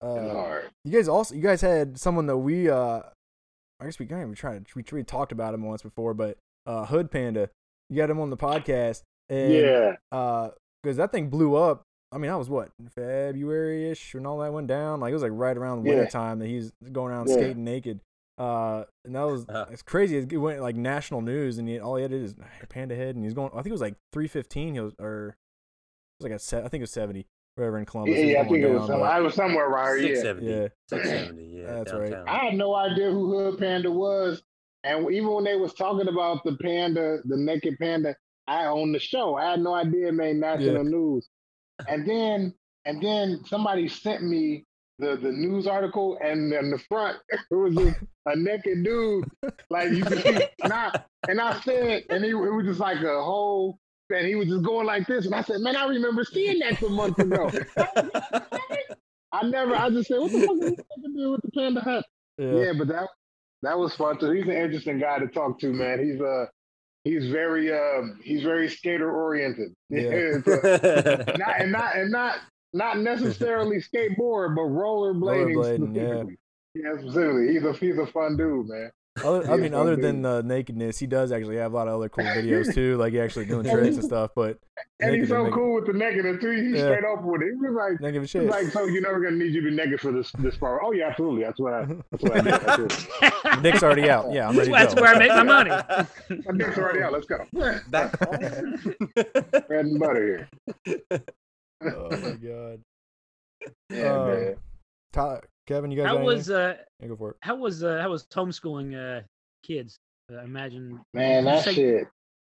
It's 0.03 0.09
Uh, 0.17 0.33
hard. 0.35 0.71
You 0.85 0.93
guys 0.93 1.09
also 1.09 1.35
you 1.35 1.41
guys 1.43 1.61
had 1.61 1.99
someone 1.99 2.27
that 2.27 2.39
we 2.39 2.69
uh 2.71 3.01
I 3.81 3.85
guess 3.85 3.99
we 3.99 4.07
kind 4.07 4.31
of 4.31 4.37
tried 4.37 4.67
we, 4.75 4.85
we 4.93 5.03
talked 5.05 5.33
about 5.33 5.55
him 5.55 5.63
once 5.65 5.83
before, 5.83 6.15
but 6.15 6.39
uh 6.67 6.87
Hood 6.87 7.11
Panda, 7.11 7.51
you 7.89 7.97
got 7.97 8.11
him 8.11 8.21
on 8.21 8.31
the 8.31 8.37
podcast 8.37 9.03
and 9.29 9.53
Yeah. 9.53 9.97
uh 10.13 10.51
because 10.83 10.97
that 10.97 11.13
thing 11.13 11.29
blew 11.29 11.55
up. 11.57 11.83
I 12.13 12.19
mean, 12.19 12.31
that 12.31 12.39
was 12.39 12.49
what 12.51 12.71
February 12.95 13.91
ish 13.91 14.15
when 14.15 14.27
all 14.27 14.39
that 14.39 14.53
went 14.53 14.67
down. 14.67 15.01
Like 15.01 15.11
it 15.11 15.15
was 15.15 15.23
like 15.23 15.33
right 15.35 15.57
around 15.57 15.85
Yeah. 15.85 15.95
winter 15.97 16.11
time 16.11 16.39
that 16.41 16.47
he's 16.49 16.73
going 16.93 17.13
around 17.13 17.29
Yeah. 17.29 17.35
skating 17.37 17.65
naked. 17.65 18.01
Uh, 18.39 18.85
and 19.05 19.15
that 19.15 19.25
was 19.25 19.45
Uh-huh. 19.49 19.67
it's 19.71 19.83
crazy. 19.83 20.17
It 20.17 20.37
went 20.39 20.61
like 20.63 20.75
national 20.75 21.21
news, 21.21 21.59
and 21.59 21.69
he, 21.69 21.79
all 21.79 21.97
he 21.97 22.03
had 22.03 22.13
is 22.13 22.35
Panda 22.71 22.97
head, 22.97 23.15
and 23.15 23.23
he's 23.23 23.35
going. 23.35 23.51
I 23.53 23.57
think 23.57 23.67
it 23.67 23.73
was 23.73 23.83
like 23.83 23.97
three 24.15 24.29
fifteen. 24.29 24.73
He 24.75 24.81
was 24.81 24.95
or 24.99 25.29
it 25.29 26.25
was 26.25 26.31
like 26.31 26.33
a 26.33 26.39
se- 26.39 26.61
I 26.65 26.69
think 26.69 26.81
it 26.81 26.85
was 26.85 26.91
seventy. 26.91 27.27
Wherever 27.61 27.79
in 27.79 27.85
Columbus, 27.85 28.17
Yeah, 28.17 28.25
yeah, 28.25 28.41
I 28.41 28.49
think 28.49 28.65
it 28.65 28.71
was. 28.71 28.89
down, 28.89 28.89
Some, 28.89 29.03
I 29.03 29.21
was 29.21 29.35
somewhere 29.35 29.69
around 29.69 30.01
here. 30.01 30.17
Six 30.17 30.41
Yeah. 30.41 30.61
Yeah. 30.63 30.69
Six 30.89 31.09
seventy. 31.11 31.45
Yeah. 31.45 31.67
That's 31.75 31.93
right. 31.93 32.15
I 32.27 32.39
had 32.47 32.55
no 32.55 32.75
idea 32.75 33.11
who 33.11 33.37
Hood 33.37 33.59
Panda 33.59 33.91
was, 33.91 34.43
and 34.83 35.13
even 35.13 35.31
when 35.31 35.45
they 35.45 35.57
was 35.57 35.75
talking 35.75 36.09
about 36.09 36.43
the 36.43 36.57
panda, 36.57 37.19
the 37.27 37.37
naked 37.37 37.77
panda, 37.79 38.17
I 38.49 38.65
on 38.65 38.93
the 38.93 38.99
show. 38.99 39.35
I 39.37 39.51
had 39.51 39.61
no 39.61 39.75
idea 39.75 40.09
it 40.09 40.15
made 40.15 40.37
national 40.37 40.85
news. 40.85 41.29
And 41.87 42.09
then, 42.09 42.55
and 42.87 43.03
then 43.03 43.43
somebody 43.45 43.89
sent 43.89 44.23
me 44.23 44.65
the 44.99 45.17
the 45.17 45.31
news 45.31 45.67
article, 45.67 46.17
and 46.25 46.51
in 46.55 46.71
the 46.71 46.79
front 46.79 47.19
it 47.29 47.55
was 47.55 47.75
just 47.75 47.99
a 48.25 48.37
naked 48.37 48.85
dude, 48.85 49.25
like 49.69 49.91
you 49.91 50.03
could 50.03 50.23
see. 50.23 50.47
And 50.63 50.73
I 50.73 50.99
and 51.29 51.39
I 51.39 51.61
said, 51.61 52.05
and 52.09 52.25
he, 52.25 52.31
it 52.31 52.35
was 52.35 52.65
just 52.65 52.81
like 52.81 53.03
a 53.03 53.23
whole. 53.23 53.79
And 54.11 54.27
he 54.27 54.35
was 54.35 54.49
just 54.49 54.63
going 54.63 54.87
like 54.87 55.07
this, 55.07 55.27
and 55.27 55.35
I 55.35 55.43
said, 55.43 55.61
"Man, 55.61 55.77
I 55.77 55.87
remember 55.87 56.25
seeing 56.25 56.59
that 56.61 56.79
some 56.79 56.93
months 56.93 57.19
ago." 57.19 57.51
I 59.33 59.43
never. 59.47 59.77
I 59.77 59.91
just 59.91 60.09
said, 60.09 60.19
"What 60.19 60.33
the 60.33 60.41
fuck 60.41 60.57
is 60.57 60.71
this 60.71 60.87
fucking 60.89 61.15
dude 61.17 61.31
with 61.31 61.43
the 61.43 61.51
panda 61.53 61.81
hut? 61.81 62.05
yeah. 62.39 62.53
Yeah, 62.53 62.73
but 62.77 62.89
that 62.89 63.09
that 63.63 63.79
was 63.79 63.95
fun 63.95 64.19
too. 64.19 64.31
He's 64.33 64.45
an 64.45 64.53
interesting 64.53 64.99
guy 64.99 65.19
to 65.19 65.29
talk 65.29 65.59
to, 65.61 65.73
man. 65.73 66.05
He's 66.05 66.21
uh 66.21 66.47
he's 67.05 67.29
very 67.31 67.73
um 67.73 68.19
he's 68.23 68.43
very 68.43 68.69
skater 68.69 69.11
oriented. 69.11 69.73
Yeah. 69.91 70.39
not 71.39 71.61
and 71.61 71.73
not 71.73 71.97
and 71.97 72.11
not 72.11 72.39
not 72.73 72.99
necessarily 72.99 73.79
skateboard, 73.79 74.55
but 74.55 74.63
rollerblading. 74.63 75.55
Rollerblading, 75.55 75.97
yeah. 75.97 76.35
Yeah, 76.75 76.93
specifically. 77.01 77.53
He's 77.53 77.65
a 77.65 77.73
he's 77.75 77.99
a 77.99 78.07
fun 78.07 78.37
dude, 78.37 78.69
man. 78.69 78.91
Other, 79.25 79.51
I 79.51 79.57
mean, 79.57 79.75
other 79.75 79.97
than 79.97 80.23
the 80.23 80.41
nakedness, 80.43 80.99
he 80.99 81.07
does 81.07 81.33
actually 81.33 81.57
have 81.57 81.73
a 81.73 81.77
lot 81.77 81.89
of 81.89 81.95
other 81.95 82.09
cool 82.09 82.25
videos 82.27 82.73
too, 82.73 82.97
like 82.97 83.13
he 83.13 83.21
actually 83.21 83.45
doing 83.45 83.69
tricks 83.69 83.97
and 83.97 84.05
stuff. 84.05 84.31
But 84.37 84.59
And 85.01 85.15
he's 85.17 85.29
so 85.29 85.45
and 85.47 85.53
cool 85.53 85.75
with 85.75 85.87
the 85.87 85.93
negative 85.93 86.41
too. 86.41 86.53
He's 86.53 86.77
Yeah. 86.77 86.85
straight 86.85 87.05
up 87.05 87.23
with 87.25 87.43
it. 87.43 87.47
He 87.47 87.67
was 87.67 87.75
like 87.75 88.01
Don't 88.01 88.13
a 88.23 88.23
He's 88.23 88.31
shit. 88.31 88.45
like, 88.45 88.67
so 88.69 88.85
you're 88.87 89.03
never 89.03 89.21
gonna 89.21 89.37
need 89.37 89.53
you 89.53 89.63
to 89.63 89.71
be 89.71 89.77
naked 89.77 90.01
for 90.01 90.13
this 90.13 90.31
this 90.39 90.57
part. 90.57 90.81
Oh 90.85 90.93
yeah, 90.93 91.09
absolutely. 91.09 91.43
That's 91.43 91.59
what 91.59 91.75
I 91.75 91.85
that's 92.11 92.23
what 92.23 92.33
I 92.37 92.41
did. 92.41 92.53
That's 92.63 93.07
it. 93.23 93.63
My 93.63 93.83
already 93.83 94.09
out. 94.09 94.33
Yeah, 94.33 94.49
I'm 94.49 94.57
ready 94.57 94.71
to 94.71 94.77
That's 94.77 94.95
go. 94.95 95.03
where 95.03 95.15
I 95.15 95.19
make 95.19 95.29
my 95.31 95.43
money. 95.43 95.71
My 96.47 96.53
dick's 96.57 96.79
already 96.79 97.03
out. 97.03 97.13
Let's 97.13 97.27
go. 97.27 97.45
Back. 97.89 98.17
Bread 98.21 99.87
and 99.87 99.99
butter 99.99 100.49
here. 100.87 101.21
oh 101.83 102.11
my 102.11 102.31
god. 102.33 102.81
Yeah, 103.91 104.13
Uh, 104.15 104.27
man. 104.27 104.55
Tyler, 105.13 105.43
Kevin, 105.71 105.91
you 105.93 105.99
guys. 105.99 106.09
How 106.09 106.19
was 106.19 106.51
uh 106.51 106.75
Yeah, 107.01 107.07
go 107.09 107.17
for 107.17 107.31
it. 107.31 107.37
how 107.43 107.55
was 107.55 107.85
uh 107.85 108.01
how 108.03 108.11
was 108.11 108.27
homeschooling 108.27 109.21
uh 109.21 109.23
kids? 109.63 109.99
Uh, 110.33 110.39
I 110.39 110.45
imagine 110.45 111.01
Man, 111.15 111.45
that 111.45 111.65
say- 111.65 111.75
shit. 111.75 112.05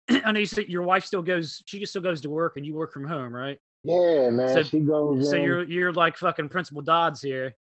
I 0.24 0.32
know 0.32 0.40
you 0.40 0.46
said 0.46 0.68
your 0.68 0.82
wife 0.82 1.04
still 1.06 1.22
goes 1.22 1.62
she 1.66 1.78
just 1.80 1.92
still 1.92 2.02
goes 2.02 2.20
to 2.20 2.30
work 2.30 2.58
and 2.58 2.66
you 2.66 2.74
work 2.74 2.92
from 2.92 3.06
home, 3.06 3.34
right? 3.34 3.58
Yeah, 3.84 4.28
man. 4.30 4.52
So- 4.54 4.62
she 4.64 4.80
goes 4.80 5.30
So 5.30 5.36
in, 5.36 5.42
you're 5.44 5.64
you're 5.64 5.92
like 5.94 6.18
fucking 6.18 6.50
Principal 6.50 6.82
Dodds 6.82 7.22
here. 7.22 7.54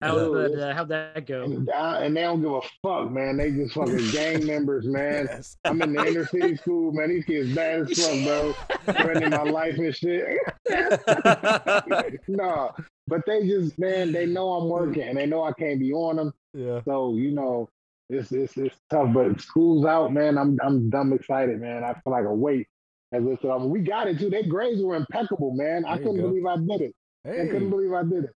How 0.00 0.16
Yeah. 0.16 0.48
did 0.48 0.58
uh, 0.58 0.74
how'd 0.74 0.88
that 0.88 1.26
go? 1.26 1.44
and, 1.44 1.70
I- 1.70 2.04
and 2.06 2.16
they 2.16 2.22
don't 2.22 2.40
give 2.40 2.50
a 2.52 2.60
fuck, 2.82 3.10
man. 3.12 3.36
They 3.36 3.52
just 3.52 3.74
fucking 3.74 4.10
gang 4.12 4.46
members, 4.46 4.86
man. 4.86 5.26
Yes. 5.30 5.56
I'm 5.64 5.80
in 5.82 5.92
the 5.92 6.04
inner 6.06 6.26
city 6.26 6.56
school, 6.56 6.90
man. 6.90 7.10
These 7.10 7.24
kids 7.26 7.54
bad 7.54 7.82
as 7.82 8.00
fuck, 8.02 8.24
bro. 8.24 8.94
Threatening 9.02 9.30
my 9.30 9.42
life 9.44 9.76
and 9.78 9.94
shit. 9.94 10.38
no, 12.28 12.70
but 13.06 13.22
they 13.26 13.46
just, 13.46 13.78
man, 13.78 14.12
they 14.12 14.26
know 14.26 14.52
I'm 14.52 14.68
working 14.68 15.02
and 15.02 15.16
they 15.18 15.26
know 15.26 15.42
I 15.42 15.52
can't 15.52 15.78
be 15.80 15.92
on 15.92 16.16
them. 16.16 16.32
Yeah. 16.54 16.80
So 16.84 17.14
you 17.16 17.32
know, 17.32 17.68
it's 18.08 18.30
it's 18.32 18.56
it's 18.56 18.76
tough. 18.90 19.12
But 19.12 19.40
school's 19.40 19.84
out, 19.86 20.12
man. 20.12 20.36
I'm 20.38 20.58
I'm 20.62 20.90
dumb 20.90 21.12
excited, 21.12 21.60
man. 21.60 21.82
I 21.84 21.92
feel 21.94 22.12
like 22.12 22.24
a 22.26 22.34
weight. 22.34 22.66
As 23.14 23.22
lifted 23.22 23.50
off. 23.50 23.62
We 23.62 23.80
got 23.80 24.08
it 24.08 24.18
too. 24.18 24.30
Their 24.30 24.42
grades 24.44 24.82
were 24.82 24.94
impeccable, 24.94 25.50
man. 25.52 25.84
I 25.84 25.96
There 25.98 26.04
you 26.04 26.08
couldn't 26.12 26.22
go. 26.22 26.28
believe 26.30 26.46
I 26.46 26.56
did 26.56 26.80
it. 26.80 26.94
I 27.26 27.46
couldn't 27.46 27.68
believe 27.68 27.92
I 27.92 28.02
did 28.04 28.24
it. 28.24 28.30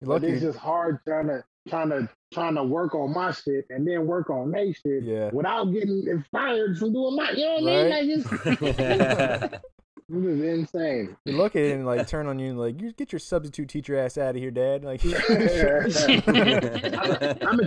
you're 0.00 0.08
But 0.08 0.24
it's 0.24 0.42
just 0.42 0.58
hard 0.58 0.98
trying 1.06 1.28
to 1.28 1.44
trying 1.68 1.90
to 1.90 2.08
trying 2.34 2.56
to 2.56 2.64
work 2.64 2.96
on 2.96 3.14
my 3.14 3.30
shit 3.30 3.66
and 3.70 3.86
then 3.86 4.04
work 4.08 4.28
on 4.28 4.50
their 4.50 4.72
shit 4.74 5.04
Yeah. 5.04 5.30
without 5.32 5.66
getting 5.66 6.24
fired 6.32 6.76
from 6.76 6.92
doing 6.92 7.14
my. 7.14 7.30
You 7.30 7.44
know 7.44 7.54
what 7.60 7.72
I 7.72 7.88
Right. 7.88 8.04
mean? 8.04 8.22
Like 8.24 8.68
it's, 8.80 9.62
this 10.08 10.24
is 10.24 10.40
insane. 10.40 11.16
You're 11.24 11.36
lucky 11.36 11.60
they 11.62 11.70
didn't 11.70 11.86
like 11.86 12.06
turn 12.06 12.26
on 12.28 12.38
you 12.38 12.50
and 12.50 12.58
like 12.58 12.80
you 12.80 12.92
get 12.92 13.12
your 13.12 13.18
substitute 13.18 13.68
teacher 13.68 13.98
ass 13.98 14.16
out 14.18 14.30
of 14.36 14.36
here, 14.36 14.50
Dad. 14.50 14.84
Like. 14.84 15.02
I'm 15.08 15.12
gonna 15.12 15.90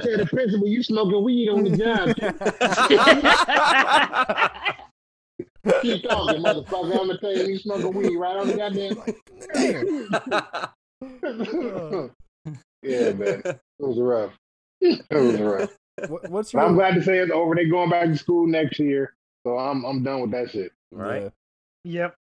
tell 0.01 0.17
the 0.17 0.27
principal 0.29 0.67
you 0.67 0.81
smoking 0.83 1.23
weed 1.23 1.49
on 1.49 1.63
the 1.65 1.77
job. 1.77 2.15
Keep 5.81 6.03
talking, 6.03 6.41
motherfucker. 6.43 6.91
I'm 6.99 7.07
gonna 7.07 7.17
tell 7.17 7.35
you, 7.35 7.43
you 7.43 7.57
smoking 7.59 7.93
weed 7.93 8.15
right 8.17 8.37
on 8.37 8.47
the 8.47 8.55
goddamn. 8.55 8.97
yeah, 12.81 13.11
man. 13.13 13.41
It 13.45 13.59
was 13.79 13.99
rough. 13.99 14.33
It 14.81 15.01
was 15.11 15.39
rough. 15.39 15.69
What, 16.07 16.29
what's 16.29 16.51
But 16.53 16.59
your 16.59 16.67
I'm 16.67 16.75
glad 16.75 16.95
to 16.95 17.03
say 17.03 17.17
it's 17.19 17.31
over. 17.31 17.55
They're 17.55 17.69
going 17.69 17.89
back 17.89 18.07
to 18.07 18.17
school 18.17 18.47
next 18.47 18.79
year, 18.79 19.13
so 19.45 19.57
I'm 19.57 19.83
I'm 19.85 20.03
done 20.03 20.21
with 20.21 20.31
that 20.31 20.49
shit. 20.51 20.71
right? 20.91 21.23
Yeah. 21.23 21.29
Yep. 21.83 22.15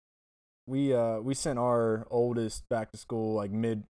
We 0.67 0.93
uh 0.93 1.19
we 1.19 1.33
sent 1.33 1.59
our 1.59 2.05
oldest 2.09 2.67
back 2.69 2.91
to 2.91 2.97
school 2.97 3.35
like 3.35 3.51
mid 3.51 3.83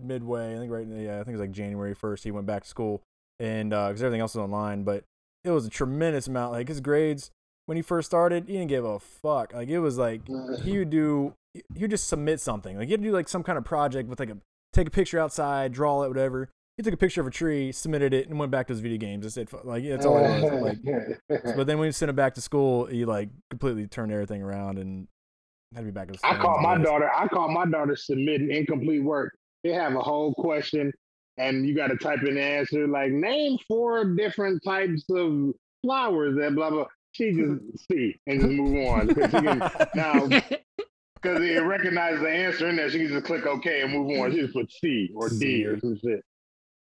midway 0.00 0.54
i 0.54 0.58
think 0.58 0.72
right 0.72 0.86
yeah 0.88 1.14
i 1.14 1.18
think 1.18 1.28
it 1.28 1.32
was 1.32 1.40
like 1.40 1.52
january 1.52 1.94
1st 1.94 2.24
he 2.24 2.30
went 2.30 2.46
back 2.46 2.62
to 2.62 2.68
school 2.68 3.02
and 3.40 3.72
uh 3.72 3.88
because 3.88 4.02
everything 4.02 4.20
else 4.20 4.34
was 4.34 4.42
online 4.42 4.84
but 4.84 5.04
it 5.44 5.50
was 5.50 5.66
a 5.66 5.70
tremendous 5.70 6.26
amount 6.26 6.52
like 6.52 6.68
his 6.68 6.80
grades 6.80 7.30
when 7.66 7.76
he 7.76 7.82
first 7.82 8.06
started 8.06 8.44
he 8.46 8.54
didn't 8.54 8.68
give 8.68 8.84
a 8.84 8.98
fuck 8.98 9.52
like 9.54 9.68
it 9.68 9.78
was 9.78 9.98
like 9.98 10.22
he 10.62 10.78
would 10.78 10.90
do 10.90 11.34
he 11.52 11.82
would 11.82 11.90
just 11.90 12.08
submit 12.08 12.40
something 12.40 12.76
like 12.76 12.86
he 12.86 12.92
had 12.92 13.00
to 13.00 13.08
do 13.08 13.12
like 13.12 13.28
some 13.28 13.42
kind 13.42 13.58
of 13.58 13.64
project 13.64 14.08
with 14.08 14.18
like 14.18 14.30
a 14.30 14.36
take 14.72 14.88
a 14.88 14.90
picture 14.90 15.18
outside 15.18 15.72
draw 15.72 16.02
it 16.02 16.08
whatever 16.08 16.48
he 16.76 16.82
took 16.82 16.94
a 16.94 16.96
picture 16.96 17.20
of 17.20 17.26
a 17.26 17.30
tree 17.30 17.70
submitted 17.70 18.14
it 18.14 18.28
and 18.28 18.38
went 18.38 18.50
back 18.50 18.66
to 18.66 18.72
his 18.72 18.80
video 18.80 18.98
games 18.98 19.24
that's 19.24 19.36
it 19.36 19.64
like 19.64 19.84
that's 19.84 20.06
all 20.06 20.18
it 20.18 20.42
was 20.42 20.62
like 20.62 20.78
but 21.56 21.66
then 21.66 21.78
when 21.78 21.88
we 21.88 21.92
sent 21.92 22.10
it 22.10 22.16
back 22.16 22.34
to 22.34 22.40
school 22.40 22.86
he 22.86 23.04
like 23.04 23.28
completely 23.50 23.86
turned 23.86 24.10
everything 24.10 24.42
around 24.42 24.78
and 24.78 25.06
be 25.80 25.90
back 25.90 26.10
I 26.22 26.36
caught 26.36 26.60
my 26.60 26.76
daughter. 26.76 27.10
I 27.10 27.26
caught 27.28 27.50
my 27.50 27.66
daughter 27.66 27.96
submitting 27.96 28.50
incomplete 28.50 29.02
work. 29.02 29.34
They 29.64 29.70
have 29.70 29.94
a 29.94 30.00
whole 30.00 30.34
question, 30.34 30.92
and 31.38 31.66
you 31.66 31.74
got 31.74 31.88
to 31.88 31.96
type 31.96 32.22
in 32.24 32.34
the 32.34 32.42
answer 32.42 32.86
like 32.86 33.10
name 33.12 33.58
four 33.68 34.04
different 34.04 34.62
types 34.64 35.04
of 35.10 35.52
flowers 35.82 36.36
and 36.36 36.54
blah 36.54 36.70
blah. 36.70 36.86
She 37.12 37.32
just 37.32 37.88
see 37.90 38.16
and 38.26 38.40
just 38.40 38.52
move 38.52 38.88
on 38.88 39.06
because 39.06 39.30
she 39.30 39.38
can 39.38 39.58
now 39.94 40.26
because 41.22 41.40
it 41.40 41.62
recognizes 41.62 42.20
the 42.20 42.30
answer 42.30 42.68
in 42.68 42.76
there. 42.76 42.90
She 42.90 42.98
can 42.98 43.08
just 43.08 43.24
click 43.24 43.46
OK 43.46 43.82
and 43.82 43.92
move 43.92 44.18
on. 44.20 44.32
She 44.32 44.40
just 44.40 44.54
put 44.54 44.70
C 44.70 45.10
or 45.14 45.28
D 45.28 45.64
or 45.64 45.78
some 45.80 45.98
shit. 46.02 46.24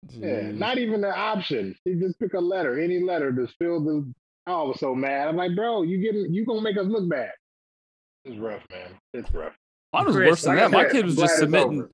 Yeah, 0.09 0.51
not 0.51 0.79
even 0.79 1.03
an 1.03 1.13
option. 1.15 1.75
She 1.85 1.93
just 1.95 2.19
pick 2.19 2.33
a 2.33 2.39
letter, 2.39 2.79
any 2.79 3.03
letter 3.03 3.31
to 3.31 3.47
fill 3.59 3.83
the. 3.83 4.11
I 4.47 4.53
was 4.63 4.79
so 4.79 4.95
mad. 4.95 5.27
I'm 5.27 5.35
like, 5.35 5.55
bro, 5.55 5.83
you 5.83 6.01
getting 6.01 6.33
you 6.33 6.45
gonna 6.45 6.61
make 6.61 6.77
us 6.77 6.87
look 6.87 7.07
bad. 7.07 7.31
It's 8.25 8.37
rough, 8.37 8.63
man. 8.71 8.91
It's 9.13 9.33
rough. 9.33 9.53
Mine 9.93 10.05
was 10.05 10.15
Chris, 10.15 10.29
worse 10.29 10.41
than 10.43 10.55
like 10.55 10.63
that. 10.63 10.71
My 10.71 10.89
kid 10.89 11.05
was 11.05 11.15
just 11.15 11.37
submitting. 11.37 11.89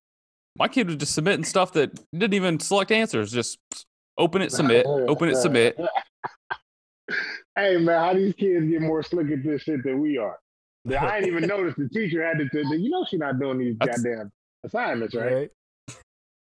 My 0.56 0.68
kid 0.68 0.86
was 0.88 0.96
just 0.96 1.14
submitting 1.14 1.44
stuff 1.44 1.72
that 1.72 1.92
didn't 2.12 2.34
even 2.34 2.60
select 2.60 2.90
answers. 2.90 3.32
Just 3.32 3.58
open 4.18 4.42
it, 4.42 4.52
submit. 4.52 4.86
Open 4.86 5.28
it, 5.28 5.36
submit. 5.36 5.78
hey 7.56 7.76
man, 7.76 7.98
how 8.04 8.14
these 8.14 8.34
kids 8.34 8.66
get 8.68 8.82
more 8.82 9.02
slick 9.02 9.30
at 9.30 9.42
this 9.42 9.62
shit 9.62 9.82
than 9.84 10.00
we 10.00 10.18
are? 10.18 10.38
I 10.88 11.20
didn't 11.20 11.36
even 11.36 11.48
notice 11.48 11.74
the 11.76 11.88
teacher 11.88 12.24
had 12.24 12.38
to. 12.38 12.48
to 12.48 12.76
you 12.76 12.88
know, 12.90 13.04
she's 13.08 13.20
not 13.20 13.38
doing 13.38 13.58
these 13.58 13.76
That's- 13.78 14.02
goddamn 14.02 14.30
assignments, 14.64 15.14
right? 15.14 15.32
right? 15.32 15.50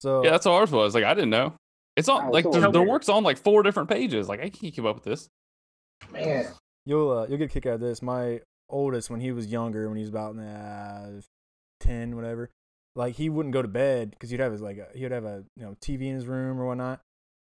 So 0.02 0.24
Yeah, 0.24 0.32
that's 0.32 0.46
how 0.46 0.54
ours 0.54 0.72
was. 0.72 0.96
Like 0.96 1.04
I 1.04 1.14
didn't 1.14 1.30
know. 1.30 1.54
It's 1.96 2.08
on 2.08 2.28
Oh, 2.28 2.32
like 2.32 2.46
so 2.46 2.52
their, 2.52 2.72
their 2.72 2.82
work's 2.84 3.10
on 3.10 3.24
like 3.24 3.38
four 3.38 3.64
different 3.64 3.90
pages. 3.90 4.30
Like 4.30 4.40
I 4.40 4.50
can't 4.50 4.74
keep 4.74 4.86
up 4.86 4.96
with 4.96 5.04
this. 5.04 5.28
Man, 6.12 6.48
you'll 6.86 7.12
uh, 7.12 7.28
you'll 7.28 7.38
get 7.38 7.46
a 7.52 7.54
kick 7.54 7.66
out 7.66 7.74
of 7.76 7.80
this. 7.82 8.02
My 8.02 8.40
oldest, 8.70 9.10
when 9.10 9.20
he 9.20 9.32
was 9.32 9.48
younger, 9.48 9.88
when 9.88 9.98
he 9.98 10.04
was 10.04 10.10
about 10.10 10.38
uh, 10.38 11.22
ten, 11.80 12.16
whatever, 12.16 12.50
like 12.96 13.16
he 13.16 13.30
wouldn't 13.30 13.54
go 13.54 13.62
to 13.62 13.68
bed 13.68 14.12
because 14.12 14.30
he'd 14.30 14.40
have 14.40 14.52
his 14.52 14.62
like 14.62 14.78
a, 14.78 14.88
he 14.96 15.04
would 15.04 15.12
have 15.12 15.26
a 15.26 15.44
you 15.56 15.64
know 15.64 15.76
TV 15.82 16.04
in 16.04 16.16
his 16.16 16.28
room 16.28 16.60
or 16.60 16.66
whatnot. 16.66 17.02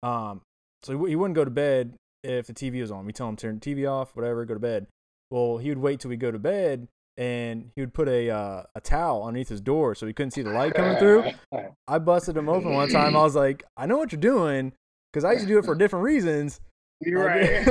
Um, 0.03 0.41
so 0.83 0.97
he, 0.97 1.11
he 1.11 1.15
wouldn't 1.15 1.35
go 1.35 1.45
to 1.45 1.51
bed 1.51 1.95
if 2.23 2.47
the 2.47 2.53
TV 2.53 2.81
was 2.81 2.91
on. 2.91 3.05
We 3.05 3.13
tell 3.13 3.29
him 3.29 3.35
turn 3.35 3.59
the 3.59 3.75
TV 3.75 3.89
off, 3.89 4.15
whatever, 4.15 4.45
go 4.45 4.53
to 4.53 4.59
bed. 4.59 4.87
Well, 5.29 5.57
he 5.57 5.69
would 5.69 5.77
wait 5.77 5.99
till 5.99 6.09
we 6.09 6.17
go 6.17 6.31
to 6.31 6.39
bed, 6.39 6.87
and 7.17 7.71
he 7.75 7.81
would 7.81 7.93
put 7.93 8.07
a 8.07 8.29
uh, 8.29 8.63
a 8.75 8.81
towel 8.81 9.23
underneath 9.23 9.49
his 9.49 9.61
door 9.61 9.95
so 9.95 10.07
he 10.07 10.13
couldn't 10.13 10.31
see 10.31 10.41
the 10.41 10.51
light 10.51 10.73
coming 10.73 10.97
through. 10.97 11.31
I 11.87 11.99
busted 11.99 12.37
him 12.37 12.49
open 12.49 12.73
one 12.73 12.89
time. 12.89 13.15
I 13.15 13.21
was 13.23 13.35
like, 13.35 13.63
I 13.77 13.85
know 13.85 13.97
what 13.97 14.11
you're 14.11 14.19
doing 14.21 14.73
because 15.11 15.23
I 15.23 15.33
used 15.33 15.43
to 15.43 15.47
do 15.47 15.57
it 15.57 15.65
for 15.65 15.75
different 15.75 16.03
reasons. 16.03 16.61
You're 17.03 17.25
right. 17.25 17.67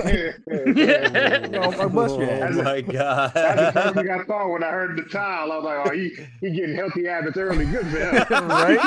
I'll- 1.55 1.81
I'll 1.83 1.89
bust 1.89 2.17
oh 2.19 2.23
ass. 2.23 2.55
my 2.57 2.81
god. 2.81 3.33
I 3.37 3.57
just 3.57 3.73
first 3.75 3.95
thing 3.95 4.11
I 4.11 4.25
thought 4.25 4.51
when 4.51 4.65
I 4.65 4.71
heard 4.71 4.97
the 4.97 5.03
tile. 5.05 5.53
I 5.53 5.57
was 5.57 5.65
like, 5.65 5.87
oh, 5.87 5.91
he, 5.95 6.11
he 6.41 6.51
getting 6.55 6.75
healthy 6.75 7.05
habits 7.07 7.37
early. 7.37 7.65
Good 7.67 7.87
for 7.87 7.99
him. 7.99 8.15
right? 8.49 8.79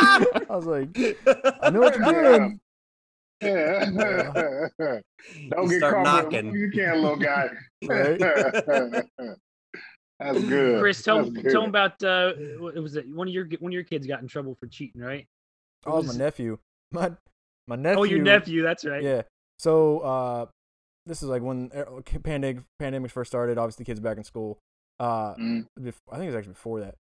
I 0.50 0.56
was 0.56 0.66
like, 0.66 0.90
I 1.62 1.70
know 1.70 1.80
what 1.80 1.96
you're 1.98 2.12
doing. 2.14 2.60
Yeah. 3.42 3.86
Don't 5.50 5.70
You 5.72 5.80
get 5.80 5.92
caught. 5.92 6.04
knocking. 6.04 6.54
You 6.54 6.72
can't, 6.72 7.00
little 7.00 7.18
guy. 7.18 7.50
Right. 7.86 8.20
That's 10.20 10.42
good. 10.44 10.80
Chris, 10.80 11.02
tell, 11.04 11.30
That's 11.30 11.52
tell 11.52 11.64
him 11.64 11.70
about 11.70 12.02
uh, 12.04 12.34
what- 12.60 12.76
it 12.76 12.80
was 12.80 12.96
it 12.96 13.08
one 13.10 13.28
of 13.28 13.34
your 13.34 13.46
one 13.60 13.72
of 13.72 13.74
your 13.74 13.84
kids 13.84 14.08
got 14.08 14.22
in 14.22 14.28
trouble 14.28 14.56
for 14.56 14.68
cheating, 14.68 15.02
right? 15.02 15.28
Oh, 15.86 16.02
my 16.04 16.14
nephew. 16.14 16.58
My 16.92 17.12
my 17.68 17.76
nephew. 17.76 18.00
Oh, 18.00 18.04
your 18.04 18.22
nephew. 18.22 18.62
That's 18.64 18.86
right. 18.86 19.04
Yeah. 19.04 19.24
So 19.60 20.00
uh, 20.00 20.46
this 21.06 21.22
is 21.24 21.30
like 21.30 21.42
when 21.42 21.72
uh, 21.74 22.02
pandemic 22.24 22.64
pandemic 22.80 23.12
first 23.12 23.32
started. 23.32 23.58
Obviously, 23.58 23.86
kids 23.86 24.00
back 24.00 24.18
in 24.18 24.24
school. 24.24 24.60
Uh, 25.00 25.34
Mm. 25.36 25.66
I 25.80 25.82
think 26.18 26.24
it 26.24 26.28
was 26.28 26.36
actually 26.36 26.54
before 26.54 26.80
that. 26.82 26.96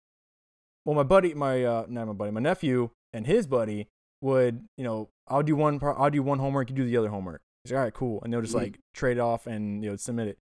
Well, 0.86 0.96
my 0.96 1.04
buddy, 1.04 1.34
my 1.34 1.64
uh, 1.64 1.86
not 1.88 2.08
my 2.08 2.14
buddy, 2.14 2.32
my 2.32 2.40
nephew 2.40 2.90
and 3.14 3.28
his 3.28 3.46
buddy 3.46 3.88
would, 4.22 4.64
you 4.78 4.84
know, 4.84 5.10
I'll 5.28 5.44
do 5.44 5.56
one, 5.56 5.80
pro- 5.80 5.94
I'll 5.96 6.10
do 6.10 6.24
one 6.24 6.40
homework, 6.40 6.70
you 6.70 6.76
do 6.76 6.86
the 6.86 6.98
other 6.98 7.10
homework. 7.10 7.42
He's 7.64 7.72
like, 7.72 7.78
all 7.78 7.84
right, 7.84 7.94
cool, 7.94 8.22
and 8.24 8.32
they'll 8.34 8.42
just 8.42 8.54
Mhm. 8.56 8.62
like 8.62 8.80
trade 8.94 9.20
off 9.20 9.46
and 9.46 9.84
you 9.84 9.90
know 9.92 9.96
submit 9.96 10.28
it. 10.30 10.38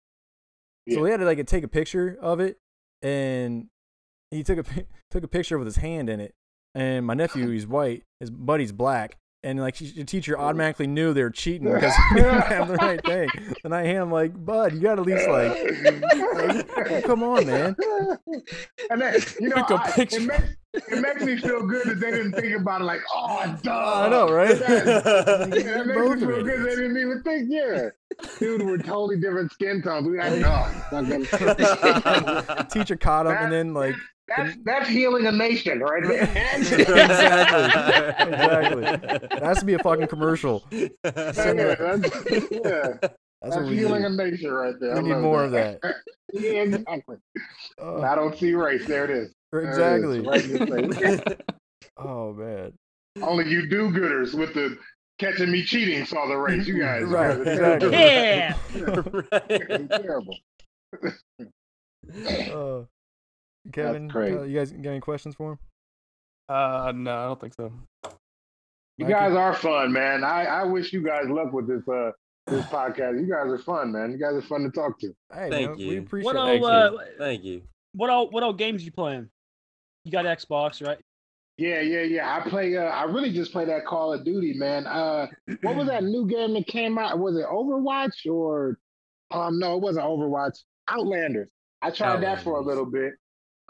So 0.94 1.02
we 1.02 1.10
had 1.10 1.18
to 1.20 1.26
like 1.26 1.44
take 1.46 1.64
a 1.64 1.68
picture 1.68 2.16
of 2.20 2.40
it, 2.40 2.56
and 3.02 3.66
he 4.30 4.42
took 4.42 4.58
a 4.58 4.62
took 5.10 5.24
a 5.24 5.28
picture 5.28 5.58
with 5.58 5.66
his 5.66 5.76
hand 5.76 6.08
in 6.08 6.20
it. 6.20 6.32
And 6.74 7.04
my 7.04 7.14
nephew, 7.14 7.48
he's 7.50 7.66
white, 7.66 8.04
his 8.20 8.30
buddy's 8.30 8.72
black, 8.72 9.18
and 9.42 9.58
like 9.60 9.76
she- 9.76 9.90
the 9.92 10.04
teacher 10.04 10.38
automatically 10.38 10.86
knew 10.86 11.12
they 11.12 11.22
were 11.22 11.30
cheating 11.30 11.70
because 11.72 11.94
he 12.10 12.16
didn't 12.16 12.40
have 12.42 12.68
the 12.68 12.76
right 12.76 13.04
thing. 13.04 13.28
And 13.64 13.74
I 13.74 13.82
am 13.84 14.10
like, 14.10 14.32
bud, 14.44 14.74
you 14.74 14.80
got 14.80 14.96
to 14.96 15.02
at 15.02 15.06
least 15.06 15.28
like, 15.28 16.90
like, 16.90 17.04
come 17.04 17.22
on, 17.22 17.46
man. 17.46 17.76
And 18.90 19.00
then, 19.00 19.20
you 19.40 19.48
know, 19.48 19.64
I- 19.68 19.90
picture. 19.92 20.16
It, 20.20 20.26
makes, 20.26 20.44
it 20.92 21.00
makes 21.00 21.22
me 21.24 21.36
feel 21.36 21.66
good 21.66 21.84
that 21.86 21.98
they 22.00 22.10
didn't 22.12 22.32
think 22.32 22.54
about 22.60 22.80
it 22.80 22.84
like, 22.84 23.00
oh, 23.12 23.58
duh. 23.62 23.72
I 23.72 24.08
know, 24.08 24.30
right? 24.30 24.56
That, 24.58 24.84
that 25.04 25.48
makes 25.50 25.64
Both 25.98 26.20
me 26.20 26.26
feel 26.26 26.44
good 26.44 26.64
they 26.64 26.76
didn't 26.76 26.96
even 26.98 27.22
think, 27.22 27.48
yeah. 27.50 27.88
Dude, 28.38 28.62
we're 28.62 28.78
totally 28.78 29.18
different 29.18 29.52
skin 29.52 29.82
tones. 29.82 30.06
We 30.06 30.18
oh, 30.20 30.84
fucking- 30.90 32.66
Teacher 32.68 32.96
caught 32.96 33.26
him, 33.26 33.32
and 33.32 33.52
then 33.52 33.74
like, 33.74 33.96
that's, 34.36 34.56
that's 34.64 34.88
healing 34.88 35.26
a 35.26 35.32
nation 35.32 35.80
right 35.80 36.02
there. 36.08 36.22
exactly. 37.42 38.82
That 38.82 39.40
has 39.42 39.58
to 39.60 39.64
be 39.64 39.74
a 39.74 39.78
fucking 39.80 40.06
commercial. 40.08 40.64
yeah, 40.70 40.88
that's, 41.02 41.36
that- 41.36 42.48
yeah, 42.50 43.08
That's 43.42 43.56
that's 43.56 43.70
healing 43.70 44.02
do. 44.02 44.08
a 44.08 44.10
nation 44.10 44.50
right 44.52 44.74
there. 44.78 44.92
We 44.92 44.98
I 44.98 45.02
need 45.02 45.10
love 45.12 45.22
more 45.22 45.44
of 45.44 45.50
that. 45.52 45.80
yeah, 46.34 46.50
exactly. 46.60 47.16
Oh, 47.78 48.02
I 48.02 48.14
don't 48.14 48.36
see 48.36 48.52
race. 48.52 48.84
There 48.86 49.04
it 49.06 49.10
is. 49.10 49.32
There 49.50 49.62
it 49.62 49.70
is, 49.70 49.78
exactly. 49.78 50.20
right 50.20 50.44
in 50.44 50.50
your 50.50 50.92
face. 50.92 51.20
Oh 51.96 52.34
man. 52.34 52.74
Only 53.22 53.48
you 53.48 53.66
do-gooders 53.66 54.34
with 54.34 54.52
the 54.52 54.76
catching 55.18 55.50
me 55.50 55.62
cheating 55.64 56.04
saw 56.04 56.26
the 56.26 56.36
race. 56.36 56.66
You 56.66 56.80
guys, 56.80 57.04
Right, 57.04 57.42
guys 57.42 57.82
are. 57.82 57.90
Yeah. 57.90 58.54
You're 58.74 59.02
terrible. 59.88 60.36
Uh, 62.14 62.82
Kevin, 63.72 64.08
great. 64.08 64.34
uh, 64.36 64.42
you 64.42 64.58
guys 64.58 64.72
got 64.72 64.90
any 64.90 65.00
questions 65.00 65.34
for 65.34 65.52
him? 65.52 65.58
Uh, 66.48 66.92
no, 66.94 67.16
I 67.16 67.24
don't 67.26 67.40
think 67.40 67.54
so. 67.54 67.72
You 68.96 69.06
Mikey? 69.06 69.12
guys 69.12 69.32
are 69.34 69.54
fun, 69.54 69.92
man. 69.92 70.24
I, 70.24 70.44
I 70.44 70.64
wish 70.64 70.92
you 70.92 71.02
guys 71.02 71.24
luck 71.28 71.52
with 71.52 71.68
this 71.68 71.86
uh 71.88 72.10
this 72.46 72.64
podcast. 72.66 73.20
You 73.20 73.30
guys 73.32 73.50
are 73.50 73.58
fun, 73.58 73.92
man. 73.92 74.10
You 74.10 74.18
guys 74.18 74.34
are 74.34 74.42
fun 74.42 74.62
to 74.62 74.70
talk 74.70 74.98
to. 75.00 75.08
Hey, 75.32 75.48
Thank 75.50 75.68
man, 75.70 75.78
we 75.78 75.84
you. 75.84 75.98
appreciate 76.00 76.24
What 76.34 76.36
it. 76.36 76.38
all 76.38 76.46
Thank 76.48 76.62
you. 76.62 76.68
uh, 76.68 77.04
Thank 77.18 77.44
you. 77.44 77.62
what 77.94 78.10
all 78.10 78.28
what 78.30 78.42
all 78.42 78.52
games 78.52 78.84
you 78.84 78.90
playing? 78.92 79.28
You 80.04 80.12
got 80.12 80.24
Xbox, 80.24 80.84
right? 80.86 80.98
Yeah, 81.58 81.80
yeah, 81.82 82.00
yeah. 82.02 82.34
I 82.36 82.48
play. 82.48 82.76
Uh, 82.76 82.84
I 82.84 83.04
really 83.04 83.32
just 83.32 83.52
play 83.52 83.66
that 83.66 83.84
Call 83.86 84.12
of 84.14 84.24
Duty, 84.24 84.54
man. 84.54 84.86
Uh, 84.86 85.26
what 85.62 85.76
was 85.76 85.86
that 85.88 86.02
new 86.04 86.26
game 86.26 86.54
that 86.54 86.66
came 86.66 86.98
out? 86.98 87.18
Was 87.18 87.36
it 87.36 87.44
Overwatch 87.46 88.26
or? 88.30 88.78
Um, 89.30 89.58
no, 89.58 89.76
it 89.76 89.82
wasn't 89.82 90.06
Overwatch. 90.06 90.58
Outlanders. 90.88 91.48
I 91.82 91.90
tried 91.90 92.22
that 92.22 92.42
for 92.42 92.56
a 92.58 92.62
little 92.62 92.84
bit. 92.86 93.12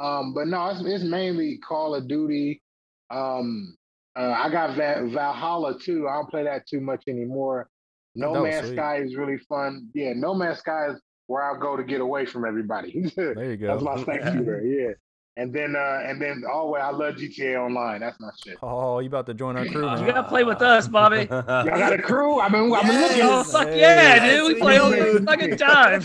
Um, 0.00 0.32
but 0.34 0.46
no, 0.48 0.68
it's, 0.70 0.80
it's 0.84 1.04
mainly 1.04 1.58
Call 1.58 1.94
of 1.94 2.08
Duty. 2.08 2.62
Um, 3.10 3.76
uh, 4.18 4.32
I 4.36 4.50
got 4.50 4.74
Va- 4.76 5.06
Valhalla 5.12 5.78
too. 5.78 6.08
I 6.08 6.14
don't 6.14 6.30
play 6.30 6.44
that 6.44 6.66
too 6.66 6.80
much 6.80 7.04
anymore. 7.06 7.68
No 8.14 8.32
that 8.32 8.40
was 8.40 8.50
Man's 8.50 8.66
sweet. 8.66 8.76
Sky 8.76 8.96
is 9.02 9.16
really 9.16 9.38
fun. 9.48 9.88
Yeah, 9.94 10.12
No 10.14 10.34
Man's 10.34 10.58
Sky 10.58 10.88
is 10.90 11.00
where 11.26 11.42
I'll 11.44 11.58
go 11.60 11.76
to 11.76 11.84
get 11.84 12.00
away 12.00 12.26
from 12.26 12.44
everybody. 12.44 13.12
There 13.16 13.50
you 13.50 13.56
go. 13.56 13.68
That's 13.78 13.82
my 13.82 14.04
sex 14.16 14.32
shooter. 14.32 14.62
Yeah. 14.62 14.92
And 15.36 15.54
then 15.54 15.76
uh 15.76 16.00
and 16.04 16.20
then 16.20 16.42
always 16.52 16.82
I 16.82 16.90
love 16.90 17.14
GTA 17.14 17.56
Online. 17.64 18.00
That's 18.00 18.18
my 18.20 18.30
shit. 18.44 18.58
Oh, 18.62 18.98
you 18.98 19.06
about 19.06 19.26
to 19.26 19.34
join 19.34 19.56
our 19.56 19.64
crew, 19.64 19.86
man? 19.86 20.00
You 20.00 20.06
gotta 20.12 20.28
play 20.28 20.42
with 20.42 20.60
us, 20.60 20.88
Bobby. 20.88 21.28
Y'all 21.30 21.42
got 21.42 21.92
a 21.92 22.02
crew? 22.02 22.40
I've 22.40 22.50
been 22.50 22.72
I've 22.74 22.82
been 22.84 23.00
looking. 23.00 23.20
Oh 23.22 23.44
fuck 23.44 23.68
Hey, 23.68 23.78
yeah, 23.80 24.28
dude! 24.28 24.54
We 24.54 24.60
play 24.60 24.78
all 24.78 24.90
the 24.90 25.22
fucking 25.24 25.56
time. 25.56 26.04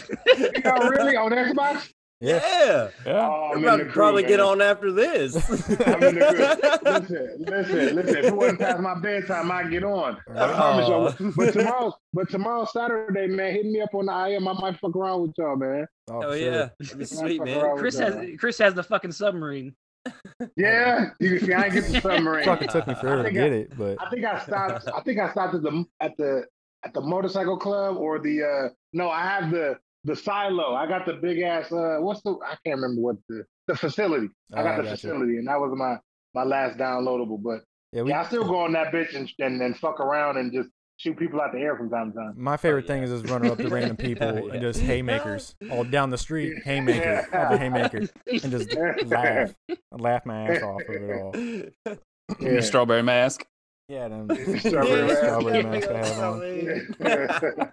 Y'all 0.64 0.90
really 0.90 1.16
on 1.18 1.32
Xbox? 1.32 1.90
Yeah. 2.26 2.90
Yeah. 3.06 3.28
Oh, 3.28 3.52
I'm 3.54 3.64
about 3.64 3.78
to 3.78 3.86
probably 3.86 4.24
groove, 4.24 4.30
get 4.30 4.40
on 4.40 4.62
after 4.62 4.92
this. 4.92 5.36
I'm 5.86 6.04
in 6.04 6.16
the 6.16 6.80
groove. 6.82 6.84
Listen, 6.84 7.46
listen, 7.48 7.96
listen. 7.96 8.18
If 8.18 8.26
it 8.26 8.36
wasn't 8.36 8.60
past 8.60 8.80
my 8.80 8.96
bedtime, 9.00 9.52
I'd 9.52 9.70
get 9.72 9.84
on. 9.84 10.18
I 10.36 10.54
promise 10.54 10.88
y'all. 10.88 11.32
But 11.36 11.54
tomorrow, 11.54 11.94
but 12.14 12.30
tomorrow 12.30 12.66
Saturday, 12.66 13.28
man, 13.28 13.54
hit 13.54 13.66
me 13.66 13.82
up 13.82 13.94
on 13.94 14.08
the 14.08 14.28
IM. 14.36 14.48
I 14.48 14.54
might 14.54 14.80
fuck 14.80 14.96
around 14.96 15.22
with 15.24 15.34
y'all, 15.38 15.56
man. 15.56 15.88
Oh, 16.10 16.24
Oh 16.24 16.34
yeah, 16.34 16.70
that'd 16.80 16.98
be 17.00 17.06
sweet, 17.06 17.44
man. 17.44 17.72
with 17.72 17.80
Chris 17.80 18.00
y'all. 18.00 18.12
has 18.12 18.30
Chris 18.40 18.58
has 18.60 18.74
the 18.74 18.84
fucking 18.84 19.12
submarine. 19.12 19.76
Yeah, 20.58 21.10
you 21.20 21.38
can 21.38 21.48
see 21.48 21.54
I 21.54 21.64
ain't 21.66 21.74
get 21.74 21.88
the 21.92 22.02
submarine. 22.02 22.46
Fucking 22.46 22.68
took 22.70 22.88
me 22.88 22.94
forever 22.96 23.24
to 23.24 23.32
get 23.32 23.52
I- 23.52 23.56
it, 23.56 23.78
but 23.78 23.98
I 24.02 24.10
think 24.10 24.26
I 24.26 24.40
stopped. 24.44 24.88
I 24.94 25.02
think 25.02 25.20
I 25.20 25.32
stopped 25.32 25.56
at 25.56 25.62
the 25.64 25.86
at 26.00 26.16
the 26.18 26.46
at 26.84 26.94
the 26.94 27.02
motorcycle 27.02 27.58
club 27.58 27.98
or 27.98 28.20
the 28.20 28.44
uh 28.44 28.70
no, 28.94 29.10
I 29.10 29.22
have 29.24 29.52
the 29.52 29.78
the 30.06 30.16
silo. 30.16 30.74
I 30.76 30.88
got 30.88 31.06
the 31.06 31.14
big 31.14 31.40
ass 31.42 31.72
uh 31.72 31.98
what's 32.00 32.22
the 32.24 32.32
I 32.46 32.56
can't 32.66 32.80
remember 32.80 33.02
what 33.02 33.18
the 33.28 33.44
the 33.68 33.76
facility. 33.76 34.30
I 34.54 34.62
Oh, 34.62 34.64
got 34.64 34.74
I 34.74 34.78
the 34.78 34.84
gotcha. 34.84 34.96
facility 34.96 35.38
and 35.38 35.48
that 35.48 35.60
was 35.60 35.74
my 35.76 35.98
my 36.34 36.44
last 36.44 36.78
downloadable. 36.78 37.42
But 37.44 37.64
yeah, 37.92 38.04
we, 38.04 38.10
yeah, 38.12 38.22
I 38.22 38.26
still 38.26 38.46
go 38.46 38.60
on 38.62 38.72
that 38.74 38.94
bitch 38.94 39.14
and 39.16 39.30
and, 39.40 39.62
and 39.62 39.78
fuck 39.78 40.00
around 40.00 40.38
and 40.38 40.54
just 40.54 40.70
shoot 40.98 41.18
people 41.18 41.42
out 41.42 41.52
the 41.52 41.60
air 41.60 41.76
from 41.76 41.90
time 41.90 42.12
to 42.14 42.18
time. 42.18 42.34
my 42.38 42.56
favorite 42.56 42.86
yeah. 42.86 42.88
thing 42.94 43.04
is 43.04 43.10
just 43.10 43.30
running 43.30 43.52
up 43.52 43.58
to 43.58 43.68
random 43.68 43.98
people 43.98 44.28
Oh, 44.28 44.36
yeah. 44.48 44.54
and 44.54 44.62
just 44.62 44.80
haymakers 44.80 45.54
all 45.70 45.84
down 45.84 46.10
the 46.10 46.18
street, 46.18 46.54
haymaker 46.64 47.00
Yeah. 47.00 47.26
after 47.38 47.58
haymaker, 47.58 47.98
and 48.28 48.52
just 48.52 48.74
laugh, 49.06 49.54
laugh 49.92 50.26
my 50.26 50.48
ass 50.52 50.62
off 50.64 50.82
of 50.88 50.96
it 50.96 51.86
all. 51.88 51.98
Yeah. 52.40 52.62
Strawberry 52.62 53.04
mask. 53.04 53.46
Yeah, 53.90 54.08
them 54.08 54.30
Strawberry 54.60 55.04
mask. 55.08 55.20
strawberry 55.20 55.64
mask 55.64 55.90
I 55.90 56.06
have 56.08 56.20
on. 56.24 57.72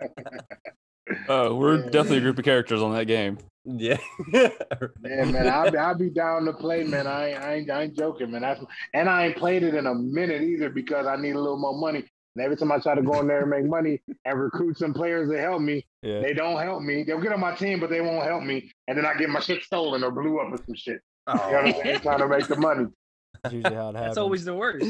Oh, 1.29 1.55
we're 1.55 1.77
Yeah. 1.79 1.91
definitely 1.91 2.19
a 2.19 2.23
group 2.23 2.39
of 2.39 2.45
characters 2.45 2.83
on 2.83 2.93
that 2.95 3.07
game. 3.07 3.39
Yeah. 3.65 3.99
Yeah, 4.33 4.51
man, 5.27 5.49
I'll 5.49 5.71
be, 5.71 5.79
I'll 5.79 5.95
be 5.95 6.11
down 6.11 6.45
to 6.47 6.53
play, 6.53 6.85
man. 6.85 7.07
I 7.07 7.29
ain't, 7.31 7.39
I 7.39 7.55
ain't, 7.55 7.71
I 7.71 7.83
ain't 7.83 7.97
joking, 7.97 8.31
man. 8.31 8.43
That's, 8.43 8.61
and 8.95 9.09
I 9.09 9.27
ain't 9.27 9.37
played 9.37 9.63
it 9.63 9.75
in 9.75 9.87
a 9.87 9.95
minute 9.95 10.43
either 10.43 10.71
because 10.71 11.07
I 11.07 11.17
need 11.17 11.35
a 11.37 11.41
little 11.41 11.59
more 11.59 11.77
money. 11.79 12.05
And 12.35 12.45
every 12.45 12.57
time 12.57 12.73
I 12.73 12.79
try 12.79 12.95
to 12.95 13.03
go 13.03 13.21
in 13.21 13.29
there 13.29 13.43
and 13.43 13.51
make 13.51 13.65
money 13.67 14.01
and 14.25 14.41
recruit 14.41 14.79
some 14.79 14.95
players 14.95 15.29
to 15.31 15.39
help 15.39 15.61
me, 15.61 15.85
Yeah, 16.03 16.21
they 16.21 16.33
don't 16.33 16.61
help 16.63 16.83
me. 16.83 17.05
They'll 17.05 17.21
get 17.21 17.33
on 17.33 17.41
my 17.41 17.55
team, 17.55 17.79
but 17.79 17.91
they 17.91 18.01
won't 18.01 18.25
help 18.25 18.43
me. 18.43 18.71
And 18.89 18.97
then 18.97 19.05
I 19.07 19.15
get 19.15 19.29
my 19.29 19.41
shit 19.41 19.63
stolen 19.63 20.03
or 20.03 20.11
blew 20.11 20.39
up 20.41 20.53
or 20.53 20.57
some 20.65 20.75
shit. 20.75 21.01
You 21.29 21.35
know 21.35 21.41
what 21.41 21.55
I'm 21.67 21.73
saying? 21.75 21.97
Oh. 21.97 21.99
Trying 21.99 22.19
to 22.19 22.29
make 22.29 22.47
the 22.49 22.57
money. 22.57 22.87
that's 23.43 23.55
usually 23.55 23.75
how 23.75 23.91
it 23.91 23.95
happens. 23.95 24.07
That's 24.07 24.19
always 24.19 24.45
the 24.45 24.55
worst. 24.55 24.87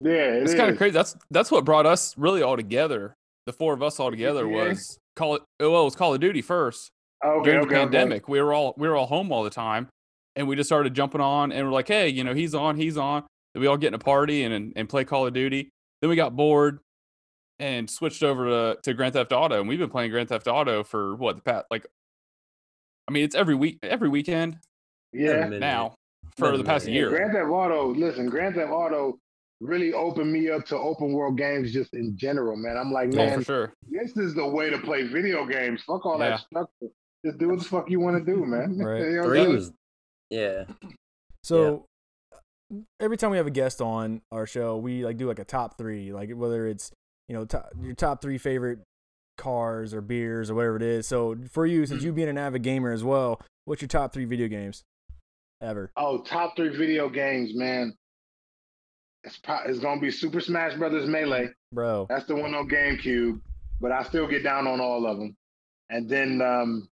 Yeah, 0.00 0.10
it 0.34 0.42
It's 0.42 0.54
kind 0.54 0.70
of 0.70 0.76
crazy. 0.76 0.92
That's 0.92 1.16
that's 1.30 1.50
what 1.50 1.64
brought 1.64 1.86
us 1.86 2.16
really 2.18 2.42
all 2.42 2.56
together. 2.56 3.14
The 3.46 3.52
four 3.52 3.72
of 3.74 3.82
us 3.82 3.98
all 3.98 4.10
together 4.10 4.44
GTA? 4.44 4.68
was 4.70 4.98
call 5.16 5.36
it. 5.36 5.42
Oh, 5.60 5.70
well, 5.70 5.82
it 5.82 5.84
was 5.84 5.96
Call 5.96 6.14
of 6.14 6.20
Duty 6.20 6.42
first 6.42 6.90
oh, 7.22 7.40
Okay, 7.40 7.50
during 7.50 7.60
okay, 7.60 7.68
the 7.68 7.74
okay. 7.74 7.84
pandemic. 7.84 8.28
We 8.28 8.40
were 8.40 8.52
all 8.52 8.74
we 8.76 8.88
were 8.88 8.96
all 8.96 9.06
home 9.06 9.32
all 9.32 9.44
the 9.44 9.50
time, 9.50 9.88
and 10.36 10.46
we 10.48 10.56
just 10.56 10.68
started 10.68 10.94
jumping 10.94 11.20
on, 11.20 11.52
and 11.52 11.66
we're 11.66 11.72
like, 11.72 11.88
hey, 11.88 12.08
you 12.08 12.24
know, 12.24 12.34
he's 12.34 12.54
on, 12.54 12.76
he's 12.76 12.96
on. 12.96 13.24
Then 13.54 13.60
we 13.60 13.66
all 13.66 13.76
get 13.76 13.88
in 13.88 13.94
a 13.94 13.98
party 13.98 14.44
and 14.44 14.54
and, 14.54 14.72
and 14.76 14.88
play 14.88 15.04
Call 15.04 15.26
of 15.26 15.32
Duty. 15.32 15.70
Then 16.00 16.10
we 16.10 16.16
got 16.16 16.36
bored 16.36 16.80
and 17.58 17.88
switched 17.88 18.22
over 18.22 18.46
to, 18.46 18.78
to 18.82 18.94
Grand 18.94 19.14
Theft 19.14 19.32
Auto, 19.32 19.60
and 19.60 19.68
we've 19.68 19.78
been 19.78 19.90
playing 19.90 20.10
Grand 20.10 20.28
Theft 20.28 20.48
Auto 20.48 20.82
for 20.82 21.14
what 21.16 21.36
the 21.36 21.42
past 21.42 21.66
like. 21.70 21.86
I 23.06 23.12
mean, 23.12 23.24
it's 23.24 23.34
every 23.34 23.54
week, 23.54 23.78
every 23.82 24.08
weekend 24.08 24.58
Yeah. 25.12 25.46
Now 25.48 25.94
for 26.36 26.56
the 26.56 26.64
past 26.64 26.88
year. 26.88 27.10
Grand 27.10 27.32
Theft 27.32 27.48
Auto, 27.48 27.94
listen, 27.94 28.28
Grand 28.28 28.54
Theft 28.54 28.70
Auto 28.70 29.18
really 29.60 29.92
opened 29.92 30.32
me 30.32 30.50
up 30.50 30.64
to 30.66 30.76
open 30.76 31.12
world 31.12 31.38
games 31.38 31.72
just 31.72 31.94
in 31.94 32.16
general, 32.16 32.56
man. 32.56 32.76
I'm 32.76 32.92
like, 32.92 33.10
Oh, 33.12 33.16
man, 33.16 33.38
for 33.38 33.44
sure. 33.44 33.72
this 33.88 34.16
is 34.16 34.34
the 34.34 34.46
way 34.46 34.70
to 34.70 34.78
play 34.78 35.02
video 35.02 35.46
games. 35.46 35.82
Fuck 35.86 36.04
all 36.04 36.18
Yeah. 36.18 36.30
that 36.30 36.40
structure. 36.40 36.88
Just 37.24 37.38
do 37.38 37.48
what 37.48 37.58
the 37.60 37.64
fuck 37.64 37.90
you 37.90 38.00
want 38.00 38.24
to 38.24 38.32
do, 38.32 38.44
man. 38.44 38.78
Right. 38.84 39.00
You 39.00 39.16
know 39.16 39.22
Three 39.24 39.46
was, 39.46 39.72
yeah. 40.30 40.64
So 41.42 41.86
every 43.00 43.16
time 43.16 43.30
we 43.30 43.36
have 43.36 43.46
a 43.46 43.50
guest 43.50 43.80
on 43.80 44.22
our 44.30 44.46
show, 44.46 44.76
we 44.76 45.04
like 45.04 45.16
do 45.16 45.28
like 45.28 45.38
a 45.38 45.44
top 45.44 45.78
three, 45.78 46.12
like 46.12 46.30
whether 46.32 46.66
it's 46.66 46.90
you 47.28 47.34
know 47.34 47.44
top, 47.44 47.70
your 47.80 47.94
top 47.94 48.20
three 48.20 48.38
favorite 48.38 48.80
cars 49.36 49.94
or 49.94 50.00
beers 50.00 50.50
or 50.50 50.54
whatever 50.54 50.76
it 50.76 50.82
is. 50.82 51.06
So 51.06 51.36
for 51.50 51.66
you, 51.66 51.86
since 51.86 51.98
mm-hmm. 51.98 52.06
you 52.06 52.12
being 52.12 52.28
an 52.28 52.38
avid 52.38 52.62
gamer 52.62 52.92
as 52.92 53.02
well, 53.02 53.40
what's 53.64 53.82
your 53.82 53.88
top 53.88 54.12
three 54.12 54.24
video 54.24 54.48
games 54.48 54.84
ever? 55.60 55.90
Oh, 55.96 56.18
top 56.18 56.56
three 56.56 56.76
video 56.76 57.08
games, 57.08 57.52
man. 57.54 57.94
It's, 59.24 59.38
pro- 59.38 59.64
it's 59.66 59.78
gonna 59.78 60.00
be 60.00 60.10
Super 60.10 60.40
Smash 60.40 60.74
Brothers 60.74 61.08
Melee. 61.08 61.48
Bro, 61.72 62.06
That's 62.08 62.26
the 62.26 62.36
one 62.36 62.54
on 62.54 62.68
GameCube, 62.68 63.40
but 63.80 63.90
I 63.90 64.02
still 64.04 64.26
get 64.26 64.42
down 64.42 64.66
on 64.66 64.80
all 64.80 65.06
of 65.06 65.18
them. 65.18 65.36
And 65.90 66.08
then 66.08 66.42
um, 66.42 66.88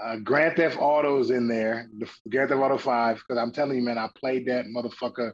uh, 0.00 0.16
Grand 0.16 0.56
Theft 0.56 0.76
Auto's 0.78 1.30
in 1.30 1.48
there, 1.48 1.88
the 1.98 2.08
Grand 2.30 2.48
Theft 2.48 2.60
Auto 2.60 2.78
Five, 2.78 3.16
because 3.16 3.40
I'm 3.40 3.52
telling 3.52 3.76
you, 3.76 3.82
man, 3.82 3.98
I 3.98 4.08
played 4.16 4.46
that 4.46 4.66
motherfucker 4.66 5.32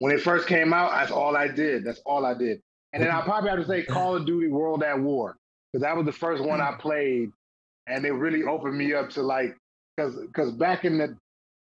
when 0.00 0.12
it 0.12 0.20
first 0.20 0.46
came 0.48 0.72
out. 0.72 0.90
That's 0.90 1.12
all 1.12 1.36
I 1.36 1.48
did. 1.48 1.84
That's 1.84 2.00
all 2.04 2.26
I 2.26 2.34
did. 2.34 2.60
And 2.92 3.02
then 3.02 3.10
I 3.10 3.20
probably 3.24 3.50
have 3.50 3.60
to 3.60 3.66
say 3.66 3.84
Call 3.84 4.16
of 4.16 4.26
Duty 4.26 4.48
World 4.48 4.82
at 4.82 5.00
War, 5.00 5.36
because 5.72 5.82
that 5.82 5.96
was 5.96 6.04
the 6.04 6.12
first 6.12 6.42
one 6.42 6.60
I 6.60 6.74
played, 6.80 7.30
and 7.86 8.04
it 8.04 8.12
really 8.12 8.42
opened 8.42 8.76
me 8.76 8.92
up 8.92 9.10
to 9.10 9.22
like, 9.22 9.56
because 9.96 10.16
because 10.16 10.50
back 10.52 10.84
in 10.84 10.98
the 10.98 11.16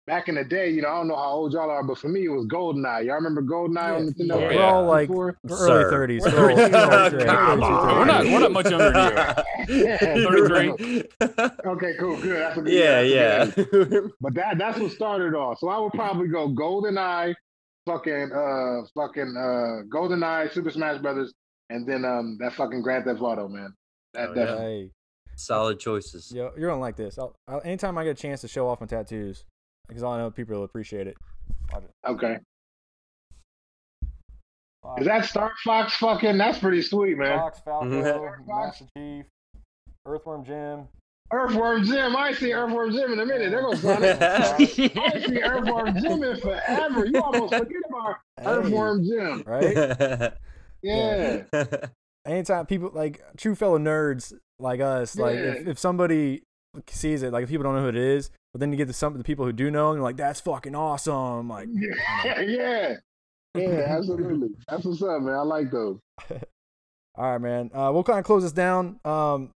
back 0.07 0.29
in 0.29 0.35
the 0.35 0.45
day, 0.45 0.69
you 0.71 0.83
know, 0.83 0.89
I 0.89 0.95
don't 0.97 1.09
know 1.09 1.17
how 1.17 1.31
old 1.31 1.53
y'all 1.53 1.71
are, 1.71 1.83
but 1.85 1.99
for 1.99 2.09
me 2.09 2.25
it 2.25 2.29
was 2.29 2.47
GoldenEye. 2.47 3.07
Y'all 3.07 3.15
remember 3.15 3.43
GoldenEye 3.43 3.97
on 3.97 4.09
Nintendo? 4.09 4.37
we're 4.55 4.63
all 4.63 4.85
like 4.87 5.09
Before? 5.09 5.37
early 5.49 5.57
Sir. 5.59 5.91
thirties. 5.91 6.23
We're- 6.27 6.71
Come 7.25 7.63
on. 7.63 7.99
We're 7.99 8.05
not- 8.05 8.25
we're 8.25 8.41
not 8.41 8.53
much 8.53 8.71
younger 8.71 8.91
than 8.91 9.45
Yeah, 9.69 9.97
33. 9.99 11.05
Okay, 11.67 11.95
cool, 11.99 12.17
good. 12.21 12.41
That's 12.41 12.59
a 12.59 12.63
good 12.63 12.73
Yeah, 12.73 13.45
that's 13.45 13.57
yeah. 13.57 14.01
But 14.21 14.35
that 14.35 14.59
that's 14.59 14.79
what 14.79 14.91
started 14.93 15.35
off. 15.35 15.59
So 15.59 15.69
I 15.69 15.79
would 15.79 15.93
probably 15.93 16.29
go 16.29 16.49
GoldenEye, 16.49 17.35
fucking 17.87 18.31
uh 18.33 18.83
fucking 18.95 19.35
uh 19.37 19.83
GoldenEye, 19.95 20.53
Super 20.53 20.71
Smash 20.71 21.01
Brothers, 21.01 21.33
and 21.71 21.87
then 21.89 22.05
um 22.05 22.39
that 22.41 22.55
fucking 22.55 22.83
Grand 22.83 23.05
Theft 23.05 23.21
Auto, 23.21 23.49
man. 23.49 23.73
That 24.15 24.31
Oh, 24.31 24.35
that 24.35 24.49
yeah. 24.49 24.59
Hey, 24.59 24.91
Solid 25.37 25.81
choices. 25.81 26.31
yo, 26.35 26.51
you're 26.59 26.69
gonna 26.69 26.81
like 26.81 26.97
this. 26.97 27.19
I'll, 27.19 27.35
I'll, 27.49 27.63
anytime 27.65 27.97
I 27.97 28.05
get 28.05 28.11
a 28.19 28.23
chance 28.23 28.43
to 28.43 28.49
show 28.49 28.69
off 28.69 28.81
my 28.81 28.87
tattoos, 28.87 29.45
because 29.89 30.03
I 30.03 30.19
know 30.19 30.31
people 30.31 30.57
will 30.57 30.65
appreciate 30.65 31.07
it. 31.07 31.17
Watch 31.73 31.85
it. 31.85 31.91
okay. 32.09 32.39
Is 34.99 35.07
that 35.07 35.25
Star 35.27 35.53
Fox 35.65 35.95
fucking 35.95 36.39
that's 36.39 36.59
pretty 36.59 36.83
sweet, 36.83 37.17
man. 37.17 37.39
Fox, 37.39 37.61
Falco. 37.65 37.87
Mm-hmm. 37.87 38.49
Master 38.51 38.85
Chief, 38.97 39.25
Earthworm 40.07 40.45
Jim. 40.45 40.89
Earthworm 41.33 41.85
Jim. 41.85 42.17
I 42.17 42.33
see 42.33 42.53
Earthworm 42.53 42.91
Jim 42.93 43.13
in 43.13 43.21
a 43.21 43.25
minute. 43.25 43.51
There 43.53 43.63
goes 43.63 43.81
Sonic. 43.81 44.21
I 44.21 44.67
see 44.67 45.41
Earthworm 45.43 45.95
Jim 46.01 46.23
in 46.25 46.37
forever. 46.41 47.07
You 47.07 47.21
almost 47.23 47.55
forget 47.55 47.77
about 47.89 48.17
Hey, 48.41 48.47
Earthworm 48.47 49.05
Jim. 49.05 49.43
right? 49.47 50.33
Yeah. 50.85 51.45
anytime 52.27 52.67
people 52.67 52.91
like 52.93 53.23
true 53.37 53.55
fellow 53.55 53.79
nerds 53.79 54.33
like 54.59 54.81
us, 54.81 55.15
like 55.17 55.37
if, 55.37 55.69
if 55.69 55.79
somebody 55.79 56.43
sees 56.89 57.23
it, 57.23 57.33
like 57.33 57.45
if 57.45 57.49
people 57.49 57.65
don't 57.65 57.75
know 57.75 57.83
who 57.83 57.89
it 57.89 57.97
is, 57.97 58.31
but 58.53 58.61
then 58.61 58.71
you 58.73 58.77
get 58.77 58.89
to 58.89 58.95
some 58.95 59.17
the 59.17 59.25
people 59.25 59.45
who 59.45 59.53
do 59.53 59.71
know, 59.71 59.91
and 59.91 59.97
you're 59.97 60.05
like, 60.05 60.17
that's 60.17 60.41
fucking 60.41 60.75
awesome. 60.75 61.49
Like, 61.49 61.69
Yeah, 61.73 62.41
yeah, 62.41 62.95
yeah, 63.55 63.85
absolutely. 63.89 64.51
That's 64.69 64.85
what's 64.85 65.03
up, 65.03 65.23
man. 65.23 65.35
I 65.35 65.43
like 65.43 65.71
those. 65.71 65.99
all 67.15 67.33
right, 67.33 67.39
man. 67.39 67.71
Uh, 67.75 67.91
we'll 67.93 68.05
kind 68.05 68.19
of 68.19 68.25
close 68.25 68.43
this 68.43 68.53
down. 68.53 68.99
Um, 69.05 69.51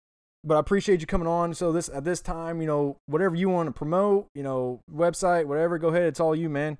but 0.44 0.56
I 0.56 0.60
appreciate 0.60 1.02
you 1.02 1.08
coming 1.08 1.28
on. 1.28 1.54
So 1.54 1.72
this 1.72 1.90
at 1.90 2.04
this 2.04 2.22
time, 2.22 2.62
you 2.62 2.68
know, 2.68 2.98
whatever 3.08 3.36
you 3.36 3.50
want 3.50 3.68
to 3.68 3.74
promote, 3.74 4.28
you 4.36 4.44
know, 4.44 4.82
website, 4.94 5.46
whatever, 5.46 5.78
go 5.78 5.88
ahead. 5.88 6.04
It's 6.04 6.20
all 6.20 6.36
you, 6.36 6.50
man. 6.50 6.78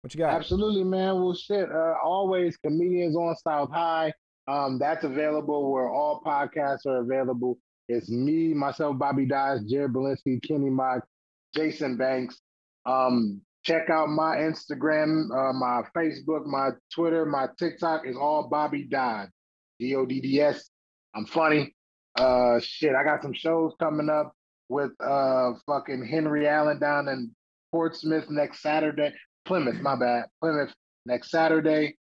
What 0.00 0.14
you 0.14 0.18
got? 0.18 0.34
Absolutely, 0.34 0.84
man. 0.84 1.22
Well, 1.22 1.34
shit. 1.34 1.70
Uh, 1.70 1.94
always 2.02 2.56
comedians 2.56 3.16
on 3.16 3.36
South 3.36 3.70
High. 3.70 4.12
Um, 4.48 4.78
that's 4.78 5.04
available 5.04 5.72
where 5.72 5.88
all 5.88 6.20
podcasts 6.26 6.84
are 6.86 6.98
available. 6.98 7.56
It's 7.88 8.10
me, 8.10 8.54
myself, 8.54 8.98
Bobby 8.98 9.26
Dias, 9.26 9.62
Jared 9.68 9.92
Belinsky, 9.92 10.40
Kenny 10.46 10.70
Mock, 10.70 11.06
Jason 11.54 11.96
Banks. 11.96 12.40
Um, 12.86 13.42
check 13.64 13.90
out 13.90 14.08
my 14.08 14.36
Instagram, 14.36 15.30
uh, 15.30 15.52
my 15.52 15.82
Facebook, 15.96 16.46
my 16.46 16.70
Twitter, 16.94 17.26
my 17.26 17.46
TikTok 17.58 18.06
is 18.06 18.16
all 18.16 18.48
Bobby 18.48 18.84
Dodds, 18.84 19.30
D 19.78 19.94
O 19.94 20.06
D 20.06 20.20
D 20.20 20.40
S. 20.40 20.70
I'm 21.14 21.26
funny. 21.26 21.74
Uh, 22.18 22.60
shit, 22.60 22.94
I 22.94 23.04
got 23.04 23.22
some 23.22 23.32
shows 23.34 23.72
coming 23.78 24.08
up 24.08 24.32
with 24.68 24.92
uh 25.00 25.52
fucking 25.66 26.06
Henry 26.06 26.48
Allen 26.48 26.78
down 26.78 27.08
in 27.08 27.34
Portsmouth 27.70 28.30
next 28.30 28.62
Saturday. 28.62 29.12
Plymouth, 29.44 29.80
my 29.80 29.96
bad. 29.96 30.24
Plymouth 30.40 30.72
next 31.04 31.30
Saturday. 31.30 31.96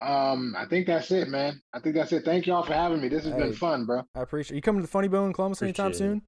Um, 0.00 0.54
I 0.56 0.66
think 0.66 0.86
that's 0.86 1.10
it, 1.10 1.28
man. 1.28 1.60
I 1.72 1.80
think 1.80 1.94
that's 1.96 2.12
it. 2.12 2.24
Thank 2.24 2.46
y'all 2.46 2.62
for 2.62 2.74
having 2.74 3.00
me. 3.00 3.08
This 3.08 3.24
has 3.24 3.32
Hey. 3.32 3.38
been 3.38 3.52
fun, 3.54 3.86
bro. 3.86 4.02
I 4.14 4.20
appreciate 4.22 4.54
you 4.56 4.62
coming 4.62 4.80
to 4.82 4.86
the 4.86 4.90
Funny 4.90 5.08
Bone 5.08 5.28
in 5.28 5.32
Columbus 5.32 5.62
anytime 5.62 5.92
it. 5.92 5.96
soon. 5.96 6.22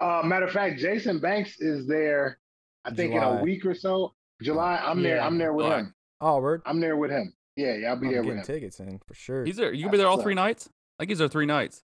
Uh, 0.00 0.22
matter 0.24 0.46
of 0.46 0.52
fact, 0.52 0.80
Jason 0.80 1.20
Banks 1.20 1.60
is 1.60 1.86
there. 1.86 2.38
I 2.84 2.92
think 2.92 3.14
in 3.14 3.22
a 3.22 3.40
week 3.42 3.64
or 3.64 3.74
so. 3.74 4.12
July. 4.42 4.76
I'm 4.84 5.02
there. 5.02 5.20
I'm 5.20 5.38
there 5.38 5.52
with 5.52 5.66
July. 5.66 5.78
him. 5.78 5.94
Oh, 6.20 6.40
word. 6.40 6.62
I'm 6.66 6.80
there 6.80 6.96
with 6.96 7.12
him. 7.12 7.32
Yeah, 7.56 7.74
yeah, 7.74 7.90
I'll 7.90 7.96
be 7.96 8.06
I'm 8.08 8.12
there 8.14 8.22
with 8.24 8.36
him. 8.38 8.42
tickets 8.42 8.80
in 8.80 8.98
for 9.06 9.14
sure. 9.14 9.44
He's 9.44 9.56
there. 9.56 9.72
You 9.72 9.82
gonna 9.82 9.92
be 9.92 9.98
there 9.98 10.08
all 10.08 10.20
three 10.20 10.34
nights? 10.34 10.68
I 10.98 11.02
think 11.02 11.10
he's 11.10 11.18
there 11.18 11.28
three 11.28 11.46
nights. 11.46 11.82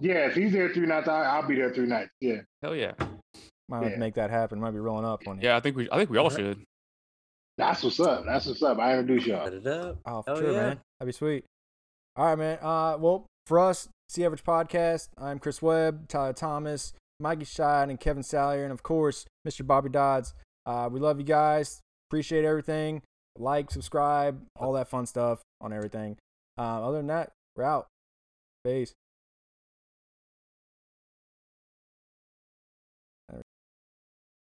Yeah, 0.00 0.26
if 0.28 0.34
he's 0.34 0.52
there 0.52 0.72
three 0.72 0.86
nights, 0.86 1.08
I, 1.08 1.24
I'll 1.24 1.46
be 1.46 1.56
there 1.56 1.74
three 1.74 1.86
nights. 1.86 2.10
Yeah. 2.20 2.38
Hell 2.62 2.74
yeah. 2.74 2.92
Might 3.68 3.82
have 3.82 3.92
Yeah. 3.92 3.98
make 3.98 4.14
that 4.14 4.30
happen. 4.30 4.60
Might 4.60 4.70
be 4.70 4.78
rolling 4.78 5.04
up 5.04 5.26
on 5.26 5.36
you. 5.38 5.48
Yeah. 5.48 5.56
I 5.56 5.60
think 5.60 5.76
we 5.76 5.84
should 5.84 5.92
have 5.92 6.08
to 6.08 6.14
roll 6.14 6.26
up 6.26 6.32
on 6.32 6.38
you. 6.38 6.42
Yeah, 6.42 6.46
I 6.46 6.50
think 6.50 6.56
we 6.56 6.56
I 6.56 6.56
think 6.56 6.56
we 6.56 6.56
all 6.56 6.56
should. 6.56 6.64
That's 7.58 7.82
what's 7.82 7.98
up. 7.98 8.24
That's 8.24 8.46
what's 8.46 8.62
up. 8.62 8.78
I 8.78 8.96
introduce 8.96 9.26
y'all. 9.26 9.44
Set 9.44 9.54
it 9.54 9.66
up. 9.66 9.98
Oh, 10.06 10.22
for 10.22 10.30
Hell 10.30 10.40
sure, 10.40 10.52
yeah. 10.52 10.60
man. 10.60 10.80
That'd 11.00 11.12
be 11.12 11.12
sweet. 11.12 11.44
All 12.16 12.26
right, 12.26 12.38
man. 12.38 12.58
Uh, 12.62 12.96
well, 12.98 13.26
for 13.46 13.58
us, 13.58 13.88
Sea 14.08 14.24
Average 14.24 14.44
Podcast, 14.44 15.08
I'm 15.18 15.38
Chris 15.40 15.60
Webb, 15.60 16.08
Tyler 16.08 16.32
Thomas, 16.32 16.92
Mikey 17.20 17.44
Shine, 17.44 17.90
and 17.90 17.98
Kevin 17.98 18.22
Sallier, 18.22 18.62
and 18.62 18.72
of 18.72 18.82
course, 18.82 19.26
Mr. 19.46 19.66
Bobby 19.66 19.88
Dodds. 19.88 20.34
Uh, 20.66 20.88
we 20.90 21.00
love 21.00 21.18
you 21.18 21.24
guys. 21.24 21.80
Appreciate 22.08 22.44
everything. 22.44 23.02
Like, 23.36 23.70
subscribe, 23.70 24.40
all 24.56 24.72
that 24.74 24.88
fun 24.88 25.06
stuff 25.06 25.40
on 25.60 25.72
everything. 25.72 26.16
Uh, 26.56 26.86
other 26.86 26.98
than 26.98 27.08
that, 27.08 27.32
we're 27.56 27.64
out. 27.64 27.88
Peace. 28.64 28.92